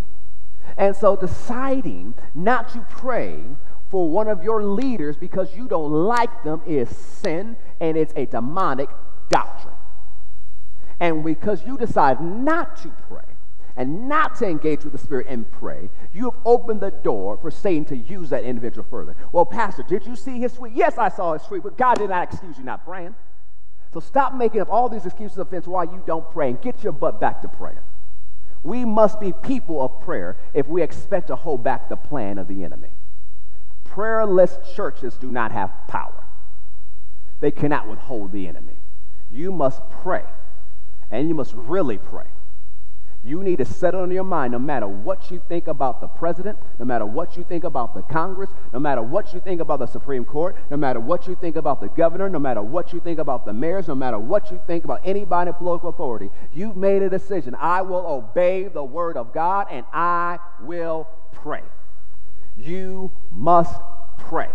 And 0.76 0.96
so 0.96 1.16
deciding 1.16 2.16
not 2.34 2.70
to 2.70 2.80
pray 2.90 3.44
for 3.92 4.10
one 4.10 4.28
of 4.28 4.44
your 4.44 4.64
leaders 4.64 5.18
because 5.18 5.56
you 5.56 5.68
don't 5.68 5.92
like 5.92 6.44
them 6.44 6.64
is 6.66 6.90
sin 6.90 7.58
and 7.80 7.96
it's 7.96 8.14
a 8.16 8.26
demonic 8.26 8.90
doctrine. 9.30 9.76
And 11.00 11.24
because 11.24 11.64
you 11.64 11.78
decide 11.78 12.20
not 12.20 12.76
to 12.78 12.90
pray, 13.08 13.29
and 13.80 14.10
not 14.10 14.36
to 14.36 14.46
engage 14.46 14.84
with 14.84 14.92
the 14.92 15.00
Spirit 15.00 15.28
and 15.30 15.50
pray, 15.50 15.89
you 16.13 16.26
have 16.26 16.38
opened 16.44 16.82
the 16.82 16.92
door 16.92 17.38
for 17.38 17.50
Satan 17.50 17.86
to 17.86 17.96
use 17.96 18.30
that 18.30 18.44
individual 18.44 18.86
further. 18.92 19.15
Well, 19.32 19.46
Pastor, 19.46 19.84
did 19.84 20.06
you 20.06 20.18
see 20.18 20.38
his 20.38 20.54
tweet? 20.54 20.74
Yes, 20.74 20.98
I 20.98 21.08
saw 21.08 21.32
his 21.32 21.44
tweet, 21.44 21.63
but 21.63 21.78
God 21.78 21.98
did 21.98 22.10
not 22.10 22.24
excuse 22.24 22.58
you 22.58 22.65
not 22.65 22.84
praying. 22.84 23.15
So 23.94 24.02
stop 24.02 24.36
making 24.36 24.60
up 24.60 24.70
all 24.70 24.89
these 24.89 25.06
excuses 25.06 25.38
of 25.38 25.48
offense 25.48 25.65
why 25.65 25.86
you 25.86 26.04
don't 26.06 26.30
pray 26.30 26.50
and 26.50 26.62
get 26.62 26.84
your 26.84 26.92
butt 26.92 27.22
back 27.22 27.42
to 27.42 27.48
prayer. 27.48 27.82
We 28.63 28.84
must 28.84 29.18
be 29.18 29.32
people 29.32 29.82
of 29.82 30.02
prayer 30.02 30.36
if 30.54 30.68
we 30.68 30.82
expect 30.82 31.28
to 31.28 31.38
hold 31.38 31.63
back 31.63 31.88
the 31.88 31.96
plan 31.96 32.38
of 32.38 32.50
the 32.50 32.65
enemy. 32.65 32.92
Prayerless 33.86 34.58
churches 34.76 35.15
do 35.15 35.32
not 35.32 35.54
have 35.54 35.72
power, 35.88 36.26
they 37.39 37.52
cannot 37.52 37.88
withhold 37.88 38.34
the 38.34 38.46
enemy. 38.46 38.76
You 39.32 39.54
must 39.54 39.89
pray, 39.89 40.26
and 41.10 41.30
you 41.30 41.34
must 41.34 41.54
really 41.54 41.98
pray. 41.98 42.26
You 43.22 43.44
need 43.44 43.58
to 43.58 43.66
settle 43.66 44.06
in 44.06 44.12
your 44.12 44.24
mind 44.24 44.54
no 44.54 44.60
matter 44.60 44.88
what 44.88 45.30
you 45.30 45.42
think 45.50 45.68
about 45.68 46.00
the 46.00 46.08
president, 46.08 46.58
no 46.80 46.86
matter 46.86 47.06
what 47.06 47.36
you 47.36 47.44
think 47.44 47.66
about 47.66 47.94
the 47.94 48.02
Congress, 48.02 48.50
no 48.72 48.80
matter 48.80 49.02
what 49.02 49.34
you 49.34 49.42
think 49.42 49.60
about 49.60 49.80
the 49.80 49.88
Supreme 49.88 50.24
Court, 50.24 50.56
no 50.72 50.78
matter 50.78 51.02
what 51.02 51.28
you 51.28 51.36
think 51.36 51.58
about 51.58 51.82
the 51.82 51.90
governor, 51.90 52.30
no 52.30 52.40
matter 52.40 52.62
what 52.62 52.94
you 52.94 53.02
think 53.02 53.20
about 53.20 53.46
the 53.46 53.52
mayors, 53.52 53.90
no 53.90 53.96
matter 53.96 54.18
what 54.18 54.50
you 54.52 54.62
think 54.68 54.86
about 54.86 55.02
anybody 55.04 55.50
in 55.50 55.56
political 55.56 55.90
authority. 55.90 56.30
You've 56.54 56.78
made 56.78 57.02
a 57.02 57.10
decision. 57.10 57.56
I 57.56 57.82
will 57.82 58.06
obey 58.08 58.70
the 58.70 58.84
word 58.84 59.18
of 59.18 59.34
God 59.34 59.68
and 59.70 59.86
I 59.92 60.40
will 60.62 61.06
pray. 61.34 61.64
You 62.56 63.12
must 63.32 63.82
pray 64.18 64.50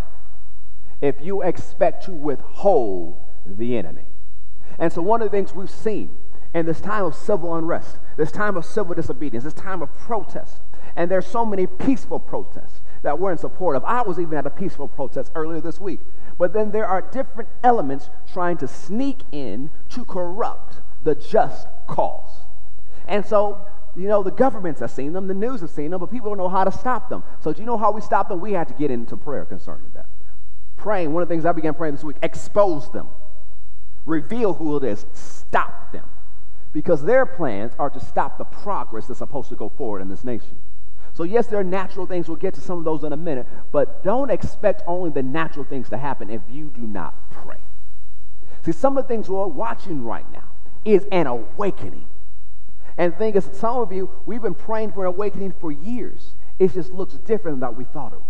if 1.02 1.20
you 1.20 1.42
expect 1.42 2.04
to 2.06 2.12
withhold 2.12 3.18
the 3.44 3.76
enemy. 3.76 4.06
And 4.78 4.90
so, 4.90 5.02
one 5.02 5.20
of 5.20 5.30
the 5.30 5.36
things 5.36 5.54
we've 5.54 5.70
seen 5.70 6.16
in 6.54 6.66
this 6.66 6.80
time 6.80 7.04
of 7.04 7.14
civil 7.16 7.54
unrest, 7.54 7.98
this 8.16 8.30
time 8.30 8.56
of 8.56 8.64
civil 8.64 8.94
disobedience, 8.94 9.44
this 9.44 9.52
time 9.52 9.82
of 9.82 9.92
protest. 9.98 10.60
And 10.94 11.10
there's 11.10 11.26
so 11.26 11.44
many 11.44 11.66
peaceful 11.66 12.20
protests 12.20 12.80
that 13.02 13.18
we're 13.18 13.32
in 13.32 13.38
support 13.38 13.74
of. 13.74 13.84
I 13.84 14.02
was 14.02 14.20
even 14.20 14.38
at 14.38 14.46
a 14.46 14.50
peaceful 14.50 14.86
protest 14.86 15.32
earlier 15.34 15.60
this 15.60 15.80
week. 15.80 16.00
But 16.38 16.52
then 16.52 16.70
there 16.70 16.86
are 16.86 17.02
different 17.02 17.50
elements 17.64 18.08
trying 18.32 18.56
to 18.58 18.68
sneak 18.68 19.22
in 19.32 19.70
to 19.90 20.04
corrupt 20.04 20.80
the 21.02 21.16
just 21.16 21.66
cause. 21.88 22.46
And 23.06 23.26
so, 23.26 23.66
you 23.96 24.08
know, 24.08 24.22
the 24.22 24.30
governments 24.30 24.80
have 24.80 24.92
seen 24.92 25.12
them, 25.12 25.26
the 25.26 25.34
news 25.34 25.60
has 25.60 25.72
seen 25.72 25.90
them, 25.90 26.00
but 26.00 26.10
people 26.10 26.30
don't 26.30 26.38
know 26.38 26.48
how 26.48 26.64
to 26.64 26.72
stop 26.72 27.08
them. 27.08 27.24
So, 27.40 27.52
do 27.52 27.60
you 27.60 27.66
know 27.66 27.76
how 27.76 27.90
we 27.90 28.00
stop 28.00 28.28
them? 28.28 28.40
We 28.40 28.52
had 28.52 28.68
to 28.68 28.74
get 28.74 28.90
into 28.90 29.16
prayer 29.16 29.44
concerning 29.44 29.90
that. 29.94 30.06
Praying, 30.76 31.12
one 31.12 31.22
of 31.22 31.28
the 31.28 31.34
things 31.34 31.44
I 31.44 31.52
began 31.52 31.74
praying 31.74 31.94
this 31.94 32.04
week, 32.04 32.16
expose 32.22 32.90
them, 32.92 33.08
reveal 34.06 34.54
who 34.54 34.76
it 34.76 34.84
is, 34.84 35.04
stop 35.12 35.92
them 35.92 36.04
because 36.74 37.04
their 37.04 37.24
plans 37.24 37.72
are 37.78 37.88
to 37.88 38.00
stop 38.00 38.36
the 38.36 38.44
progress 38.44 39.06
that's 39.06 39.20
supposed 39.20 39.48
to 39.48 39.54
go 39.54 39.70
forward 39.70 40.02
in 40.02 40.08
this 40.08 40.24
nation. 40.24 40.58
So, 41.14 41.22
yes, 41.22 41.46
there 41.46 41.60
are 41.60 41.64
natural 41.64 42.04
things. 42.04 42.26
We'll 42.26 42.36
get 42.36 42.54
to 42.54 42.60
some 42.60 42.78
of 42.78 42.84
those 42.84 43.04
in 43.04 43.12
a 43.12 43.16
minute, 43.16 43.46
but 43.70 44.02
don't 44.02 44.28
expect 44.28 44.82
only 44.86 45.10
the 45.10 45.22
natural 45.22 45.64
things 45.64 45.88
to 45.90 45.96
happen 45.96 46.28
if 46.28 46.42
you 46.50 46.72
do 46.74 46.82
not 46.82 47.30
pray. 47.30 47.58
See, 48.64 48.72
some 48.72 48.98
of 48.98 49.04
the 49.04 49.08
things 49.08 49.28
we're 49.28 49.46
watching 49.46 50.02
right 50.02 50.30
now 50.32 50.50
is 50.84 51.06
an 51.12 51.28
awakening. 51.28 52.06
And 52.98 53.12
the 53.12 53.16
thing 53.16 53.34
is, 53.34 53.48
some 53.52 53.78
of 53.78 53.92
you, 53.92 54.10
we've 54.26 54.42
been 54.42 54.54
praying 54.54 54.92
for 54.92 55.04
an 55.04 55.08
awakening 55.14 55.54
for 55.60 55.70
years. 55.70 56.34
It 56.58 56.72
just 56.74 56.90
looks 56.90 57.14
different 57.14 57.60
than 57.60 57.76
we 57.76 57.84
thought 57.84 58.12
it 58.12 58.18
would. 58.18 58.26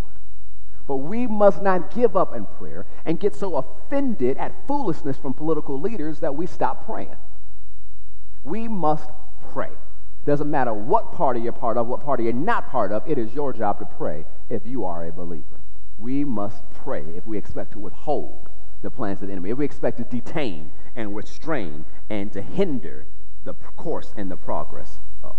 But 0.86 0.96
we 0.96 1.26
must 1.26 1.62
not 1.62 1.94
give 1.94 2.14
up 2.14 2.34
in 2.34 2.44
prayer 2.44 2.84
and 3.06 3.18
get 3.18 3.34
so 3.34 3.56
offended 3.56 4.36
at 4.36 4.66
foolishness 4.66 5.16
from 5.16 5.32
political 5.32 5.80
leaders 5.80 6.20
that 6.20 6.34
we 6.34 6.46
stop 6.46 6.84
praying. 6.84 7.16
We 8.44 8.68
must 8.68 9.10
pray. 9.52 9.70
Doesn't 10.24 10.50
matter 10.50 10.72
what 10.72 11.12
party 11.12 11.40
you're 11.40 11.52
part 11.52 11.76
of, 11.76 11.86
what 11.86 12.02
party 12.02 12.24
you're 12.24 12.32
not 12.32 12.70
part 12.70 12.92
of, 12.92 13.02
it 13.10 13.18
is 13.18 13.34
your 13.34 13.52
job 13.52 13.78
to 13.78 13.84
pray 13.84 14.24
if 14.48 14.64
you 14.64 14.84
are 14.84 15.04
a 15.04 15.12
believer. 15.12 15.60
We 15.98 16.24
must 16.24 16.62
pray 16.70 17.02
if 17.16 17.26
we 17.26 17.36
expect 17.36 17.72
to 17.72 17.78
withhold 17.78 18.48
the 18.82 18.90
plans 18.90 19.22
of 19.22 19.28
the 19.28 19.32
enemy, 19.32 19.50
if 19.50 19.58
we 19.58 19.64
expect 19.64 19.98
to 19.98 20.04
detain 20.04 20.72
and 20.94 21.16
restrain 21.16 21.84
and 22.08 22.32
to 22.32 22.42
hinder 22.42 23.06
the 23.44 23.54
course 23.54 24.12
and 24.16 24.30
the 24.30 24.36
progress 24.36 24.98
of. 25.22 25.36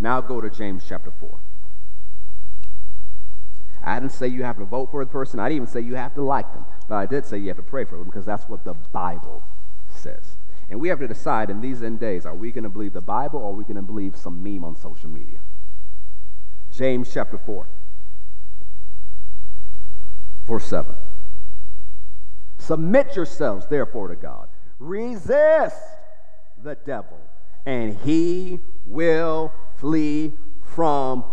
Now 0.00 0.20
go 0.20 0.40
to 0.40 0.50
James 0.50 0.84
chapter 0.88 1.10
4. 1.10 1.38
I 3.82 4.00
didn't 4.00 4.12
say 4.12 4.26
you 4.26 4.42
have 4.42 4.58
to 4.58 4.64
vote 4.64 4.90
for 4.90 5.02
a 5.02 5.06
person. 5.06 5.40
I 5.40 5.48
didn't 5.48 5.56
even 5.56 5.68
say 5.68 5.80
you 5.80 5.94
have 5.94 6.14
to 6.14 6.22
like 6.22 6.52
them. 6.52 6.64
But 6.88 6.96
I 6.96 7.06
did 7.06 7.24
say 7.24 7.38
you 7.38 7.48
have 7.48 7.56
to 7.56 7.62
pray 7.62 7.84
for 7.84 7.96
them 7.96 8.06
because 8.06 8.24
that's 8.24 8.48
what 8.48 8.64
the 8.64 8.74
Bible 8.74 9.42
says. 9.88 10.37
And 10.70 10.80
we 10.80 10.88
have 10.88 10.98
to 10.98 11.08
decide 11.08 11.50
in 11.50 11.60
these 11.60 11.82
end 11.82 11.98
days 11.98 12.26
are 12.26 12.34
we 12.34 12.52
going 12.52 12.64
to 12.64 12.70
believe 12.70 12.92
the 12.92 13.00
Bible 13.00 13.40
or 13.40 13.50
are 13.50 13.56
we 13.56 13.64
going 13.64 13.76
to 13.76 13.82
believe 13.82 14.16
some 14.16 14.42
meme 14.42 14.64
on 14.64 14.76
social 14.76 15.08
media? 15.08 15.40
James 16.72 17.10
chapter 17.12 17.38
4, 17.38 17.66
verse 20.46 20.66
7. 20.66 20.94
Submit 22.58 23.16
yourselves, 23.16 23.66
therefore, 23.66 24.08
to 24.08 24.16
God. 24.16 24.48
Resist 24.78 25.82
the 26.62 26.76
devil, 26.84 27.18
and 27.64 27.96
he 28.04 28.60
will 28.86 29.52
flee 29.76 30.34
from 30.62 31.24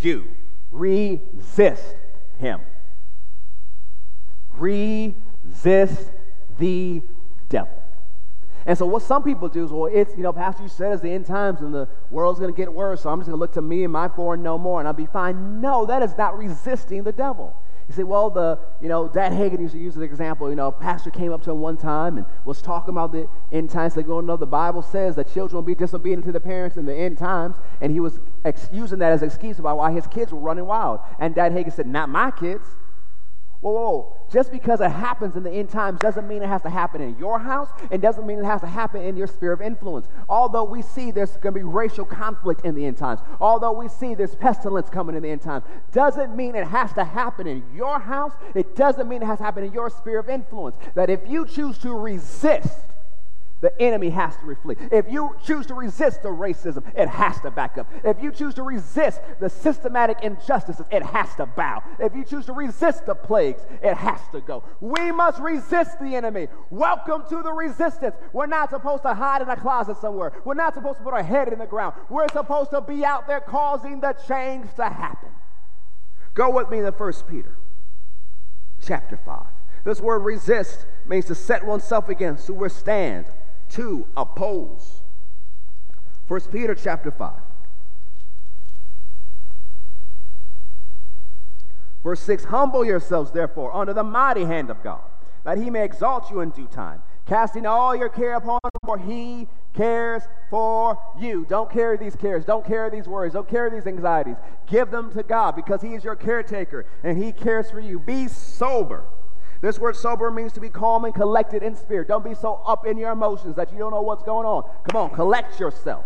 you. 0.00 0.24
Resist 0.70 1.96
him. 2.38 2.60
Resist 4.56 6.10
the 6.58 7.02
devil. 7.48 7.83
And 8.66 8.78
so 8.78 8.86
what 8.86 9.02
some 9.02 9.22
people 9.22 9.48
do 9.48 9.64
is, 9.64 9.70
well, 9.70 9.90
it's, 9.92 10.16
you 10.16 10.22
know, 10.22 10.32
Pastor, 10.32 10.62
you 10.62 10.68
said 10.68 10.92
it's 10.92 11.02
the 11.02 11.10
end 11.10 11.26
times 11.26 11.60
and 11.60 11.74
the 11.74 11.88
world's 12.10 12.38
going 12.38 12.52
to 12.52 12.56
get 12.56 12.72
worse, 12.72 13.02
so 13.02 13.10
I'm 13.10 13.18
just 13.20 13.28
going 13.28 13.36
to 13.36 13.40
look 13.40 13.52
to 13.52 13.62
me 13.62 13.84
and 13.84 13.92
my 13.92 14.08
four 14.08 14.34
and 14.34 14.42
no 14.42 14.56
more, 14.56 14.80
and 14.80 14.88
I'll 14.88 14.94
be 14.94 15.06
fine. 15.06 15.60
No, 15.60 15.84
that 15.86 16.02
is 16.02 16.16
not 16.16 16.38
resisting 16.38 17.02
the 17.02 17.12
devil. 17.12 17.54
You 17.88 17.94
say, 17.94 18.02
well, 18.02 18.30
the, 18.30 18.58
you 18.80 18.88
know, 18.88 19.08
Dad 19.08 19.32
Hagin 19.32 19.60
used 19.60 19.74
to 19.74 19.78
use 19.78 19.94
the 19.94 20.00
example, 20.00 20.48
you 20.48 20.56
know, 20.56 20.68
a 20.68 20.72
pastor 20.72 21.10
came 21.10 21.32
up 21.32 21.42
to 21.42 21.50
him 21.50 21.60
one 21.60 21.76
time 21.76 22.16
and 22.16 22.24
was 22.46 22.62
talking 22.62 22.94
about 22.94 23.12
the 23.12 23.28
end 23.52 23.68
times. 23.68 23.94
They 23.94 24.02
go, 24.02 24.22
no, 24.22 24.38
the 24.38 24.46
Bible 24.46 24.80
says 24.80 25.16
that 25.16 25.30
children 25.34 25.56
will 25.56 25.62
be 25.62 25.74
disobedient 25.74 26.24
to 26.24 26.32
their 26.32 26.40
parents 26.40 26.78
in 26.78 26.86
the 26.86 26.94
end 26.94 27.18
times. 27.18 27.56
And 27.82 27.92
he 27.92 28.00
was 28.00 28.20
ex- 28.46 28.70
using 28.72 29.00
that 29.00 29.12
as 29.12 29.20
an 29.20 29.28
excuse 29.28 29.58
about 29.58 29.76
why 29.76 29.92
his 29.92 30.06
kids 30.06 30.32
were 30.32 30.40
running 30.40 30.64
wild. 30.64 31.00
And 31.18 31.34
Dad 31.34 31.52
Hagin 31.52 31.74
said, 31.74 31.86
not 31.86 32.08
my 32.08 32.30
kids. 32.30 32.64
Whoa, 33.64 33.72
whoa, 33.72 34.16
just 34.30 34.52
because 34.52 34.82
it 34.82 34.90
happens 34.90 35.36
in 35.36 35.42
the 35.42 35.50
end 35.50 35.70
times 35.70 35.98
doesn't 35.98 36.28
mean 36.28 36.42
it 36.42 36.48
has 36.50 36.60
to 36.62 36.68
happen 36.68 37.00
in 37.00 37.16
your 37.16 37.38
house 37.38 37.70
and 37.90 38.02
doesn't 38.02 38.26
mean 38.26 38.38
it 38.38 38.44
has 38.44 38.60
to 38.60 38.66
happen 38.66 39.00
in 39.00 39.16
your 39.16 39.26
sphere 39.26 39.52
of 39.52 39.62
influence. 39.62 40.06
Although 40.28 40.64
we 40.64 40.82
see 40.82 41.10
there's 41.10 41.30
going 41.38 41.54
to 41.54 41.60
be 41.60 41.62
racial 41.62 42.04
conflict 42.04 42.66
in 42.66 42.74
the 42.74 42.84
end 42.84 42.98
times, 42.98 43.20
although 43.40 43.72
we 43.72 43.88
see 43.88 44.14
there's 44.14 44.34
pestilence 44.34 44.90
coming 44.90 45.16
in 45.16 45.22
the 45.22 45.30
end 45.30 45.40
times, 45.40 45.64
doesn't 45.92 46.36
mean 46.36 46.54
it 46.54 46.66
has 46.66 46.92
to 46.92 47.04
happen 47.04 47.46
in 47.46 47.64
your 47.74 47.98
house. 47.98 48.34
It 48.54 48.76
doesn't 48.76 49.08
mean 49.08 49.22
it 49.22 49.26
has 49.26 49.38
to 49.38 49.44
happen 49.44 49.64
in 49.64 49.72
your 49.72 49.88
sphere 49.88 50.18
of 50.18 50.28
influence. 50.28 50.76
That 50.94 51.08
if 51.08 51.20
you 51.26 51.46
choose 51.46 51.78
to 51.78 51.94
resist, 51.94 52.68
the 53.64 53.80
enemy 53.80 54.10
has 54.10 54.36
to 54.36 54.54
flee. 54.56 54.76
If 54.92 55.10
you 55.10 55.34
choose 55.42 55.64
to 55.66 55.74
resist 55.74 56.22
the 56.22 56.28
racism, 56.28 56.84
it 56.94 57.08
has 57.08 57.40
to 57.40 57.50
back 57.50 57.78
up. 57.78 57.90
If 58.04 58.22
you 58.22 58.30
choose 58.30 58.52
to 58.54 58.62
resist 58.62 59.22
the 59.40 59.48
systematic 59.48 60.18
injustices, 60.22 60.84
it 60.92 61.02
has 61.02 61.34
to 61.36 61.46
bow. 61.46 61.82
If 61.98 62.14
you 62.14 62.24
choose 62.24 62.44
to 62.44 62.52
resist 62.52 63.06
the 63.06 63.14
plagues, 63.14 63.62
it 63.82 63.96
has 63.96 64.20
to 64.32 64.42
go. 64.42 64.64
We 64.82 65.10
must 65.12 65.40
resist 65.40 65.98
the 65.98 66.14
enemy. 66.14 66.48
Welcome 66.68 67.24
to 67.30 67.42
the 67.42 67.54
resistance. 67.54 68.14
We're 68.34 68.44
not 68.44 68.68
supposed 68.68 69.02
to 69.04 69.14
hide 69.14 69.40
in 69.40 69.48
a 69.48 69.56
closet 69.56 69.96
somewhere. 69.96 70.34
We're 70.44 70.52
not 70.52 70.74
supposed 70.74 70.98
to 70.98 71.04
put 71.04 71.14
our 71.14 71.22
head 71.22 71.50
in 71.50 71.58
the 71.58 71.66
ground. 71.66 71.94
We're 72.10 72.28
supposed 72.28 72.70
to 72.72 72.82
be 72.82 73.02
out 73.02 73.26
there 73.26 73.40
causing 73.40 73.98
the 74.00 74.14
change 74.28 74.74
to 74.76 74.90
happen. 74.90 75.30
Go 76.34 76.50
with 76.50 76.68
me 76.68 76.82
to 76.82 76.90
1 76.90 77.12
Peter 77.30 77.56
chapter 78.82 79.16
5. 79.16 79.46
This 79.84 80.02
word 80.02 80.18
resist 80.18 80.84
means 81.06 81.24
to 81.26 81.34
set 81.34 81.64
oneself 81.64 82.10
against, 82.10 82.44
to 82.46 82.52
withstand 82.52 83.24
to 83.74 84.06
oppose. 84.16 85.02
First 86.26 86.50
Peter 86.50 86.74
chapter 86.74 87.10
5. 87.10 87.32
Verse 92.02 92.20
6 92.20 92.44
Humble 92.44 92.84
yourselves, 92.84 93.32
therefore, 93.32 93.74
under 93.74 93.92
the 93.92 94.04
mighty 94.04 94.44
hand 94.44 94.70
of 94.70 94.82
God, 94.82 95.02
that 95.44 95.58
he 95.58 95.70
may 95.70 95.84
exalt 95.84 96.30
you 96.30 96.40
in 96.40 96.50
due 96.50 96.66
time, 96.66 97.02
casting 97.26 97.66
all 97.66 97.96
your 97.96 98.08
care 98.08 98.34
upon 98.34 98.60
him, 98.62 98.70
for 98.84 98.98
he 98.98 99.48
cares 99.74 100.22
for 100.50 100.98
you. 101.18 101.44
Don't 101.48 101.70
carry 101.70 101.96
these 101.96 102.14
cares. 102.14 102.44
Don't 102.44 102.64
carry 102.64 102.90
these 102.90 103.08
worries. 103.08 103.32
Don't 103.32 103.48
carry 103.48 103.70
these 103.70 103.86
anxieties. 103.86 104.36
Give 104.66 104.90
them 104.90 105.12
to 105.14 105.22
God 105.22 105.56
because 105.56 105.82
he 105.82 105.94
is 105.94 106.04
your 106.04 106.14
caretaker 106.14 106.86
and 107.02 107.22
he 107.22 107.32
cares 107.32 107.70
for 107.70 107.80
you. 107.80 107.98
Be 107.98 108.28
sober 108.28 109.04
this 109.64 109.78
word 109.78 109.96
sober 109.96 110.30
means 110.30 110.52
to 110.52 110.60
be 110.60 110.68
calm 110.68 111.06
and 111.06 111.14
collected 111.14 111.62
in 111.62 111.74
spirit. 111.74 112.06
Don't 112.06 112.22
be 112.22 112.34
so 112.34 112.60
up 112.66 112.86
in 112.86 112.98
your 112.98 113.10
emotions 113.12 113.56
that 113.56 113.72
you 113.72 113.78
don't 113.78 113.92
know 113.92 114.02
what's 114.02 114.22
going 114.22 114.46
on. 114.46 114.68
Come 114.90 115.00
on, 115.00 115.10
collect 115.10 115.58
yourself. 115.58 116.04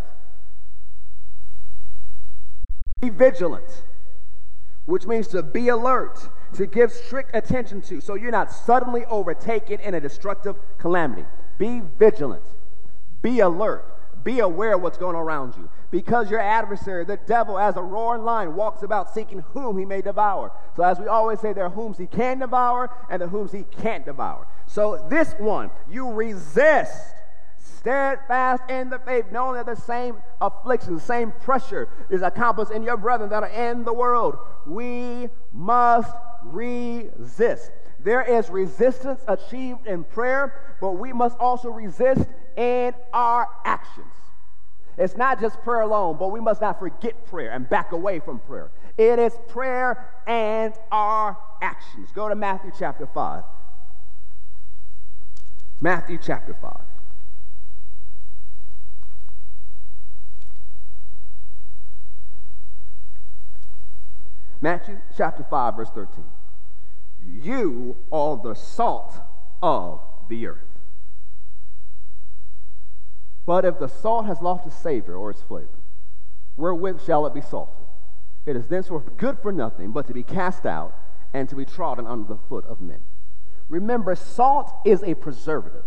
Be 3.01 3.09
vigilant, 3.09 3.83
which 4.85 5.07
means 5.07 5.27
to 5.29 5.43
be 5.43 5.69
alert, 5.69 6.21
to 6.55 6.67
give 6.67 6.93
strict 6.93 7.35
attention 7.35 7.83
to, 7.83 8.01
so 8.01 8.15
you're 8.15 8.31
not 8.31 8.53
suddenly 8.53 9.05
overtaken 9.07 9.81
in 9.81 9.95
a 9.95 10.01
destructive 10.01 10.55
calamity. 10.79 11.25
Be 11.59 11.83
vigilant. 11.99 12.45
Be 13.23 13.41
alert. 13.41 13.85
Be 14.23 14.39
aware 14.39 14.75
of 14.75 14.83
what's 14.83 14.99
going 14.99 15.17
on 15.17 15.23
around 15.23 15.55
you. 15.57 15.69
Because 15.91 16.30
your 16.30 16.41
adversary, 16.41 17.05
the 17.05 17.16
devil, 17.16 17.59
as 17.59 17.76
a 17.76 17.82
roaring 17.82 18.24
lion, 18.24 18.55
walks 18.55 18.82
about 18.82 19.14
seeking 19.14 19.41
whom 19.53 19.78
he 19.78 19.84
may 19.84 20.03
devour. 20.03 20.53
So, 20.76 20.82
as 20.82 20.99
we 20.99 21.07
always 21.07 21.41
say, 21.41 21.53
there 21.53 21.64
are 21.64 21.70
whom 21.70 21.95
he 21.95 22.07
can 22.07 22.41
devour 22.41 22.91
and 23.09 23.22
the 23.22 23.28
whom 23.28 23.49
he 23.49 23.64
can't 23.64 24.05
devour. 24.05 24.47
So, 24.66 25.07
this 25.09 25.32
one, 25.39 25.70
you 25.91 26.11
resist 26.11 27.14
steadfast 27.78 28.62
in 28.68 28.91
the 28.91 28.99
faith, 28.99 29.26
knowing 29.30 29.55
that 29.55 29.66
the 29.66 29.80
same 29.80 30.16
affliction, 30.41 30.95
the 30.95 31.01
same 31.01 31.32
pressure 31.32 31.89
is 32.11 32.22
accomplished 32.22 32.70
in 32.72 32.82
your 32.82 32.97
brethren 32.97 33.30
that 33.30 33.43
are 33.43 33.49
in 33.49 33.84
the 33.84 33.93
world. 33.93 34.36
We 34.66 35.28
must 35.53 36.12
resist. 36.43 37.70
There 38.01 38.22
is 38.22 38.51
resistance 38.51 39.20
achieved 39.26 39.86
in 39.86 40.05
prayer, 40.05 40.76
but 40.80 40.93
we 40.93 41.12
must 41.12 41.39
also 41.39 41.70
resist 41.70 42.26
in 42.57 42.95
our 43.12 43.49
actions. 43.64 44.12
It's 44.99 45.17
not 45.17 45.41
just 45.41 45.63
prayer 45.63 45.83
alone, 45.83 46.17
but 46.19 46.33
we 46.33 46.41
must 46.41 46.61
not 46.61 46.81
forget 46.81 47.25
prayer 47.27 47.53
and 47.53 47.69
back 47.69 47.93
away 47.93 48.19
from 48.19 48.41
prayer. 48.41 48.71
It 48.97 49.21
is 49.21 49.33
prayer 49.47 50.11
and 50.27 50.75
our 50.91 51.39
actions. 51.63 52.11
Go 52.13 52.29
to 52.29 52.35
Matthew 52.35 52.73
chapter 52.77 53.07
5. 53.07 53.45
Matthew 55.81 56.19
chapter 56.21 56.53
5. 56.61 56.73
Matthew 64.61 64.99
chapter 65.17 65.47
5, 65.49 65.77
verse 65.77 65.91
13. 65.91 66.25
You 67.25 67.97
are 68.11 68.37
the 68.37 68.55
salt 68.55 69.15
of 69.63 70.01
the 70.29 70.49
earth. 70.49 70.68
But 73.49 73.65
if 73.65 73.79
the 73.79 73.89
salt 73.89 74.27
has 74.27 74.43
lost 74.43 74.67
its 74.67 74.77
savor 74.77 75.15
or 75.17 75.31
its 75.31 75.41
flavor, 75.41 75.81
wherewith 76.59 77.03
shall 77.07 77.25
it 77.25 77.33
be 77.33 77.41
salted? 77.41 77.87
It 78.45 78.57
is 78.57 78.67
thenceforth 78.67 79.17
good 79.17 79.39
for 79.39 79.53
nothing 79.53 79.91
but 79.91 80.07
to 80.09 80.13
be 80.13 80.23
cast 80.23 80.67
out 80.67 80.95
and 81.33 81.49
to 81.49 81.57
be 81.57 81.65
trodden 81.65 82.07
under 82.07 82.29
the 82.29 82.37
foot 82.37 82.67
of 82.67 82.83
men. 82.83 83.01
Remember, 83.71 84.15
salt 84.15 84.71
is 84.85 85.03
a 85.03 85.15
preservative. 85.15 85.87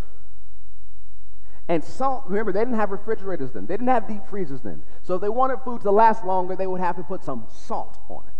And 1.67 1.83
salt, 1.83 2.23
remember, 2.27 2.51
they 2.51 2.61
didn't 2.61 2.79
have 2.79 2.89
refrigerators 2.89 3.51
then. 3.51 3.67
They 3.67 3.75
didn't 3.75 3.89
have 3.89 4.07
deep 4.07 4.25
freezers 4.27 4.61
then. 4.61 4.81
So 5.03 5.13
if 5.13 5.21
they 5.21 5.29
wanted 5.29 5.59
food 5.59 5.81
to 5.81 5.91
last 5.91 6.25
longer, 6.25 6.55
they 6.55 6.65
would 6.65 6.81
have 6.81 6.95
to 6.95 7.03
put 7.03 7.23
some 7.23 7.45
salt 7.53 7.99
on 8.09 8.23
it 8.25 8.33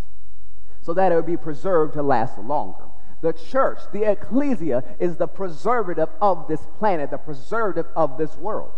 so 0.82 0.96
that 0.96 1.12
it 1.12 1.16
would 1.16 1.28
be 1.28 1.38
preserved 1.38 1.94
to 1.94 2.02
last 2.02 2.40
longer. 2.40 2.86
The 3.22 3.34
church, 3.34 3.82
the 3.94 4.10
ecclesia, 4.10 4.84
is 5.00 5.18
the 5.18 5.28
preservative 5.28 6.10
of 6.20 6.48
this 6.48 6.66
planet, 6.80 7.12
the 7.12 7.20
preservative 7.20 7.86
of 7.96 8.18
this 8.18 8.36
world. 8.36 8.72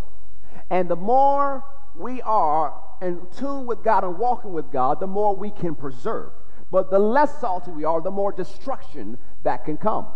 And 0.70 0.88
the 0.88 0.96
more 0.96 1.64
we 1.94 2.22
are 2.22 2.74
in 3.00 3.26
tune 3.36 3.66
with 3.66 3.82
God 3.82 4.04
and 4.04 4.18
walking 4.18 4.52
with 4.52 4.70
God, 4.72 5.00
the 5.00 5.06
more 5.06 5.34
we 5.34 5.50
can 5.50 5.74
preserve. 5.74 6.32
But 6.70 6.90
the 6.90 6.98
less 6.98 7.40
salty 7.40 7.70
we 7.70 7.84
are, 7.84 8.00
the 8.00 8.10
more 8.10 8.32
destruction 8.32 9.18
that 9.42 9.64
can 9.64 9.76
come. 9.76 10.06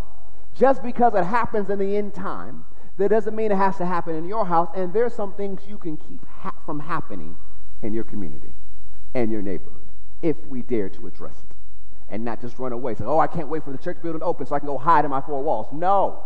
Just 0.54 0.82
because 0.82 1.14
it 1.14 1.24
happens 1.24 1.70
in 1.70 1.78
the 1.78 1.96
end 1.96 2.14
time, 2.14 2.64
that 2.96 3.10
doesn't 3.10 3.36
mean 3.36 3.52
it 3.52 3.56
has 3.56 3.76
to 3.76 3.86
happen 3.86 4.16
in 4.16 4.24
your 4.24 4.44
house. 4.44 4.70
And 4.74 4.92
there's 4.92 5.14
some 5.14 5.34
things 5.34 5.60
you 5.68 5.78
can 5.78 5.96
keep 5.96 6.26
ha- 6.26 6.54
from 6.66 6.80
happening 6.80 7.36
in 7.82 7.92
your 7.92 8.04
community 8.04 8.52
and 9.14 9.30
your 9.30 9.42
neighborhood 9.42 9.82
if 10.20 10.36
we 10.46 10.62
dare 10.62 10.88
to 10.88 11.06
address 11.06 11.36
it 11.48 11.54
and 12.08 12.24
not 12.24 12.40
just 12.40 12.58
run 12.58 12.72
away. 12.72 12.94
Say, 12.94 13.04
oh, 13.04 13.18
I 13.18 13.26
can't 13.26 13.48
wait 13.48 13.64
for 13.64 13.70
the 13.70 13.78
church 13.78 13.98
building 14.02 14.20
to 14.20 14.26
open 14.26 14.46
so 14.46 14.54
I 14.54 14.58
can 14.58 14.66
go 14.66 14.78
hide 14.78 15.04
in 15.04 15.10
my 15.10 15.20
four 15.20 15.42
walls. 15.42 15.68
No. 15.72 16.24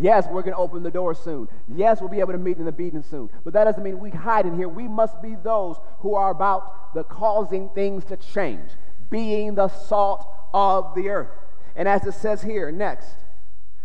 Yes, 0.00 0.26
we're 0.26 0.40
going 0.40 0.54
to 0.54 0.58
open 0.58 0.82
the 0.82 0.90
door 0.90 1.14
soon. 1.14 1.46
Yes, 1.68 2.00
we'll 2.00 2.08
be 2.08 2.20
able 2.20 2.32
to 2.32 2.38
meet 2.38 2.56
in 2.56 2.64
the 2.64 2.72
meeting 2.72 3.02
soon. 3.02 3.28
But 3.44 3.52
that 3.52 3.64
doesn't 3.64 3.82
mean 3.82 3.98
we 3.98 4.10
hide 4.10 4.46
in 4.46 4.56
here. 4.56 4.68
We 4.68 4.88
must 4.88 5.20
be 5.20 5.36
those 5.42 5.76
who 5.98 6.14
are 6.14 6.30
about 6.30 6.94
the 6.94 7.04
causing 7.04 7.68
things 7.70 8.04
to 8.06 8.16
change, 8.16 8.70
being 9.10 9.54
the 9.54 9.68
salt 9.68 10.26
of 10.54 10.94
the 10.94 11.10
earth. 11.10 11.28
And 11.76 11.86
as 11.86 12.06
it 12.06 12.14
says 12.14 12.40
here, 12.40 12.72
next, 12.72 13.14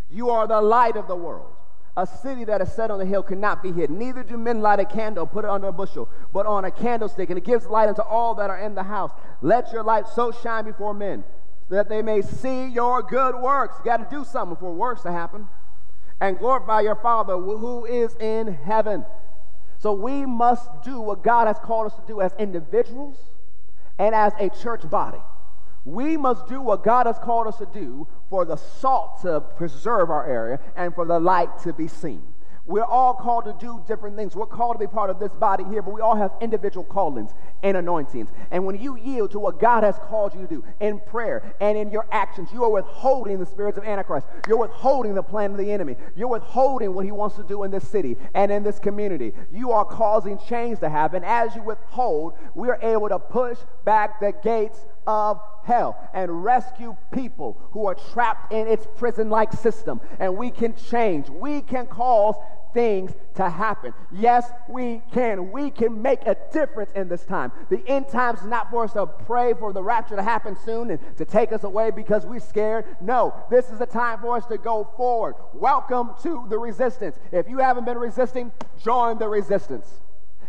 you 0.10 0.30
are 0.30 0.48
the 0.48 0.62
light 0.62 0.96
of 0.96 1.08
the 1.08 1.16
world. 1.18 1.52
A 1.98 2.08
city 2.08 2.46
that 2.46 2.62
is 2.62 2.72
set 2.72 2.92
on 2.92 3.00
the 3.00 3.06
hill 3.06 3.24
cannot 3.24 3.62
be 3.62 3.74
hidden. 3.74 3.98
Neither 3.98 4.24
do 4.24 4.38
men 4.38 4.62
light 4.62 4.80
a 4.80 4.86
candle, 4.86 5.26
put 5.26 5.44
it 5.44 5.52
under 5.52 5.68
a 5.68 5.74
bushel, 5.74 6.10
but 6.34 6.46
on 6.46 6.64
a 6.64 6.72
candlestick, 6.72 7.30
and 7.30 7.38
it 7.38 7.46
gives 7.46 7.68
light 7.68 7.90
unto 7.90 8.02
all 8.02 8.36
that 8.36 8.50
are 8.50 8.60
in 8.60 8.76
the 8.76 8.84
house. 8.84 9.12
Let 9.42 9.72
your 9.74 9.84
light 9.84 10.08
so 10.08 10.32
shine 10.32 10.64
before 10.64 10.94
men 10.94 11.26
that 11.70 11.90
they 11.90 12.02
may 12.02 12.22
see 12.22 12.68
your 12.68 13.02
good 13.02 13.36
works. 13.36 13.76
You 13.80 13.86
got 13.86 14.10
to 14.10 14.16
do 14.16 14.24
something 14.24 14.58
for 14.58 14.74
works 14.74 15.02
to 15.02 15.12
happen. 15.12 15.48
And 16.22 16.40
glorify 16.40 16.82
your 16.82 16.96
Father 16.96 17.38
who 17.38 17.86
is 17.86 18.16
in 18.16 18.54
heaven. 18.54 19.06
So 19.80 19.94
we 19.94 20.26
must 20.26 20.70
do 20.84 21.02
what 21.02 21.24
God 21.24 21.48
has 21.48 21.60
called 21.60 21.88
us 21.88 21.96
to 21.96 22.04
do 22.08 22.22
as 22.22 22.34
individuals 22.40 23.18
and 24.00 24.16
as 24.16 24.34
a 24.40 24.50
church 24.50 24.90
body. 24.90 25.22
We 25.84 26.18
must 26.18 26.48
do 26.48 26.62
what 26.62 26.84
God 26.84 27.06
has 27.06 27.20
called 27.20 27.48
us 27.48 27.58
to 27.58 27.68
do 27.68 28.08
for 28.30 28.46
the 28.46 28.56
salt 28.56 29.22
to 29.22 29.42
preserve 29.42 30.10
our 30.10 30.28
area 30.28 30.60
and 30.76 30.96
for 30.96 31.06
the 31.06 31.20
light 31.20 31.60
to 31.60 31.74
be 31.74 31.88
seen. 31.88 32.24
We're 32.68 32.84
all 32.84 33.14
called 33.14 33.46
to 33.46 33.56
do 33.60 33.84
different 33.88 34.16
things. 34.16 34.36
We're 34.36 34.48
called 34.48 34.76
to 34.76 34.80
be 34.80 34.88
part 34.88 35.12
of 35.12 35.20
this 35.20 35.32
body 35.34 35.64
here, 35.66 35.84
but 35.84 35.94
we 35.94 36.02
all 36.02 36.16
have 36.16 36.32
individual 36.42 36.84
callings 36.84 37.32
and 37.62 37.78
anointings. 37.78 38.30
And 38.50 38.66
when 38.66 38.80
you 38.82 38.98
yield 38.98 39.32
to 39.32 39.40
what 39.40 39.60
God 39.60 39.84
has 39.84 40.00
called 40.00 40.34
you 40.34 40.42
to 40.42 40.48
do 40.48 40.64
in 40.80 41.00
prayer 41.00 41.54
and 41.62 41.78
in 41.78 41.92
your 41.92 42.08
actions, 42.12 42.50
you 42.52 42.64
are 42.64 42.72
withholding 42.72 43.40
the 43.40 43.46
spirits 43.46 43.78
of 43.78 43.84
Antichrist. 43.84 44.26
You're 44.48 44.58
withholding 44.58 45.14
the 45.14 45.22
plan 45.22 45.52
of 45.52 45.58
the 45.58 45.72
enemy. 45.72 45.96
You're 46.16 46.28
withholding 46.28 46.96
what 46.96 47.06
he 47.06 47.12
wants 47.12 47.36
to 47.36 47.44
do 47.44 47.64
in 47.64 47.72
this 47.72 47.88
city 47.88 48.18
and 48.34 48.52
in 48.52 48.64
this 48.64 48.80
community. 48.80 49.34
You 49.52 49.72
are 49.72 49.86
causing 49.86 50.40
change 50.40 50.80
to 50.80 50.90
happen. 50.90 51.24
As 51.24 51.56
you 51.56 51.62
withhold, 51.62 52.34
we 52.56 52.70
are 52.70 52.80
able 52.82 53.10
to 53.10 53.20
push 53.20 53.60
back 53.84 54.20
the 54.20 54.34
gates 54.44 54.86
of 55.08 55.42
hell 55.64 55.98
and 56.14 56.44
rescue 56.44 56.96
people 57.12 57.58
who 57.72 57.86
are 57.88 57.96
trapped 57.96 58.52
in 58.52 58.68
its 58.68 58.88
prison 58.98 59.30
like 59.30 59.54
system. 59.54 60.00
And 60.20 60.38
we 60.38 60.52
can 60.52 60.76
change, 60.76 61.30
we 61.30 61.62
can 61.62 61.88
cause 61.88 62.36
things 62.76 63.14
to 63.36 63.50
happen. 63.50 63.94
Yes, 64.12 64.52
we 64.68 65.02
can. 65.14 65.52
We 65.52 65.72
can 65.72 66.02
make 66.02 66.28
a 66.28 66.36
difference 66.52 66.92
in 66.92 67.08
this 67.08 67.24
time. 67.24 67.52
The 67.70 67.82
end 67.88 68.10
times 68.10 68.42
is 68.42 68.48
not 68.48 68.70
for 68.70 68.84
us 68.84 68.94
to 68.94 69.08
pray 69.08 69.54
for 69.54 69.72
the 69.74 69.82
rapture 69.82 70.18
to 70.18 70.22
happen 70.22 70.58
soon 70.64 70.92
and 70.92 71.00
to 71.18 71.26
take 71.26 71.54
us 71.54 71.64
away 71.64 71.90
because 71.90 72.26
we're 72.26 72.40
scared. 72.40 72.86
No, 73.02 73.34
this 73.50 73.70
is 73.70 73.80
a 73.80 73.86
time 73.86 74.20
for 74.20 74.36
us 74.36 74.46
to 74.48 74.58
go 74.58 74.88
forward. 74.98 75.36
Welcome 75.54 76.12
to 76.24 76.46
the 76.50 76.60
resistance. 76.60 77.18
If 77.32 77.48
you 77.48 77.60
haven't 77.60 77.86
been 77.86 77.98
resisting, 77.98 78.52
join 78.84 79.18
the 79.18 79.30
resistance. 79.30 79.88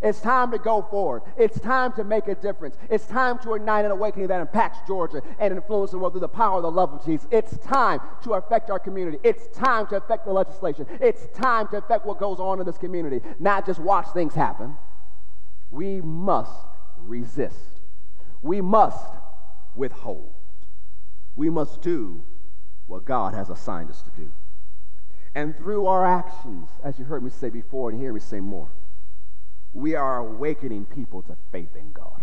It's 0.02 0.20
time 0.20 0.50
to 0.52 0.58
go 0.58 0.82
forward. 0.82 1.22
It's 1.36 1.58
time 1.60 1.92
to 1.94 2.04
make 2.04 2.28
a 2.28 2.34
difference. 2.34 2.76
It's 2.90 3.06
time 3.06 3.38
to 3.40 3.54
ignite 3.54 3.84
an 3.84 3.90
awakening 3.90 4.28
that 4.28 4.40
impacts 4.40 4.78
Georgia 4.86 5.22
and 5.38 5.54
influences 5.54 5.92
the 5.92 5.98
world 5.98 6.12
through 6.12 6.20
the 6.20 6.28
power 6.28 6.58
of 6.58 6.62
the 6.62 6.70
love 6.70 6.92
of 6.92 7.04
Jesus. 7.04 7.26
It's 7.30 7.56
time 7.58 8.00
to 8.24 8.34
affect 8.34 8.70
our 8.70 8.78
community. 8.78 9.18
It's 9.22 9.48
time 9.56 9.86
to 9.88 9.96
affect 9.96 10.26
the 10.26 10.32
legislation. 10.32 10.86
It's 11.00 11.26
time 11.36 11.68
to 11.68 11.78
affect 11.78 12.06
what 12.06 12.18
goes 12.18 12.38
on 12.38 12.60
in 12.60 12.66
this 12.66 12.78
community, 12.78 13.20
not 13.38 13.66
just 13.66 13.80
watch 13.80 14.06
things 14.12 14.34
happen. 14.34 14.76
We 15.70 16.00
must 16.00 16.66
resist. 16.98 17.80
We 18.42 18.60
must 18.60 19.14
withhold. 19.74 20.34
We 21.34 21.50
must 21.50 21.82
do 21.82 22.22
what 22.86 23.04
God 23.04 23.34
has 23.34 23.50
assigned 23.50 23.90
us 23.90 24.02
to 24.02 24.10
do. 24.10 24.30
And 25.34 25.56
through 25.56 25.86
our 25.86 26.06
actions, 26.06 26.68
as 26.82 26.98
you 26.98 27.04
heard 27.04 27.22
me 27.22 27.30
say 27.30 27.50
before 27.50 27.90
and 27.90 28.00
hear 28.00 28.12
me 28.12 28.20
say 28.20 28.40
more, 28.40 28.70
we 29.76 29.94
are 29.94 30.18
awakening 30.20 30.86
people 30.86 31.20
to 31.20 31.36
faith 31.52 31.76
in 31.76 31.92
God. 31.92 32.22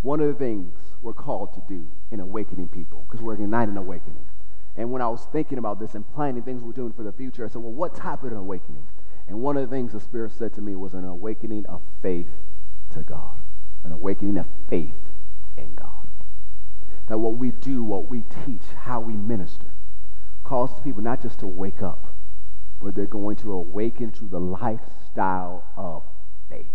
One 0.00 0.20
of 0.20 0.28
the 0.28 0.34
things 0.34 0.72
we're 1.02 1.12
called 1.12 1.52
to 1.52 1.62
do 1.68 1.86
in 2.10 2.18
awakening 2.18 2.68
people, 2.68 3.04
because 3.06 3.20
we're 3.20 3.34
igniting 3.34 3.76
awakening. 3.76 4.24
And 4.74 4.90
when 4.90 5.02
I 5.02 5.08
was 5.08 5.28
thinking 5.32 5.58
about 5.58 5.78
this 5.78 5.94
and 5.94 6.10
planning 6.14 6.42
things 6.42 6.62
we're 6.62 6.72
doing 6.72 6.94
for 6.94 7.02
the 7.02 7.12
future, 7.12 7.44
I 7.44 7.48
said, 7.48 7.60
well, 7.60 7.72
what 7.72 7.94
type 7.94 8.22
of 8.22 8.32
an 8.32 8.38
awakening? 8.38 8.86
And 9.28 9.42
one 9.42 9.58
of 9.58 9.68
the 9.68 9.76
things 9.76 9.92
the 9.92 10.00
Spirit 10.00 10.32
said 10.32 10.54
to 10.54 10.62
me 10.62 10.74
was 10.74 10.94
an 10.94 11.04
awakening 11.04 11.66
of 11.66 11.82
faith 12.00 12.30
to 12.92 13.00
God, 13.00 13.38
an 13.84 13.92
awakening 13.92 14.38
of 14.38 14.46
faith 14.70 14.94
in 15.58 15.74
God. 15.74 16.08
That 17.08 17.18
what 17.18 17.36
we 17.36 17.50
do, 17.50 17.84
what 17.84 18.08
we 18.08 18.22
teach, 18.46 18.62
how 18.74 18.98
we 19.00 19.14
minister, 19.14 19.66
calls 20.42 20.80
people 20.80 21.02
not 21.02 21.20
just 21.20 21.38
to 21.40 21.46
wake 21.46 21.82
up, 21.82 22.14
but 22.80 22.94
they're 22.94 23.04
going 23.04 23.36
to 23.36 23.52
awaken 23.52 24.10
to 24.12 24.24
the 24.24 24.40
lifestyle 24.40 25.64
of 25.76 26.02
faith, 26.52 26.66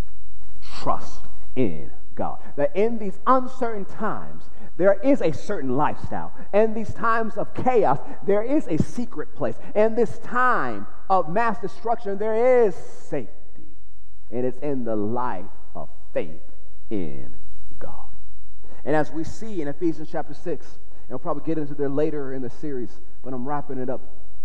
trust 0.82 1.22
in 1.56 1.92
God. 2.16 2.40
That 2.56 2.76
in 2.76 2.98
these 2.98 3.20
uncertain 3.28 3.86
times, 3.86 4.50
there 4.78 5.00
is 5.04 5.22
a 5.22 5.32
certain 5.32 5.76
lifestyle. 5.78 6.34
In 6.54 6.74
these 6.74 6.94
times 6.94 7.38
of 7.38 7.54
chaos, 7.54 8.00
there 8.26 8.44
is 8.44 8.68
a 8.68 8.78
secret 8.78 9.36
place. 9.36 9.56
In 9.76 9.96
this 9.96 10.20
time 10.20 10.88
of 11.10 11.30
mass 11.30 11.60
destruction, 11.60 12.18
there 12.18 12.66
is 12.66 12.76
safety. 12.76 13.32
And 14.32 14.46
it's 14.46 14.60
in 14.60 14.84
the 14.84 14.96
life 14.96 15.46
of 15.76 15.90
faith 16.14 16.42
in 16.90 17.34
God. 17.80 18.10
And 18.84 18.96
as 18.96 19.12
we 19.12 19.24
see 19.24 19.62
in 19.62 19.68
Ephesians 19.68 20.10
chapter 20.12 20.34
6, 20.34 20.66
and 20.66 21.10
we'll 21.10 21.20
probably 21.20 21.44
get 21.46 21.58
into 21.58 21.74
there 21.74 21.90
later 21.90 22.34
in 22.34 22.42
the 22.42 22.50
series, 22.50 23.00
but 23.24 23.34
I'm 23.34 23.48
wrapping 23.48 23.78
it 23.80 23.90
up 23.90 24.02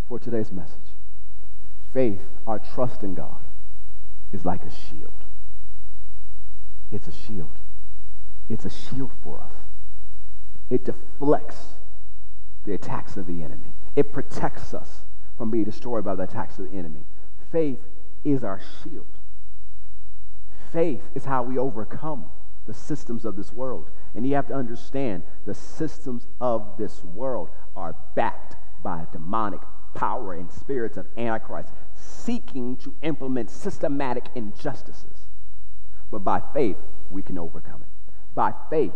for 0.09 0.19
today's 0.19 0.53
message. 0.53 0.79
Faith, 1.93 2.23
our 2.47 2.59
trust 2.59 3.03
in 3.03 3.15
God, 3.15 3.42
is 4.33 4.45
like 4.45 4.65
a 4.65 4.71
shield. 4.71 5.25
It's 6.91 7.09
a 7.09 7.13
shield. 7.13 7.59
It's 8.49 8.65
a 8.65 8.71
shield 8.71 9.13
for 9.23 9.41
us. 9.41 9.53
It 10.71 10.85
deflects 10.85 11.75
the 12.65 12.75
attacks 12.75 13.17
of 13.17 13.27
the 13.27 13.43
enemy. 13.43 13.73
It 13.97 14.13
protects 14.13 14.73
us 14.75 15.03
from 15.37 15.51
being 15.51 15.65
destroyed 15.65 16.05
by 16.05 16.15
the 16.15 16.23
attacks 16.23 16.59
of 16.59 16.71
the 16.71 16.77
enemy. 16.77 17.05
Faith 17.51 17.81
is 18.25 18.45
our 18.45 18.61
shield. 18.83 19.07
Faith 20.73 21.03
is 21.15 21.25
how 21.25 21.43
we 21.43 21.59
overcome 21.59 22.27
the 22.67 22.75
systems 22.75 23.25
of 23.25 23.37
this 23.37 23.53
world. 23.53 23.91
And 24.15 24.27
you 24.27 24.35
have 24.35 24.47
to 24.49 24.55
understand 24.55 25.23
the 25.47 25.55
systems 25.55 26.27
of 26.41 26.77
this 26.79 27.03
world 27.05 27.51
are 27.77 27.97
backed 28.15 28.57
by 28.83 29.07
demonic 29.13 29.61
power 29.95 30.35
and 30.35 30.51
spirits 30.51 30.97
of 30.97 31.07
Antichrist 31.17 31.73
seeking 32.03 32.77
to 32.77 32.95
implement 33.03 33.51
systematic 33.51 34.25
injustices. 34.35 35.27
But 36.11 36.21
by 36.21 36.43
faith, 36.53 36.77
we 37.11 37.23
can 37.23 37.39
overcome 37.39 37.83
it. 37.83 38.13
By 38.35 38.53
faith, 38.71 38.93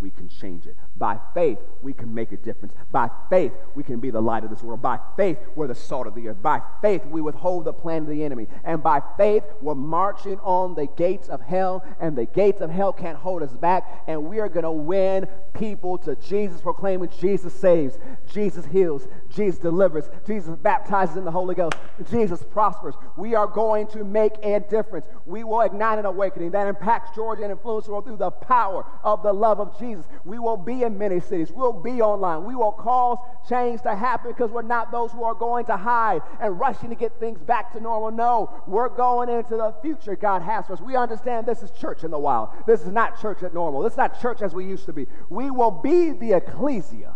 we 0.00 0.10
can 0.10 0.28
change 0.28 0.66
it. 0.66 0.76
By 1.00 1.18
faith, 1.32 1.58
we 1.80 1.94
can 1.94 2.12
make 2.12 2.30
a 2.30 2.36
difference. 2.36 2.74
By 2.92 3.08
faith, 3.30 3.54
we 3.74 3.82
can 3.82 4.00
be 4.00 4.10
the 4.10 4.20
light 4.20 4.44
of 4.44 4.50
this 4.50 4.62
world. 4.62 4.82
By 4.82 4.98
faith, 5.16 5.38
we're 5.56 5.66
the 5.66 5.74
salt 5.74 6.06
of 6.06 6.14
the 6.14 6.28
earth. 6.28 6.42
By 6.42 6.60
faith, 6.82 7.06
we 7.06 7.22
withhold 7.22 7.64
the 7.64 7.72
plan 7.72 8.02
of 8.02 8.08
the 8.08 8.22
enemy. 8.22 8.48
And 8.64 8.82
by 8.82 9.00
faith, 9.16 9.42
we're 9.62 9.74
marching 9.74 10.38
on 10.40 10.74
the 10.74 10.86
gates 10.98 11.30
of 11.30 11.40
hell, 11.40 11.82
and 12.00 12.14
the 12.14 12.26
gates 12.26 12.60
of 12.60 12.70
hell 12.70 12.92
can't 12.92 13.16
hold 13.16 13.42
us 13.42 13.54
back. 13.54 14.04
And 14.08 14.26
we 14.26 14.40
are 14.40 14.48
going 14.50 14.64
to 14.64 14.70
win 14.70 15.26
people 15.54 15.96
to 15.98 16.16
Jesus, 16.16 16.60
proclaiming 16.60 17.08
Jesus 17.18 17.54
saves, 17.54 17.98
Jesus 18.30 18.66
heals, 18.66 19.08
Jesus 19.30 19.58
delivers, 19.58 20.04
Jesus 20.26 20.54
baptizes 20.56 21.16
in 21.16 21.24
the 21.24 21.30
Holy 21.30 21.54
Ghost, 21.54 21.76
Jesus 22.10 22.42
prospers. 22.42 22.94
We 23.16 23.34
are 23.34 23.46
going 23.46 23.86
to 23.88 24.04
make 24.04 24.34
a 24.42 24.60
difference. 24.60 25.06
We 25.24 25.44
will 25.44 25.62
ignite 25.62 25.98
an 25.98 26.04
awakening 26.04 26.50
that 26.50 26.66
impacts 26.66 27.16
Georgia 27.16 27.44
and 27.44 27.52
influences 27.52 27.86
the 27.86 27.92
world 27.92 28.04
through 28.04 28.18
the 28.18 28.30
power 28.30 28.84
of 29.02 29.22
the 29.22 29.32
love 29.32 29.60
of 29.60 29.78
Jesus. 29.78 30.04
We 30.26 30.38
will 30.38 30.58
be 30.58 30.89
in 30.90 30.98
many 30.98 31.20
cities. 31.20 31.50
We'll 31.50 31.72
be 31.72 32.02
online. 32.02 32.44
We 32.44 32.54
will 32.54 32.72
cause 32.72 33.18
change 33.48 33.82
to 33.82 33.94
happen 33.94 34.32
because 34.32 34.50
we're 34.50 34.62
not 34.62 34.90
those 34.90 35.12
who 35.12 35.24
are 35.24 35.34
going 35.34 35.66
to 35.66 35.76
hide 35.76 36.22
and 36.40 36.58
rushing 36.58 36.90
to 36.90 36.94
get 36.94 37.18
things 37.18 37.40
back 37.40 37.72
to 37.72 37.80
normal. 37.80 38.10
No, 38.10 38.62
we're 38.66 38.88
going 38.88 39.28
into 39.28 39.56
the 39.56 39.74
future 39.82 40.16
God 40.16 40.42
has 40.42 40.66
for 40.66 40.74
us. 40.74 40.80
We 40.80 40.96
understand 40.96 41.46
this 41.46 41.62
is 41.62 41.70
church 41.72 42.04
in 42.04 42.10
the 42.10 42.18
wild. 42.18 42.50
This 42.66 42.82
is 42.82 42.88
not 42.88 43.20
church 43.20 43.42
at 43.42 43.54
normal. 43.54 43.82
This 43.82 43.92
is 43.92 43.98
not 43.98 44.20
church 44.20 44.42
as 44.42 44.54
we 44.54 44.66
used 44.66 44.86
to 44.86 44.92
be. 44.92 45.06
We 45.28 45.50
will 45.50 45.70
be 45.70 46.10
the 46.12 46.32
ecclesia 46.32 47.14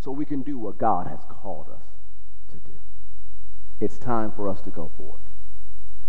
so 0.00 0.10
we 0.10 0.24
can 0.24 0.42
do 0.42 0.58
what 0.58 0.78
God 0.78 1.06
has 1.06 1.20
called 1.28 1.68
us 1.68 1.82
to 2.50 2.56
do. 2.58 2.78
It's 3.80 3.98
time 3.98 4.32
for 4.32 4.48
us 4.48 4.60
to 4.62 4.70
go 4.70 4.90
forward, 4.96 5.20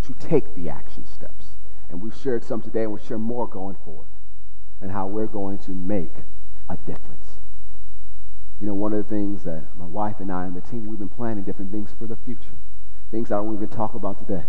to 0.03 0.13
take 0.13 0.55
the 0.55 0.69
action 0.69 1.05
steps. 1.05 1.47
And 1.89 2.01
we've 2.01 2.15
shared 2.15 2.43
some 2.43 2.61
today, 2.61 2.83
and 2.83 2.91
we'll 2.91 3.03
share 3.03 3.17
more 3.17 3.47
going 3.47 3.75
forward, 3.83 4.07
and 4.79 4.91
how 4.91 5.07
we're 5.07 5.27
going 5.27 5.59
to 5.59 5.71
make 5.71 6.13
a 6.69 6.77
difference. 6.77 7.37
You 8.59 8.67
know, 8.67 8.73
one 8.73 8.93
of 8.93 9.07
the 9.07 9.09
things 9.09 9.43
that 9.43 9.75
my 9.75 9.85
wife 9.85 10.19
and 10.19 10.31
I 10.31 10.45
and 10.45 10.55
the 10.55 10.61
team, 10.61 10.85
we've 10.85 10.99
been 10.99 11.09
planning 11.09 11.43
different 11.43 11.71
things 11.71 11.93
for 11.97 12.05
the 12.05 12.15
future. 12.15 12.55
Things 13.09 13.31
I 13.31 13.37
don't 13.37 13.55
even 13.55 13.67
talk 13.67 13.95
about 13.95 14.19
today. 14.19 14.45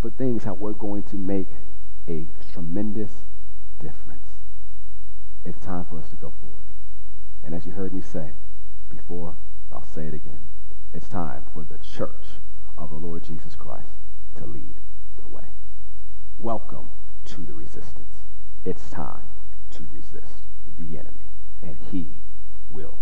But 0.00 0.16
things 0.16 0.44
how 0.44 0.54
we're 0.54 0.72
going 0.72 1.02
to 1.04 1.16
make 1.16 1.48
a 2.08 2.26
tremendous 2.52 3.12
difference. 3.78 4.28
It's 5.44 5.58
time 5.58 5.84
for 5.84 5.98
us 5.98 6.08
to 6.10 6.16
go 6.16 6.32
forward. 6.40 6.64
And 7.44 7.54
as 7.54 7.66
you 7.66 7.72
heard 7.72 7.92
me 7.92 8.00
say 8.00 8.32
before, 8.88 9.36
I'll 9.70 9.84
say 9.84 10.06
it 10.06 10.14
again. 10.14 10.40
It's 10.94 11.08
time 11.08 11.44
for 11.52 11.64
the 11.64 11.78
church 11.78 12.40
of 12.78 12.90
the 12.90 12.96
Lord 12.96 13.24
Jesus 13.24 13.54
Christ 13.54 13.90
to 14.36 14.46
lead 14.46 14.76
the 15.20 15.28
way. 15.28 15.52
Welcome 16.38 16.88
to 17.26 17.42
the 17.42 17.52
resistance. 17.52 18.16
It's 18.64 18.88
time 18.90 19.24
to 19.72 19.86
resist 19.92 20.44
the 20.78 20.98
enemy, 20.98 21.30
and 21.62 21.76
he 21.90 22.18
will 22.70 22.98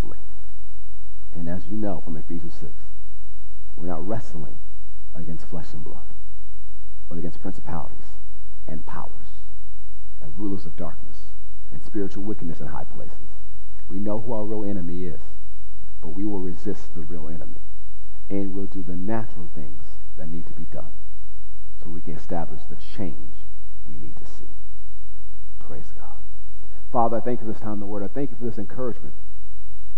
flee. 0.00 0.18
And 1.32 1.48
as 1.48 1.66
you 1.66 1.76
know 1.76 2.00
from 2.00 2.16
Ephesians 2.16 2.54
6, 2.54 2.72
we're 3.76 3.88
not 3.88 4.06
wrestling 4.06 4.58
against 5.14 5.48
flesh 5.48 5.72
and 5.72 5.84
blood, 5.84 6.06
but 7.08 7.18
against 7.18 7.40
principalities 7.40 8.18
and 8.66 8.84
powers 8.86 9.44
and 10.20 10.32
rulers 10.38 10.66
of 10.66 10.76
darkness 10.76 11.30
and 11.72 11.82
spiritual 11.82 12.22
wickedness 12.22 12.60
in 12.60 12.68
high 12.68 12.84
places. 12.84 13.18
We 13.88 13.98
know 13.98 14.18
who 14.18 14.32
our 14.32 14.44
real 14.44 14.64
enemy 14.64 15.04
is, 15.04 15.20
but 16.00 16.08
we 16.08 16.24
will 16.24 16.40
resist 16.40 16.94
the 16.94 17.02
real 17.02 17.28
enemy. 17.28 17.60
And 18.30 18.54
we'll 18.54 18.66
do 18.66 18.82
the 18.82 18.96
natural 18.96 19.50
things 19.54 19.82
that 20.16 20.28
need 20.28 20.46
to 20.46 20.52
be 20.52 20.64
done 20.64 20.92
so 21.82 21.90
we 21.90 22.00
can 22.00 22.16
establish 22.16 22.62
the 22.68 22.76
change 22.76 23.34
we 23.86 23.96
need 23.96 24.16
to 24.16 24.26
see. 24.26 24.48
Praise 25.58 25.92
God. 25.96 26.13
Father, 26.94 27.16
I 27.16 27.20
thank 27.20 27.40
you 27.40 27.46
for 27.48 27.52
this 27.52 27.60
time 27.60 27.72
in 27.72 27.80
the 27.80 27.86
Word. 27.86 28.04
I 28.04 28.06
thank 28.06 28.30
you 28.30 28.36
for 28.36 28.44
this 28.44 28.56
encouragement, 28.56 29.14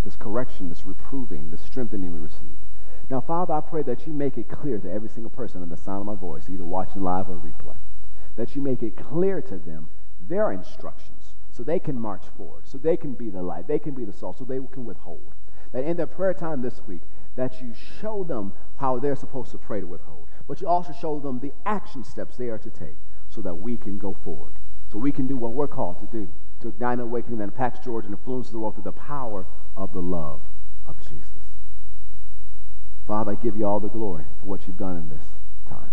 this 0.03 0.16
correction, 0.16 0.70
this 0.70 0.86
reproving, 0.86 1.51
this 1.51 1.61
strengthening 1.61 2.11
we 2.11 2.18
received. 2.18 2.64
Now, 3.11 3.20
Father, 3.20 3.53
I 3.53 3.61
pray 3.61 3.82
that 3.82 4.07
you 4.07 4.14
make 4.14 4.38
it 4.38 4.49
clear 4.49 4.78
to 4.78 4.90
every 4.90 5.11
single 5.11 5.28
person 5.28 5.62
in 5.62 5.68
the 5.68 5.76
sound 5.76 6.01
of 6.01 6.07
my 6.07 6.14
voice, 6.14 6.49
either 6.49 6.64
watching 6.64 7.03
live 7.03 7.28
or 7.28 7.36
replay, 7.36 7.76
that 8.36 8.57
you 8.57 8.62
make 8.62 8.82
it 8.82 8.97
clear 8.97 9.42
to 9.42 9.59
them 9.59 9.90
their 10.26 10.51
instructions 10.51 11.34
so 11.53 11.62
they 11.62 11.78
can 11.78 12.01
march 12.01 12.24
forward, 12.34 12.66
so 12.66 12.78
they 12.78 12.97
can 12.97 13.12
be 13.12 13.28
the 13.28 13.42
light, 13.42 13.68
they 13.68 13.78
can 13.78 13.92
be 13.92 14.07
the 14.07 14.12
salt, 14.14 14.38
so 14.38 14.47
they 14.47 14.59
can 14.72 14.86
withhold. 14.86 15.34
That 15.72 15.84
in 15.84 15.99
their 15.99 16.07
prayer 16.07 16.32
time 16.32 16.62
this 16.62 16.80
week, 16.86 17.03
that 17.34 17.61
you 17.61 17.74
show 18.01 18.24
them 18.24 18.55
how 18.78 18.99
they're 19.01 19.16
supposed 19.16 19.51
to 19.51 19.59
pray 19.59 19.82
to 19.82 19.86
withhold, 19.86 20.28
but 20.49 20.62
you 20.62 20.66
also 20.66 20.94
show 20.99 21.20
them 21.20 21.40
the 21.40 21.53
action 21.66 22.05
steps 22.05 22.38
they 22.38 22.49
are 22.49 22.57
to 22.57 22.70
take 22.70 22.97
so 23.28 23.42
that 23.42 23.57
we 23.57 23.76
can 23.76 23.99
go 23.99 24.16
forward, 24.24 24.55
so 24.90 24.97
we 24.97 25.12
can 25.12 25.26
do 25.26 25.36
what 25.36 25.53
we're 25.53 25.68
called 25.68 26.01
to 26.01 26.07
do 26.07 26.32
to 26.61 26.68
ignite 26.68 26.98
an 26.98 27.04
awakening 27.04 27.38
that 27.38 27.44
impacts 27.44 27.84
Georgia 27.84 28.07
and 28.07 28.14
influences 28.16 28.52
the 28.52 28.59
world 28.59 28.74
through 28.74 28.84
the 28.84 28.92
power 28.92 29.46
of 29.76 29.92
the 29.92 30.02
love 30.02 30.40
of 30.86 30.98
Jesus. 31.00 31.28
Father, 33.07 33.32
I 33.32 33.34
give 33.36 33.57
you 33.57 33.66
all 33.66 33.80
the 33.80 33.88
glory 33.88 34.24
for 34.40 34.46
what 34.46 34.66
you've 34.66 34.76
done 34.76 34.96
in 34.96 35.09
this 35.09 35.24
time. 35.68 35.90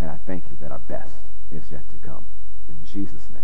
And 0.00 0.10
I 0.10 0.16
thank 0.26 0.44
you 0.50 0.56
that 0.60 0.72
our 0.72 0.78
best 0.80 1.16
is 1.50 1.64
yet 1.70 1.88
to 1.90 1.96
come. 1.96 2.24
In 2.68 2.76
Jesus' 2.84 3.28
name. 3.32 3.42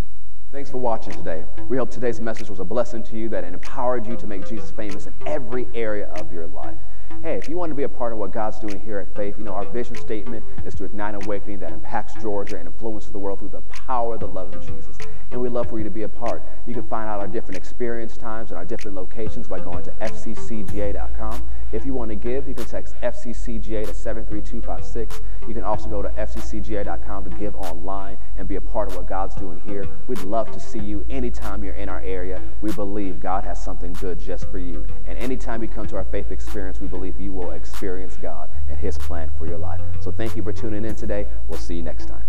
Thanks 0.51 0.71
for 0.71 0.79
watching 0.79 1.13
today. 1.13 1.45
We 1.69 1.77
hope 1.77 1.91
today's 1.91 2.21
message 2.21 2.51
was 2.51 2.59
a 2.59 2.65
blessing 2.65 3.03
to 3.05 3.17
you 3.17 3.29
that 3.29 3.45
empowered 3.45 4.07
you 4.07 4.17
to 4.17 4.27
make 4.27 4.49
Jesus 4.49 4.71
famous 4.71 5.07
in 5.07 5.13
every 5.27 5.69
area 5.75 6.09
of 6.17 6.33
your 6.33 6.47
life. 6.47 6.79
Hey, 7.23 7.37
if 7.37 7.49
you 7.49 7.59
want 7.59 7.71
to 7.71 7.75
be 7.75 7.83
a 7.83 7.89
part 7.89 8.15
of 8.15 8.19
what 8.19 8.33
God's 8.33 8.59
doing 8.59 8.81
here 8.81 8.99
at 8.99 9.15
Faith, 9.15 9.37
you 9.37 9.45
know, 9.45 9.53
our 9.53 9.67
vision 9.67 9.95
statement 9.95 10.43
is 10.65 10.75
to 10.77 10.85
ignite 10.85 11.15
an 11.15 11.23
awakening 11.25 11.59
that 11.59 11.71
impacts 11.71 12.15
Georgia 12.15 12.57
and 12.57 12.67
influences 12.67 13.11
the 13.11 13.19
world 13.19 13.41
through 13.41 13.51
the 13.51 13.61
power 13.63 14.15
of 14.15 14.21
the 14.21 14.29
love 14.29 14.55
of 14.55 14.67
Jesus. 14.67 14.97
And 15.31 15.41
we'd 15.41 15.53
love 15.53 15.69
for 15.69 15.79
you 15.79 15.85
to 15.85 15.91
be 15.91 16.05
a 16.05 16.09
part. 16.09 16.43
You 16.67 16.73
can 16.73 16.87
find 16.89 17.11
out 17.11 17.21
our 17.21 17.29
different 17.29 17.59
experience 17.59 18.17
times 18.17 18.51
and 18.51 18.59
our 18.59 18.65
different 18.65 18.97
locations 18.97 19.49
by 19.49 19.61
going 19.61 19.83
to 19.85 19.91
fccga.com. 20.01 21.43
If 21.73 21.85
you 21.85 21.95
want 21.95 22.09
to 22.09 22.17
give, 22.17 22.49
you 22.49 22.55
can 22.55 22.65
text 22.65 22.97
FCCGA 23.03 23.87
to 23.87 23.95
73256. 23.95 25.21
You 25.47 25.55
can 25.55 25.63
also 25.63 25.89
go 25.89 26.03
to 26.03 26.09
fccga.com 26.09 27.25
to 27.25 27.37
give 27.37 27.55
online 27.55 28.19
and 28.37 28.49
be 28.49 28.57
a 28.57 28.61
part 28.61 28.91
of 28.91 28.97
what 28.97 29.07
God's 29.07 29.35
doing 29.35 29.61
here. 29.61 29.87
We'd 30.09 30.23
love 30.23 30.51
to 30.51 30.59
see 30.59 30.81
you 30.81 31.05
anytime 31.11 31.63
you're 31.63 31.75
in 31.75 31.89
our 31.89 32.01
area. 32.01 32.43
We 32.61 32.73
believe 32.73 33.21
God 33.21 33.45
has 33.45 33.63
something 33.63 33.93
good 33.95 34.19
just 34.19 34.51
for 34.51 34.59
you. 34.59 34.87
And 35.07 35.17
anytime 35.19 35.63
you 35.63 35.69
come 35.69 35.87
to 35.87 35.97
our 35.97 36.05
faith 36.05 36.33
experience, 36.33 36.81
we 36.81 36.89
believe 37.01 37.19
you 37.19 37.33
will 37.33 37.53
experience 37.53 38.19
God 38.19 38.51
and 38.69 38.77
His 38.77 38.99
plan 38.99 39.31
for 39.39 39.47
your 39.47 39.57
life. 39.57 39.81
So 40.01 40.11
thank 40.11 40.37
you 40.37 40.43
for 40.43 40.53
tuning 40.53 40.85
in 40.85 40.95
today. 40.95 41.27
We'll 41.49 41.59
see 41.59 41.77
you 41.77 41.83
next 41.83 42.07
time. 42.07 42.23